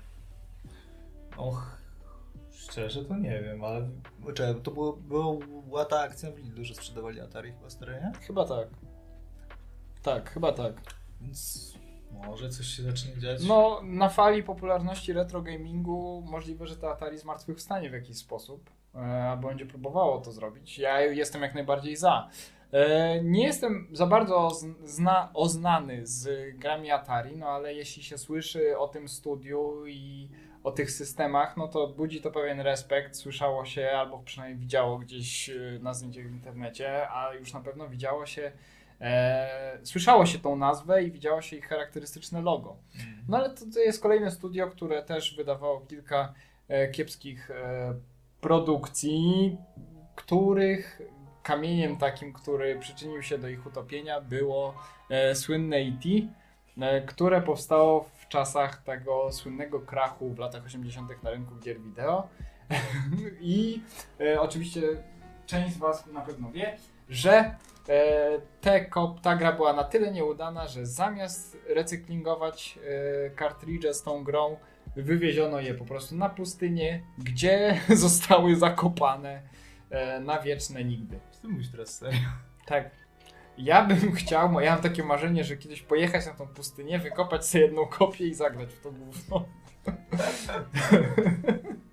och, 1.37 1.77
szczerze 2.51 3.05
to 3.05 3.17
nie 3.17 3.41
wiem, 3.41 3.63
ale 3.63 3.89
Czekaj, 4.33 4.61
to 4.61 4.71
było, 4.71 4.93
była 5.67 5.85
ta 5.85 5.99
akcja 5.99 6.31
w 6.31 6.37
Lidlu, 6.37 6.63
że 6.63 6.75
sprzedawali 6.75 7.21
Atari 7.21 7.51
chyba 7.51 7.69
stare, 7.69 8.01
nie? 8.01 8.19
Chyba 8.19 8.45
tak. 8.45 8.67
Tak, 10.03 10.29
chyba 10.29 10.51
tak. 10.51 10.73
Więc 11.21 11.71
może 12.27 12.49
coś 12.49 12.65
się 12.65 12.83
zacznie 12.83 13.17
dziać. 13.17 13.43
No, 13.47 13.81
na 13.83 14.09
fali 14.09 14.43
popularności 14.43 15.13
retro 15.13 15.41
gamingu 15.41 16.23
możliwe, 16.31 16.67
że 16.67 16.75
to 16.75 16.91
Atari 16.91 17.17
zmartwychwstanie 17.17 17.89
w 17.89 17.93
jakiś 17.93 18.17
sposób, 18.17 18.69
e, 18.95 18.99
albo 18.99 19.47
będzie 19.47 19.65
próbowało 19.65 20.21
to 20.21 20.31
zrobić. 20.31 20.79
Ja 20.79 21.01
jestem 21.01 21.41
jak 21.41 21.53
najbardziej 21.53 21.95
za. 21.95 22.29
E, 22.71 23.23
nie 23.23 23.43
jestem 23.43 23.87
za 23.91 24.07
bardzo 24.07 24.51
zna, 24.83 25.29
oznany 25.33 26.07
z 26.07 26.55
grami 26.57 26.91
Atari, 26.91 27.37
no 27.37 27.47
ale 27.47 27.73
jeśli 27.73 28.03
się 28.03 28.17
słyszy 28.17 28.77
o 28.77 28.87
tym 28.87 29.07
studiu 29.07 29.87
i 29.87 30.29
o 30.63 30.71
tych 30.71 30.91
systemach, 30.91 31.57
no 31.57 31.67
to 31.67 31.87
budzi 31.87 32.21
to 32.21 32.31
pewien 32.31 32.59
respekt. 32.59 33.15
Słyszało 33.15 33.65
się, 33.65 33.91
albo 33.91 34.19
przynajmniej 34.19 34.59
widziało 34.59 34.97
gdzieś 34.97 35.49
e, 35.49 35.79
na 35.81 35.93
zdjęciach 35.93 36.27
w 36.27 36.31
internecie, 36.31 37.09
a 37.09 37.33
już 37.33 37.53
na 37.53 37.59
pewno 37.59 37.89
widziało 37.89 38.25
się, 38.25 38.51
e, 39.01 39.79
słyszało 39.83 40.25
się 40.25 40.39
tą 40.39 40.55
nazwę 40.55 41.03
i 41.03 41.11
widziało 41.11 41.41
się 41.41 41.55
ich 41.55 41.67
charakterystyczne 41.67 42.41
logo. 42.41 42.77
Mm. 42.95 43.25
No 43.29 43.37
ale 43.37 43.49
to, 43.49 43.65
to 43.73 43.79
jest 43.79 44.01
kolejne 44.01 44.31
studio, 44.31 44.67
które 44.67 45.03
też 45.03 45.35
wydawało 45.35 45.81
kilka 45.81 46.33
e, 46.67 46.87
kiepskich 46.87 47.51
e, 47.51 47.93
produkcji, 48.41 49.57
których 50.15 51.01
kamieniem 51.43 51.97
takim, 51.97 52.33
który 52.33 52.79
przyczynił 52.79 53.23
się 53.23 53.37
do 53.37 53.49
ich 53.49 53.65
utopienia 53.65 54.21
było 54.21 54.75
e, 55.09 55.35
słynne 55.35 55.77
E.T., 55.77 56.09
e, 56.81 57.01
które 57.01 57.41
powstało 57.41 58.03
w 58.03 58.27
czasach 58.27 58.83
tego 58.83 59.31
słynnego 59.31 59.79
krachu 59.79 60.29
w 60.29 60.39
latach 60.39 60.65
80. 60.65 61.23
na 61.23 61.29
rynku 61.29 61.55
gier 61.55 61.81
wideo. 61.81 62.27
I 63.41 63.81
e, 64.19 64.41
oczywiście 64.41 64.81
część 65.45 65.75
z 65.75 65.77
Was 65.77 66.07
na 66.07 66.21
pewno 66.21 66.51
wie, 66.51 66.77
że 67.09 67.55
te 68.61 68.85
kop, 68.85 69.21
ta 69.21 69.35
gra 69.35 69.51
była 69.51 69.73
na 69.73 69.83
tyle 69.83 70.11
nieudana, 70.11 70.67
że 70.67 70.85
zamiast 70.85 71.57
recyklingować 71.69 72.79
e, 73.25 73.29
kartridże 73.29 73.93
z 73.93 74.03
tą 74.03 74.23
grą, 74.23 74.57
wywieziono 74.95 75.59
je 75.59 75.73
po 75.73 75.85
prostu 75.85 76.15
na 76.15 76.29
pustynię, 76.29 77.03
gdzie 77.17 77.79
zostały 77.95 78.55
zakopane 78.55 79.41
e, 79.89 80.19
na 80.19 80.39
wieczne 80.39 80.83
nigdy. 80.83 81.19
Co 81.31 81.41
ty 81.41 81.47
mówisz 81.47 81.71
teraz 81.71 81.97
serio? 81.97 82.19
Tak. 82.65 82.91
Ja 83.57 83.85
bym 83.85 84.11
chciał, 84.19 84.59
ja 84.59 84.71
mam 84.71 84.81
takie 84.81 85.03
marzenie, 85.03 85.43
że 85.43 85.57
kiedyś 85.57 85.81
pojechać 85.81 86.25
na 86.25 86.33
tą 86.33 86.47
pustynię, 86.47 86.99
wykopać 86.99 87.47
sobie 87.47 87.63
jedną 87.63 87.85
kopię 87.85 88.27
i 88.27 88.33
zagrać 88.33 88.73
w 88.73 88.81
to 88.81 88.91
gówno. 88.91 89.45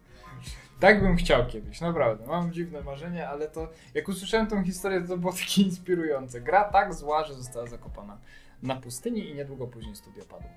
Tak 0.80 1.02
bym 1.02 1.16
chciał 1.16 1.46
kiedyś, 1.46 1.80
naprawdę. 1.80 2.26
Mam 2.26 2.52
dziwne 2.52 2.82
marzenie, 2.82 3.28
ale 3.28 3.48
to 3.48 3.68
jak 3.94 4.08
usłyszałem 4.08 4.46
tą 4.46 4.64
historię, 4.64 5.00
to 5.00 5.16
było 5.16 5.32
takie 5.32 5.62
inspirujące. 5.68 6.40
Gra 6.40 6.64
tak 6.64 6.94
zła, 6.94 7.24
że 7.24 7.34
została 7.34 7.66
zakopana 7.66 8.18
na 8.62 8.76
pustyni 8.76 9.30
i 9.30 9.34
niedługo 9.34 9.66
później 9.66 9.96
studio 9.96 10.24
padło. 10.24 10.50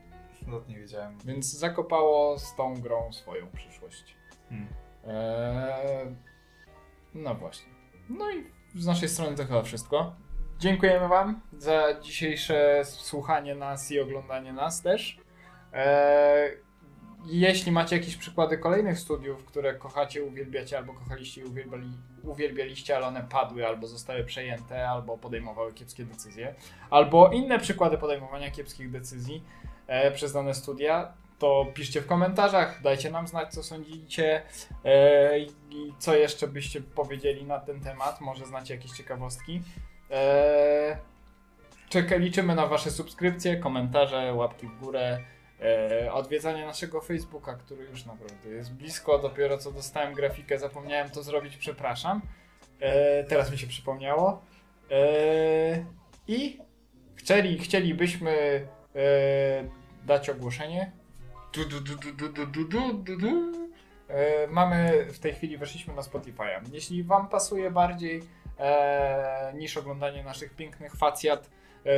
No 0.47 0.61
nie 0.67 0.79
wiedziałem. 0.79 1.17
Więc 1.25 1.53
zakopało 1.53 2.39
z 2.39 2.55
tą 2.55 2.81
grą 2.81 3.13
swoją 3.13 3.47
przyszłość. 3.47 4.15
Hmm. 4.49 4.67
Eee, 5.07 6.15
no 7.13 7.35
właśnie. 7.35 7.71
No 8.09 8.31
i 8.31 8.43
z 8.75 8.85
naszej 8.85 9.09
strony 9.09 9.37
to 9.37 9.45
chyba 9.45 9.61
wszystko. 9.61 10.15
Dziękujemy 10.59 11.07
Wam 11.07 11.41
za 11.57 11.99
dzisiejsze 12.01 12.81
słuchanie 12.85 13.55
nas 13.55 13.91
i 13.91 13.99
oglądanie 13.99 14.53
nas 14.53 14.81
też. 14.81 15.17
Eee, 15.73 16.51
jeśli 17.25 17.71
macie 17.71 17.97
jakieś 17.97 18.17
przykłady 18.17 18.57
kolejnych 18.57 18.99
studiów, 18.99 19.45
które 19.45 19.73
kochacie, 19.73 20.23
uwielbiacie, 20.23 20.77
albo 20.77 20.93
kochaliście 20.93 21.41
i 21.41 21.43
uwielbiali, 21.43 21.87
uwielbialiście, 22.23 22.95
ale 22.95 23.07
one 23.07 23.23
padły, 23.23 23.67
albo 23.67 23.87
zostały 23.87 24.23
przejęte, 24.23 24.89
albo 24.89 25.17
podejmowały 25.17 25.73
kiepskie 25.73 26.05
decyzje, 26.05 26.55
albo 26.89 27.31
inne 27.31 27.59
przykłady 27.59 27.97
podejmowania 27.97 28.51
kiepskich 28.51 28.91
decyzji 28.91 29.43
e, 29.87 30.11
przez 30.11 30.33
dane 30.33 30.53
studia, 30.53 31.13
to 31.39 31.65
piszcie 31.73 32.01
w 32.01 32.07
komentarzach, 32.07 32.81
dajcie 32.81 33.11
nam 33.11 33.27
znać, 33.27 33.53
co 33.53 33.63
sądzicie 33.63 34.41
e, 34.85 35.39
i 35.39 35.93
co 35.99 36.15
jeszcze 36.15 36.47
byście 36.47 36.81
powiedzieli 36.81 37.45
na 37.45 37.59
ten 37.59 37.79
temat. 37.81 38.21
Może 38.21 38.45
znacie 38.45 38.75
jakieś 38.75 38.91
ciekawostki. 38.91 39.61
E, 40.11 40.97
czeka, 41.89 42.15
liczymy 42.15 42.55
na 42.55 42.67
Wasze 42.67 42.91
subskrypcje, 42.91 43.57
komentarze, 43.57 44.33
łapki 44.33 44.67
w 44.67 44.79
górę, 44.79 45.19
e, 45.61 46.13
odwiedzanie 46.13 46.65
naszego 46.65 47.01
Facebooka, 47.01 47.55
który 47.55 47.83
już 47.83 48.05
naprawdę 48.05 48.49
jest 48.49 48.73
blisko. 48.73 49.19
Dopiero 49.19 49.57
co 49.57 49.71
dostałem 49.71 50.13
grafikę, 50.13 50.59
zapomniałem 50.59 51.09
to 51.09 51.23
zrobić, 51.23 51.57
przepraszam. 51.57 52.21
E, 52.79 53.23
teraz 53.23 53.51
mi 53.51 53.57
się 53.57 53.67
przypomniało. 53.67 54.41
E, 54.91 55.85
I 56.27 56.59
chcieli, 57.15 57.59
chcielibyśmy 57.59 58.31
e, 58.95 59.63
dać 60.05 60.29
ogłoszenie. 60.29 60.91
Du, 61.53 61.65
du, 61.65 61.81
du, 61.81 61.95
du, 61.95 62.29
du, 62.29 62.45
du, 62.45 62.65
du, 62.65 62.93
du, 62.93 63.17
du. 63.17 63.51
E, 64.07 64.47
mamy 64.47 65.05
w 65.13 65.19
tej 65.19 65.33
chwili 65.33 65.57
weszliśmy 65.57 65.93
na 65.93 66.01
Spotify'a. 66.01 66.61
Jeśli 66.71 67.03
Wam 67.03 67.27
pasuje 67.27 67.71
bardziej 67.71 68.23
e, 68.59 69.53
niż 69.55 69.77
oglądanie 69.77 70.23
naszych 70.23 70.55
pięknych 70.55 70.95
facjat, 70.95 71.49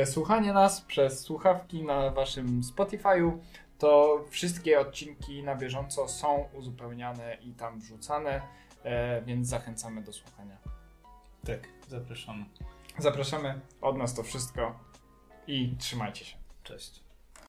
słuchanie 0.04 0.52
nas 0.52 0.80
przez 0.80 1.20
słuchawki 1.20 1.82
na 1.82 2.10
Waszym 2.10 2.60
Spotify'u, 2.62 3.38
to 3.78 4.24
wszystkie 4.30 4.80
odcinki 4.80 5.42
na 5.42 5.54
bieżąco 5.56 6.08
są 6.08 6.48
uzupełniane 6.52 7.34
i 7.34 7.52
tam 7.52 7.80
wrzucane, 7.80 8.42
e, 8.84 9.22
więc 9.22 9.48
zachęcamy 9.48 10.02
do 10.02 10.12
słuchania. 10.12 10.56
Tak, 11.46 11.68
zapraszamy. 11.88 12.44
Zapraszamy 12.98 13.60
od 13.80 13.96
nas 13.96 14.14
to 14.14 14.22
wszystko 14.22 14.78
i 15.46 15.76
trzymajcie 15.78 16.24
się. 16.24 16.36
Cześć. 16.62 17.03